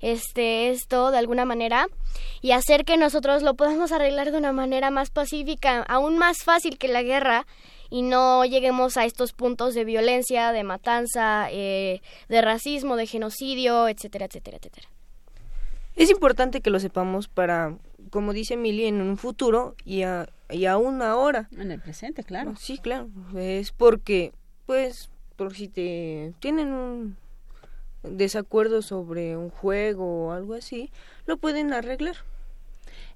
este 0.00 0.70
esto 0.70 1.10
de 1.10 1.18
alguna 1.18 1.44
manera 1.44 1.86
y 2.40 2.52
hacer 2.52 2.84
que 2.84 2.96
nosotros 2.96 3.42
lo 3.42 3.54
podamos 3.54 3.92
arreglar 3.92 4.30
de 4.30 4.38
una 4.38 4.52
manera 4.52 4.90
más 4.90 5.10
pacífica, 5.10 5.82
aún 5.82 6.18
más 6.18 6.44
fácil 6.44 6.76
que 6.76 6.88
la 6.88 7.02
guerra 7.02 7.46
y 7.88 8.02
no 8.02 8.44
lleguemos 8.44 8.96
a 8.96 9.04
estos 9.04 9.32
puntos 9.32 9.74
de 9.74 9.84
violencia, 9.84 10.52
de 10.52 10.64
matanza, 10.64 11.48
eh, 11.50 12.00
de 12.28 12.40
racismo, 12.42 12.96
de 12.96 13.06
genocidio, 13.06 13.86
etcétera, 13.86 14.26
etcétera, 14.26 14.56
etcétera. 14.56 14.88
Es 15.94 16.10
importante 16.10 16.62
que 16.62 16.70
lo 16.70 16.80
sepamos 16.80 17.28
para, 17.28 17.76
como 18.12 18.34
dice 18.34 18.54
Emily, 18.54 18.84
en 18.84 19.00
un 19.00 19.16
futuro 19.16 19.74
y, 19.86 20.02
a, 20.02 20.28
y 20.50 20.66
aún 20.66 21.00
ahora. 21.00 21.48
En 21.56 21.70
el 21.70 21.80
presente, 21.80 22.22
claro. 22.22 22.54
Sí, 22.58 22.76
claro. 22.76 23.08
Es 23.34 23.72
porque, 23.72 24.32
pues, 24.66 25.10
por 25.36 25.54
si 25.54 25.68
te 25.68 26.34
tienen 26.38 26.74
un 26.74 27.16
desacuerdo 28.02 28.82
sobre 28.82 29.38
un 29.38 29.48
juego 29.48 30.26
o 30.26 30.32
algo 30.32 30.52
así, 30.52 30.90
lo 31.24 31.38
pueden 31.38 31.72
arreglar. 31.72 32.16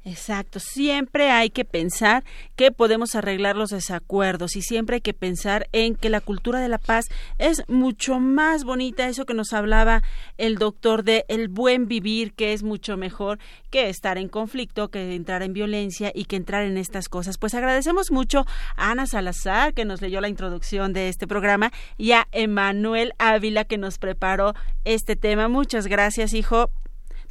Exacto, 0.08 0.60
siempre 0.60 1.32
hay 1.32 1.50
que 1.50 1.64
pensar 1.64 2.22
que 2.54 2.70
podemos 2.70 3.16
arreglar 3.16 3.56
los 3.56 3.70
desacuerdos 3.70 4.54
y 4.54 4.62
siempre 4.62 4.94
hay 4.94 5.00
que 5.00 5.14
pensar 5.14 5.66
en 5.72 5.96
que 5.96 6.10
la 6.10 6.20
cultura 6.20 6.60
de 6.60 6.68
la 6.68 6.78
paz 6.78 7.06
es 7.38 7.64
mucho 7.66 8.20
más 8.20 8.62
bonita, 8.62 9.08
eso 9.08 9.26
que 9.26 9.34
nos 9.34 9.52
hablaba 9.52 10.04
el 10.38 10.58
doctor 10.58 11.02
de 11.02 11.24
el 11.26 11.48
buen 11.48 11.88
vivir, 11.88 12.34
que 12.34 12.52
es 12.52 12.62
mucho 12.62 12.96
mejor 12.96 13.40
que 13.70 13.88
estar 13.88 14.16
en 14.16 14.28
conflicto, 14.28 14.92
que 14.92 15.16
entrar 15.16 15.42
en 15.42 15.54
violencia 15.54 16.12
y 16.14 16.26
que 16.26 16.36
entrar 16.36 16.62
en 16.62 16.76
estas 16.76 17.08
cosas. 17.08 17.36
Pues 17.36 17.54
agradecemos 17.54 18.12
mucho 18.12 18.46
a 18.76 18.92
Ana 18.92 19.08
Salazar, 19.08 19.74
que 19.74 19.84
nos 19.84 20.02
leyó 20.02 20.20
la 20.20 20.28
introducción 20.28 20.92
de 20.92 21.08
este 21.08 21.26
programa, 21.26 21.72
y 21.98 22.12
a 22.12 22.28
Emanuel 22.30 23.12
Ávila, 23.18 23.64
que 23.64 23.76
nos 23.76 23.98
preparó 23.98 24.54
este 24.84 25.16
tema. 25.16 25.48
Muchas 25.48 25.88
gracias, 25.88 26.32
hijo. 26.32 26.70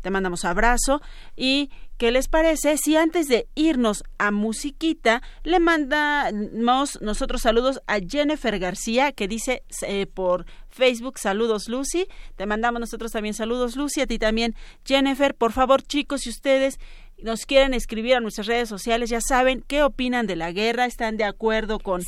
Te 0.06 0.12
mandamos 0.12 0.46
abrazo 0.46 1.02
y 1.36 1.72
¿qué 1.98 2.12
les 2.12 2.28
parece 2.28 2.78
si 2.78 2.96
antes 2.96 3.28
de 3.28 3.48
irnos 3.56 4.04
a 4.20 4.30
musiquita 4.30 5.24
le 5.42 5.60
mandamos 5.60 7.02
nosotros 7.02 7.42
saludos 7.42 7.82
a 7.88 7.98
Jennifer 8.08 8.60
García 8.60 9.14
que 9.14 9.28
dice 9.28 9.64
eh, 9.82 10.06
por 10.06 10.46
Facebook 10.70 11.18
saludos 11.18 11.70
Lucy, 11.70 12.06
te 12.36 12.46
mandamos 12.46 12.82
nosotros 12.82 13.14
también 13.14 13.34
saludos 13.34 13.76
Lucy, 13.76 14.02
a 14.02 14.06
ti 14.06 14.20
también 14.20 14.54
Jennifer, 14.86 15.34
por 15.34 15.54
favor 15.54 15.82
chicos 15.82 16.22
si 16.22 16.30
ustedes 16.30 16.80
nos 17.24 17.48
quieren 17.48 17.74
escribir 17.74 18.14
a 18.14 18.20
nuestras 18.20 18.46
redes 18.46 18.70
sociales, 18.70 19.10
ya 19.10 19.22
saben 19.22 19.64
qué 19.66 19.82
opinan 19.82 20.28
de 20.28 20.36
la 20.36 20.52
guerra, 20.52 20.86
están 20.86 21.18
de 21.18 21.24
acuerdo 21.24 21.80
con, 21.80 22.04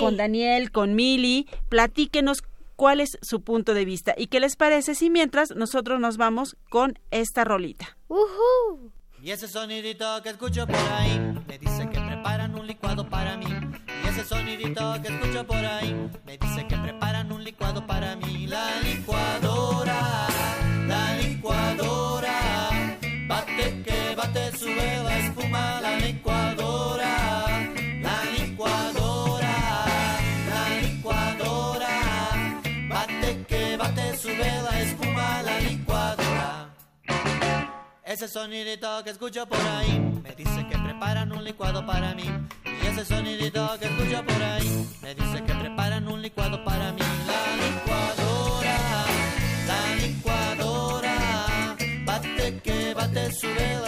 con 0.00 0.16
Daniel, 0.16 0.72
con 0.72 0.96
Mili, 0.96 1.46
platíquenos 1.68 2.42
cuál 2.78 3.00
es 3.00 3.18
su 3.22 3.42
punto 3.42 3.74
de 3.74 3.84
vista 3.84 4.14
y 4.16 4.28
qué 4.28 4.38
les 4.38 4.54
parece 4.54 4.94
si 4.94 5.10
mientras 5.10 5.50
nosotros 5.50 5.98
nos 5.98 6.16
vamos 6.16 6.56
con 6.70 6.96
esta 7.10 7.42
rolita. 7.42 7.98
Uh 8.06 8.92
Y 9.20 9.32
ese 9.32 9.48
sonidito 9.48 10.22
que 10.22 10.28
escucho 10.28 10.64
por 10.64 10.76
ahí 10.76 11.18
me 11.48 11.58
dice 11.58 11.90
que 11.90 11.98
preparan 11.98 12.54
un 12.54 12.68
licuado 12.68 13.10
para 13.10 13.36
mí. 13.36 13.46
Y 14.04 14.08
ese 14.08 14.24
sonidito 14.24 14.94
que 15.02 15.08
escucho 15.08 15.44
por 15.44 15.56
ahí 15.56 15.92
me 16.24 16.38
dice 16.38 16.68
que 16.68 16.76
preparan 16.76 17.32
un 17.32 17.42
licuado 17.42 17.84
para 17.84 18.14
mí. 18.14 18.46
La 18.46 18.80
licuadora, 18.80 20.27
Ese 38.18 38.26
sonidito 38.26 39.04
que 39.04 39.10
escucho 39.10 39.46
por 39.46 39.60
ahí 39.60 39.96
me 40.24 40.34
dice 40.34 40.66
que 40.68 40.76
preparan 40.76 41.30
un 41.30 41.44
licuado 41.44 41.86
para 41.86 42.16
mí. 42.16 42.24
Y 42.64 42.86
ese 42.88 43.04
sonidito 43.04 43.78
que 43.78 43.86
escucho 43.86 44.24
por 44.24 44.42
ahí 44.42 44.88
me 45.00 45.14
dice 45.14 45.44
que 45.44 45.54
preparan 45.54 46.08
un 46.08 46.20
licuado 46.20 46.64
para 46.64 46.90
mí. 46.94 47.00
La 47.28 47.64
licuadora, 47.64 48.76
la 49.68 49.94
licuadora, 50.04 51.76
bate 52.04 52.60
que 52.60 52.92
bate 52.92 53.32
sube 53.34 53.78
la 53.86 53.87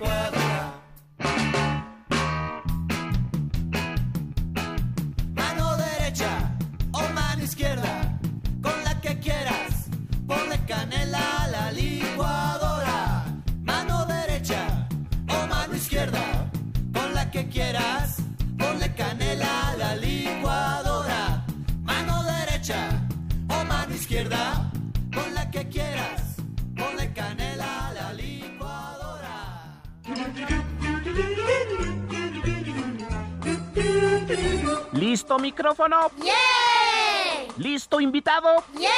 ¿Listo 35.11 35.37
micrófono? 35.39 36.09
¡Yeah! 36.23 37.53
¿Listo 37.57 37.99
invitado? 37.99 38.63
¡Yeah! 38.79 38.89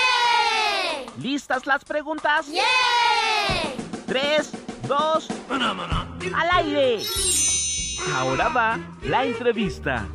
¿Listas 1.20 1.66
las 1.66 1.84
preguntas? 1.86 2.46
¡Yeah! 2.52 2.62
Tres, 4.06 4.52
dos, 4.88 5.28
al 5.50 6.50
aire. 6.52 7.02
Ahora 8.14 8.50
va 8.50 8.80
la 9.02 9.26
entrevista. 9.26 10.08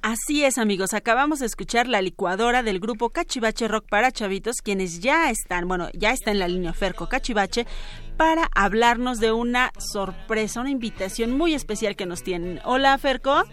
Así 0.00 0.42
es, 0.42 0.56
amigos. 0.56 0.94
Acabamos 0.94 1.40
de 1.40 1.46
escuchar 1.46 1.88
la 1.88 2.00
licuadora 2.00 2.62
del 2.62 2.80
grupo 2.80 3.10
Cachivache 3.10 3.68
Rock 3.68 3.84
para 3.86 4.12
Chavitos, 4.12 4.62
quienes 4.62 5.00
ya 5.00 5.28
están, 5.28 5.68
bueno, 5.68 5.90
ya 5.92 6.12
está 6.12 6.30
en 6.30 6.38
la 6.38 6.48
línea 6.48 6.72
Ferco 6.72 7.10
Cachivache, 7.10 7.66
para 8.18 8.50
hablarnos 8.54 9.20
de 9.20 9.32
una 9.32 9.70
sorpresa, 9.78 10.60
una 10.60 10.70
invitación 10.70 11.30
muy 11.30 11.54
especial 11.54 11.96
que 11.96 12.04
nos 12.04 12.22
tienen. 12.22 12.60
Hola, 12.64 12.98
Ferco. 12.98 13.44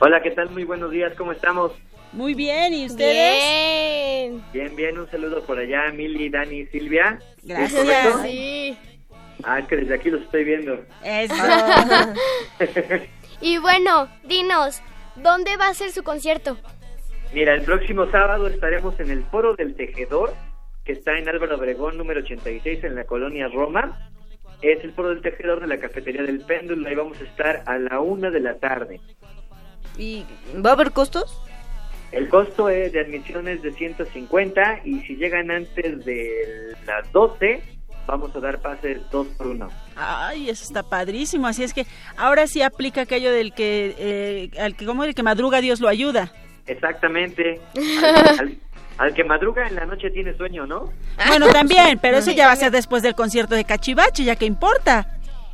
Hola, 0.00 0.20
¿qué 0.22 0.32
tal? 0.32 0.50
Muy 0.50 0.64
buenos 0.64 0.90
días, 0.90 1.14
¿cómo 1.16 1.32
estamos? 1.32 1.72
Muy 2.12 2.34
bien, 2.34 2.74
¿y 2.74 2.86
ustedes? 2.86 3.40
Bien. 3.40 4.42
Bien, 4.52 4.76
bien, 4.76 4.98
un 4.98 5.08
saludo 5.10 5.42
por 5.44 5.58
allá, 5.58 5.92
Mili, 5.94 6.28
Dani, 6.28 6.66
Silvia. 6.66 7.20
¿Es 7.38 7.48
Gracias. 7.48 8.22
Sí. 8.22 8.76
Ah, 9.44 9.60
es 9.60 9.68
que 9.68 9.76
desde 9.76 9.94
aquí 9.94 10.10
los 10.10 10.22
estoy 10.22 10.44
viendo. 10.44 10.84
Eso. 11.02 11.34
Y 13.42 13.56
bueno, 13.56 14.06
dinos, 14.24 14.82
¿dónde 15.16 15.56
va 15.56 15.68
a 15.68 15.74
ser 15.74 15.92
su 15.92 16.02
concierto? 16.02 16.58
Mira, 17.32 17.54
el 17.54 17.62
próximo 17.62 18.10
sábado 18.10 18.48
estaremos 18.48 19.00
en 19.00 19.10
el 19.10 19.24
Foro 19.24 19.54
del 19.54 19.74
Tejedor, 19.76 20.34
que 20.84 20.92
está 20.92 21.18
en 21.18 21.28
Álvaro 21.28 21.56
Obregón, 21.56 21.96
número 21.98 22.20
86, 22.20 22.84
en 22.84 22.94
la 22.94 23.04
colonia 23.04 23.48
Roma. 23.48 24.10
Es 24.62 24.82
el 24.84 24.92
Foro 24.92 25.08
del 25.10 25.22
Tejedor 25.22 25.60
de 25.60 25.66
la 25.66 25.78
Cafetería 25.78 26.22
del 26.22 26.40
Péndulo. 26.40 26.86
Ahí 26.88 26.94
vamos 26.94 27.18
a 27.20 27.24
estar 27.24 27.62
a 27.66 27.78
la 27.78 28.00
una 28.00 28.30
de 28.30 28.40
la 28.40 28.54
tarde. 28.58 29.00
¿Y 29.96 30.24
va 30.64 30.70
a 30.70 30.72
haber 30.74 30.90
costos? 30.92 31.40
El 32.12 32.28
costo 32.28 32.68
es 32.68 32.92
de 32.92 33.00
admisión 33.00 33.46
es 33.48 33.62
de 33.62 33.72
150 33.72 34.80
y 34.84 35.00
si 35.02 35.14
llegan 35.16 35.50
antes 35.50 36.04
de 36.04 36.74
las 36.84 37.10
12, 37.12 37.62
vamos 38.06 38.34
a 38.34 38.40
dar 38.40 38.60
pases 38.60 38.98
2 39.10 39.26
por 39.38 39.46
1. 39.46 39.68
Ay, 39.96 40.50
eso 40.50 40.64
está 40.64 40.82
padrísimo. 40.82 41.46
Así 41.46 41.62
es 41.62 41.72
que 41.72 41.86
ahora 42.16 42.46
sí 42.48 42.62
aplica 42.62 43.02
aquello 43.02 43.30
del 43.32 43.54
que, 43.54 43.94
eh, 43.98 44.50
al 44.60 44.74
que 44.76 44.86
como 44.86 45.04
el 45.04 45.14
que 45.14 45.22
madruga 45.22 45.60
Dios 45.60 45.80
lo 45.80 45.88
ayuda. 45.88 46.32
Exactamente. 46.66 47.60
Al, 48.02 48.38
al- 48.38 48.58
al 49.00 49.14
que 49.14 49.24
madruga 49.24 49.66
en 49.66 49.74
la 49.76 49.86
noche 49.86 50.10
tiene 50.10 50.34
sueño, 50.36 50.66
¿no? 50.66 50.92
Bueno, 51.26 51.48
también, 51.48 51.98
pero 52.00 52.18
eso 52.18 52.30
ya 52.32 52.46
va 52.46 52.52
a 52.52 52.56
ser 52.56 52.70
después 52.70 53.02
del 53.02 53.14
concierto 53.14 53.54
de 53.54 53.64
Cachivache, 53.64 54.24
ya 54.24 54.36
que 54.36 54.44
importa. 54.44 55.06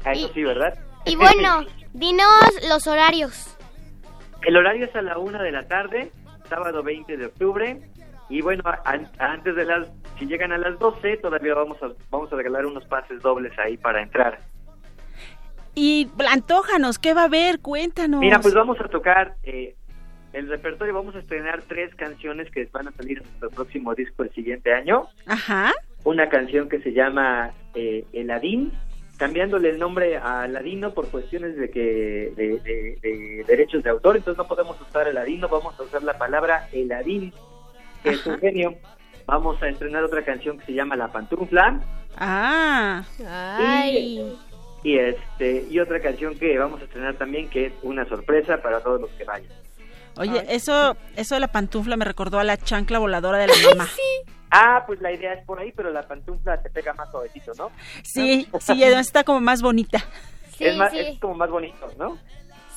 Ah, 0.05 0.13
Eso 0.13 0.31
sí, 0.35 0.43
¿verdad? 0.43 0.75
Y 1.05 1.15
bueno, 1.15 1.65
dinos 1.93 2.27
los 2.69 2.87
horarios. 2.89 3.57
El 4.43 4.57
horario 4.57 4.87
es 4.87 4.97
a 4.97 5.01
la 5.03 5.19
una 5.19 5.41
de 5.43 5.53
la 5.53 5.67
tarde, 5.69 6.11
sábado 6.49 6.83
20 6.83 7.17
de 7.17 7.27
octubre. 7.27 7.81
Y 8.29 8.41
bueno, 8.41 8.65
an- 8.85 9.09
antes 9.21 9.55
de 9.55 9.65
las, 9.65 9.87
si 10.19 10.27
llegan 10.27 10.51
a 10.51 10.59
las 10.59 10.77
12, 10.81 11.19
todavía 11.19 11.55
vamos 11.55 11.79
a, 11.83 11.91
vamos 12.11 12.33
a 12.33 12.37
regalar 12.37 12.67
unos 12.67 12.85
pases 12.87 13.23
dobles 13.23 13.57
ahí 13.61 13.77
para 13.77 14.03
entrar. 14.03 14.41
Y 15.77 16.09
antójanos, 16.33 16.99
¿qué 16.99 17.15
va 17.15 17.23
a 17.23 17.25
haber? 17.27 17.61
Cuéntanos. 17.61 18.19
Mira, 18.21 18.41
pues 18.41 18.55
vamos 18.55 18.77
a 18.81 18.89
tocar 18.89 19.37
eh, 19.45 19.77
el 20.39 20.49
repertorio, 20.49 20.95
vamos 20.95 21.15
a 21.17 21.21
estrenar 21.21 21.63
tres 21.67 21.95
canciones 21.95 22.51
que 22.51 22.69
van 22.73 22.89
a 22.89 22.93
salir 22.93 23.19
en 23.19 23.25
nuestro 23.25 23.51
próximo 23.51 23.95
disco 23.95 24.23
el 24.23 24.31
siguiente 24.33 24.73
año. 24.73 25.09
Ajá. 25.27 25.73
Una 26.05 26.29
canción 26.29 26.69
que 26.69 26.79
se 26.81 26.93
llama 26.93 27.53
eh, 27.75 28.05
Eladín, 28.13 28.73
cambiándole 29.17 29.71
el 29.71 29.79
nombre 29.79 30.17
a 30.19 30.47
Ladino 30.47 30.93
por 30.93 31.09
cuestiones 31.11 31.57
de 31.57 31.71
que 31.71 32.33
de, 32.37 32.61
de- 32.61 32.99
de 33.03 33.45
derechos 33.47 33.83
de 33.83 33.91
autor, 33.91 34.17
entonces 34.17 34.37
no 34.39 34.47
podemos 34.47 34.79
usar 34.81 35.09
Eladino, 35.09 35.49
vamos 35.49 35.79
a 35.81 35.83
usar 35.83 36.03
la 36.03 36.19
palabra 36.19 36.69
Eladín, 36.73 37.33
que 38.03 38.11
es 38.11 38.27
un 38.27 38.39
genio. 38.39 38.75
Vamos 39.27 39.61
a 39.63 39.69
estrenar 39.69 40.05
otra 40.05 40.23
canción 40.25 40.59
que 40.59 40.67
se 40.67 40.73
llama 40.75 40.95
La 40.97 41.09
Pantufla 41.11 41.81
Ah. 42.19 43.05
Ay. 43.27 44.33
y 44.85 44.99
este 44.99 45.65
y 45.69 45.79
otra 45.81 45.99
canción 46.01 46.39
que 46.39 46.57
vamos 46.59 46.81
a 46.81 46.85
estrenar 46.85 47.15
también 47.17 47.49
que 47.51 47.67
es 47.67 47.73
una 47.83 48.05
sorpresa 48.07 48.59
para 48.63 48.81
todos 48.81 49.01
los 49.01 49.11
que 49.13 49.25
vayan. 49.25 49.51
Oye, 50.19 50.45
eso, 50.49 50.97
eso 51.17 51.35
de 51.35 51.41
la 51.41 51.49
pantufla 51.49 51.97
me 51.97 52.05
recordó 52.05 52.39
a 52.39 52.45
la 52.45 52.57
chancla 52.57 52.99
voladora 52.99 53.39
de 53.39 53.49
la 53.49 53.55
mamá. 53.71 53.89
Ah, 54.51 54.85
pues 54.87 55.01
la 55.01 55.13
idea 55.13 55.35
es 55.35 55.45
por 55.45 55.59
ahí, 55.59 55.73
pero 55.73 55.91
la 55.91 56.07
pantufla 56.07 56.63
te 56.63 56.71
pega 56.71 56.95
más 56.95 57.11
suavecito, 57.11 57.53
¿no? 57.59 57.71
Sí, 58.03 58.49
sí, 58.61 58.85
además 58.85 59.07
está 59.07 59.25
como 59.25 59.41
más 59.41 59.63
bonita. 59.63 59.99
Sí, 60.57 60.65
es, 60.65 60.75
más, 60.75 60.91
sí. 60.91 60.99
es 61.01 61.19
como 61.19 61.35
más 61.35 61.51
bonito, 61.51 61.87
¿no? 61.99 62.17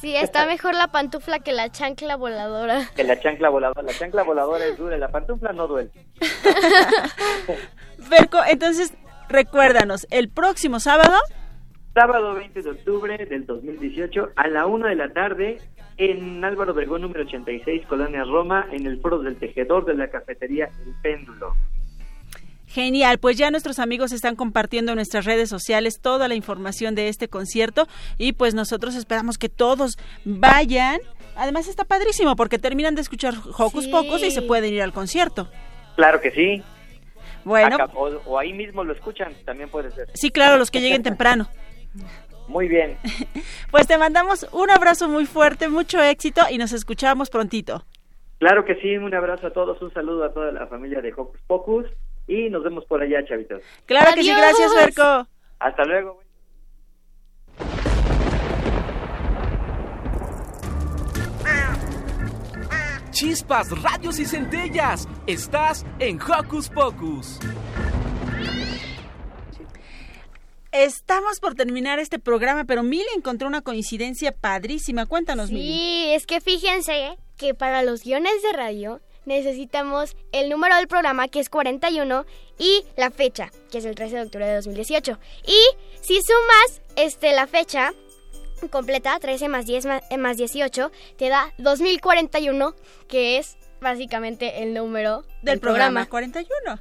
Sí, 0.01 0.13
está 0.13 0.45
mejor 0.45 0.75
la 0.75 0.87
pantufla 0.87 1.39
que 1.39 1.53
la 1.53 1.69
chancla 1.71 2.17
voladora. 2.17 2.89
Que 2.95 3.05
la 3.05 3.17
chancla 3.17 3.47
voladora. 3.47 3.83
La 3.83 3.93
chancla 3.93 4.23
voladora 4.23 4.65
es 4.65 4.77
dura, 4.77 4.97
la 4.97 5.07
pantufla 5.07 5.53
no 5.53 5.65
duele. 5.65 5.89
Ferco, 8.09 8.37
entonces 8.49 8.93
recuérdanos, 9.29 10.07
el 10.09 10.27
próximo 10.27 10.81
sábado. 10.81 11.15
Sábado 11.93 12.33
20 12.33 12.61
de 12.61 12.69
octubre 12.69 13.25
del 13.25 13.45
2018 13.45 14.31
a 14.35 14.47
la 14.49 14.65
una 14.65 14.89
de 14.89 14.95
la 14.95 15.13
tarde 15.13 15.61
en 15.99 16.43
Álvaro 16.43 16.71
Obregón 16.71 17.01
número 17.01 17.23
86, 17.25 17.83
Colonia 17.87 18.23
Roma, 18.23 18.65
en 18.71 18.87
el 18.87 18.99
Foro 19.01 19.19
del 19.19 19.35
Tejedor 19.37 19.85
de 19.85 19.93
la 19.95 20.09
cafetería 20.09 20.69
El 20.85 20.93
Péndulo. 21.03 21.55
Genial, 22.67 23.17
pues 23.17 23.35
ya 23.37 23.49
nuestros 23.51 23.79
amigos 23.79 24.11
están 24.11 24.35
compartiendo 24.35 24.91
en 24.91 24.95
nuestras 24.97 25.25
redes 25.25 25.49
sociales 25.49 25.99
toda 26.01 26.27
la 26.27 26.35
información 26.35 26.93
de 26.95 27.07
este 27.09 27.27
concierto 27.27 27.87
y 28.17 28.33
pues 28.33 28.53
nosotros 28.53 28.95
esperamos 28.95 29.37
que 29.37 29.49
todos 29.49 29.97
vayan. 30.23 30.99
Además 31.35 31.67
está 31.67 31.83
padrísimo 31.83 32.35
porque 32.35 32.59
terminan 32.59 32.93
de 32.95 33.01
escuchar 33.01 33.33
Hocus 33.57 33.85
Sí. 33.85 33.91
Pocus 33.91 34.23
y 34.23 34.31
se 34.31 34.41
pueden 34.43 34.73
ir 34.73 34.83
al 34.83 34.93
concierto. 34.93 35.49
Claro 35.95 36.21
que 36.21 36.31
sí. 36.31 36.63
Bueno, 37.43 37.75
Acá- 37.75 37.89
o, 37.95 38.07
o 38.25 38.37
ahí 38.39 38.53
mismo 38.53 38.83
lo 38.83 38.93
escuchan, 38.93 39.33
también 39.45 39.69
puede 39.69 39.89
ser. 39.91 40.07
sí, 40.13 40.29
claro, 40.29 40.57
los 40.57 40.69
que 40.69 40.79
lleguen 40.79 41.01
temprano. 41.03 41.49
Muy 42.49 42.67
bien. 42.67 42.97
Pues 43.71 43.85
te 43.85 43.99
mandamos 43.99 44.47
un 44.51 44.71
abrazo 44.71 45.07
muy 45.07 45.27
fuerte, 45.27 45.67
mucho 45.67 46.01
éxito 46.01 46.41
y 46.49 46.57
nos 46.57 46.73
escuchamos 46.73 47.29
prontito. 47.29 47.83
Claro 48.39 48.65
que 48.65 48.73
sí, 48.81 48.97
un 48.97 49.13
abrazo 49.13 49.47
a 49.47 49.53
todos, 49.53 49.79
un 49.83 49.93
saludo 49.93 50.23
a 50.23 50.33
toda 50.33 50.51
la 50.51 50.65
familia 50.65 51.01
de 51.01 51.13
Hocus 51.13 51.39
Pocus 51.45 51.85
y 52.27 52.49
nos 52.49 52.63
vemos 52.63 52.83
por 52.85 52.99
allá, 53.01 53.23
chavitos. 53.25 53.61
Claro 53.85 54.11
que 54.15 54.23
sí, 54.23 54.33
gracias, 54.35 54.73
Ferco. 54.73 55.27
Hasta 55.59 55.85
luego. 55.85 56.19
Chispas, 63.11 63.69
radios 63.83 64.19
y 64.19 64.25
centellas. 64.25 65.07
Estás 65.27 65.85
en 65.99 66.19
Hocus 66.19 66.69
Pocus. 66.69 67.39
Estamos 70.79 71.41
por 71.41 71.55
terminar 71.55 71.99
este 71.99 72.19
programa, 72.19 72.63
pero 72.63 72.83
Mili 72.83 73.03
encontró 73.13 73.49
una 73.49 73.61
coincidencia 73.61 74.31
padrísima. 74.31 75.05
Cuéntanos, 75.05 75.51
Mili. 75.51 75.73
Sí, 75.73 76.11
es 76.13 76.25
que 76.25 76.39
fíjense 76.39 77.17
que 77.35 77.53
para 77.53 77.83
los 77.83 78.01
guiones 78.05 78.41
de 78.43 78.53
radio 78.53 79.01
necesitamos 79.25 80.15
el 80.31 80.49
número 80.49 80.77
del 80.77 80.87
programa, 80.87 81.27
que 81.27 81.41
es 81.41 81.49
41, 81.49 82.25
y 82.57 82.85
la 82.95 83.11
fecha, 83.11 83.51
que 83.69 83.79
es 83.79 83.85
el 83.85 83.95
13 83.95 84.15
de 84.15 84.21
octubre 84.21 84.47
de 84.47 84.55
2018. 84.55 85.19
Y 85.45 85.59
si 85.99 86.21
sumas 86.21 86.81
este, 86.95 87.33
la 87.33 87.45
fecha 87.45 87.91
completa, 88.71 89.19
13 89.19 89.49
más 89.49 89.65
10 89.65 89.85
más, 89.85 90.03
eh, 90.09 90.17
más 90.17 90.37
18, 90.37 90.93
te 91.17 91.27
da 91.27 91.53
2041, 91.57 92.73
que 93.09 93.37
es 93.37 93.57
básicamente 93.81 94.63
el 94.63 94.73
número 94.73 95.23
del, 95.41 95.55
del 95.55 95.59
programa 95.59 96.05
41. 96.05 96.79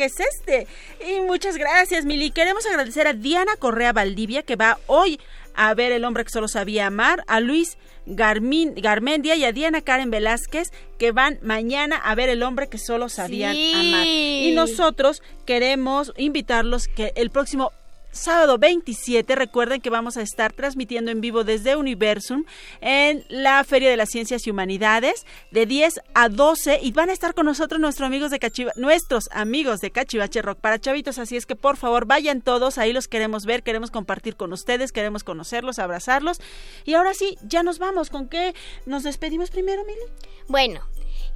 ¿Qué 0.00 0.06
es 0.06 0.18
este? 0.18 0.66
Y 1.06 1.20
muchas 1.20 1.58
gracias, 1.58 2.06
Mili. 2.06 2.30
Queremos 2.30 2.64
agradecer 2.64 3.06
a 3.06 3.12
Diana 3.12 3.52
Correa 3.58 3.92
Valdivia, 3.92 4.42
que 4.42 4.56
va 4.56 4.78
hoy 4.86 5.20
a 5.54 5.74
ver 5.74 5.92
El 5.92 6.06
hombre 6.06 6.24
que 6.24 6.30
solo 6.30 6.48
sabía 6.48 6.86
amar, 6.86 7.22
a 7.26 7.40
Luis 7.40 7.76
Garmin, 8.06 8.72
Garmendia 8.76 9.36
y 9.36 9.44
a 9.44 9.52
Diana 9.52 9.82
Karen 9.82 10.10
Velázquez, 10.10 10.70
que 10.98 11.12
van 11.12 11.38
mañana 11.42 11.96
a 11.96 12.14
ver 12.14 12.30
El 12.30 12.42
hombre 12.42 12.70
que 12.70 12.78
solo 12.78 13.10
sabían 13.10 13.54
Sí. 13.54 13.72
amar. 13.74 14.06
Y 14.06 14.52
nosotros 14.54 15.22
queremos 15.44 16.14
invitarlos 16.16 16.88
que 16.88 17.12
el 17.14 17.28
próximo 17.28 17.70
sábado 18.12 18.58
27, 18.58 19.34
recuerden 19.34 19.80
que 19.80 19.90
vamos 19.90 20.16
a 20.16 20.22
estar 20.22 20.52
transmitiendo 20.52 21.10
en 21.10 21.20
vivo 21.20 21.44
desde 21.44 21.76
Universum 21.76 22.44
en 22.80 23.24
la 23.28 23.62
Feria 23.64 23.90
de 23.90 23.96
las 23.96 24.10
Ciencias 24.10 24.46
y 24.46 24.50
Humanidades 24.50 25.26
de 25.50 25.66
10 25.66 26.00
a 26.14 26.28
12 26.28 26.80
y 26.82 26.92
van 26.92 27.10
a 27.10 27.12
estar 27.12 27.34
con 27.34 27.46
nosotros 27.46 27.80
nuestros 27.80 28.06
amigos 28.06 28.30
de 28.30 28.38
Cachiva, 28.38 28.72
nuestros 28.76 29.28
amigos 29.32 29.80
de 29.80 29.90
Cachivache 29.90 30.42
Rock 30.42 30.58
para 30.60 30.78
chavitos, 30.78 31.18
así 31.18 31.36
es 31.36 31.46
que 31.46 31.56
por 31.56 31.76
favor 31.76 32.06
vayan 32.06 32.42
todos, 32.42 32.78
ahí 32.78 32.92
los 32.92 33.08
queremos 33.08 33.46
ver, 33.46 33.62
queremos 33.62 33.90
compartir 33.90 34.36
con 34.36 34.52
ustedes, 34.52 34.92
queremos 34.92 35.24
conocerlos, 35.24 35.78
abrazarlos 35.78 36.40
y 36.84 36.94
ahora 36.94 37.14
sí, 37.14 37.38
ya 37.42 37.62
nos 37.62 37.78
vamos, 37.78 38.10
¿con 38.10 38.28
qué 38.28 38.54
nos 38.86 39.02
despedimos 39.04 39.50
primero, 39.50 39.84
Mili? 39.84 40.00
Bueno, 40.48 40.80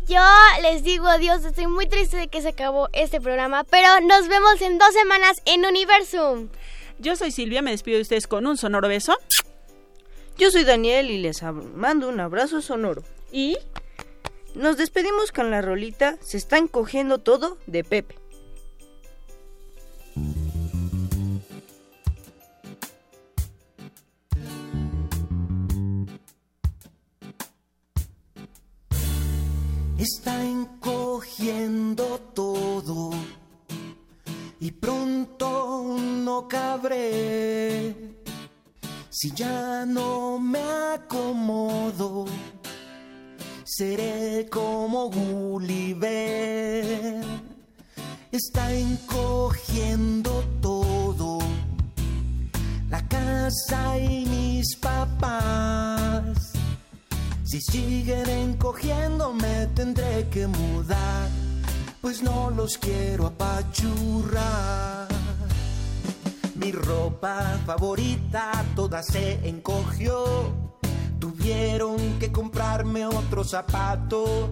yo 0.07 0.20
les 0.61 0.83
digo 0.83 1.07
adiós, 1.07 1.45
estoy 1.45 1.66
muy 1.66 1.87
triste 1.87 2.18
de 2.18 2.29
que 2.29 2.43
se 2.43 2.49
acabó 2.49 2.91
este 2.93 3.22
programa, 3.22 3.64
pero 3.64 3.89
nos 4.03 4.29
vemos 4.29 4.61
en 4.61 4.77
dos 4.77 4.93
semanas 4.93 5.41
en 5.47 5.64
Universum. 5.64 6.51
Yo 7.05 7.16
soy 7.16 7.32
Silvia, 7.32 7.61
me 7.61 7.70
despido 7.70 7.96
de 7.96 8.02
ustedes 8.02 8.26
con 8.26 8.46
un 8.46 8.57
sonoro 8.57 8.88
beso. 8.88 9.14
Yo 10.38 10.50
soy 10.50 10.64
Daniel 10.64 11.11
y 11.11 11.18
les 11.18 11.42
mando 11.42 12.09
un 12.09 12.18
abrazo 12.18 12.62
sonoro. 12.62 13.05
¿Y? 13.30 13.59
Nos 14.55 14.78
despedimos 14.78 15.30
con 15.30 15.50
la 15.50 15.61
rolita 15.61 16.16
Se 16.22 16.38
está 16.38 16.57
encogiendo 16.57 17.18
todo 17.18 17.59
de 17.66 17.84
Pepe. 17.84 18.16
está 29.98 30.42
encogiendo 30.44 32.18
todo 32.34 33.11
y 34.65 34.71
pronto 34.71 35.99
no 35.99 36.49
cabré. 36.49 37.95
Si 39.11 39.31
ya 39.33 39.85
no 39.85 40.39
me 40.39 40.62
acomodo, 40.95 42.25
seré 43.65 44.49
como 44.51 45.11
Gulliver. 45.11 46.03
Está 48.33 48.73
encogiendo 48.73 50.43
todo, 50.62 51.41
la 52.89 53.07
casa 53.07 53.99
y 53.99 54.25
mis 54.25 54.77
papás. 54.77 56.55
Si 57.45 57.61
siguen 57.61 58.31
encogiendo 58.31 59.35
me 59.35 59.67
tendré 59.75 60.27
que 60.31 60.47
mudar, 60.47 61.29
pues 62.05 62.22
no 62.22 62.50
los 62.50 62.76
quiero 62.76 63.28
apachurrar. 63.28 65.09
Mi 66.55 66.70
ropa 66.70 67.59
favorita 67.64 68.62
toda 68.76 69.02
se 69.02 69.40
encogió, 69.48 70.52
tuvieron 71.18 72.18
que 72.18 72.30
comprarme 72.30 73.07
otros 73.07 73.52
zapatos. 73.52 74.50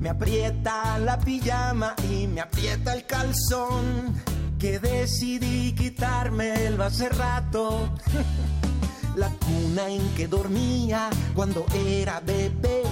Me 0.00 0.08
aprieta 0.08 0.98
la 0.98 1.20
pijama 1.20 1.94
y 2.10 2.26
me 2.26 2.40
aprieta 2.40 2.94
el 2.94 3.06
calzón, 3.06 4.20
que 4.58 4.80
decidí 4.80 5.72
quitarme 5.72 6.66
el 6.66 6.80
hace 6.80 7.10
rato. 7.10 7.90
La 9.14 9.28
cuna 9.28 9.88
en 9.88 10.02
que 10.16 10.26
dormía 10.26 11.08
cuando 11.36 11.64
era 11.72 12.18
bebé, 12.18 12.82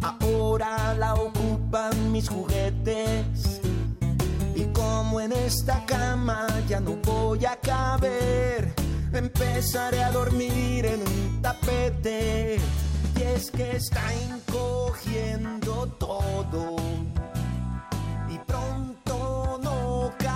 ahora 0.00 0.94
la 0.94 1.14
ocupan 1.66 2.12
mis 2.12 2.28
juguetes. 2.28 3.60
Y 4.54 4.64
como 4.72 5.20
en 5.20 5.32
esta 5.32 5.84
cama 5.86 6.46
ya 6.68 6.80
no 6.80 6.96
voy 7.04 7.44
a 7.44 7.56
caber, 7.56 8.72
empezaré 9.12 10.02
a 10.02 10.10
dormir 10.12 10.86
en 10.86 11.00
un 11.00 11.42
tapete. 11.42 12.58
Y 13.18 13.22
es 13.22 13.50
que 13.50 13.76
está 13.76 14.02
encogiendo 14.30 15.86
todo. 15.98 16.76
Y 18.30 18.38
pronto 18.46 19.60
no 19.62 20.12
cabré. 20.18 20.35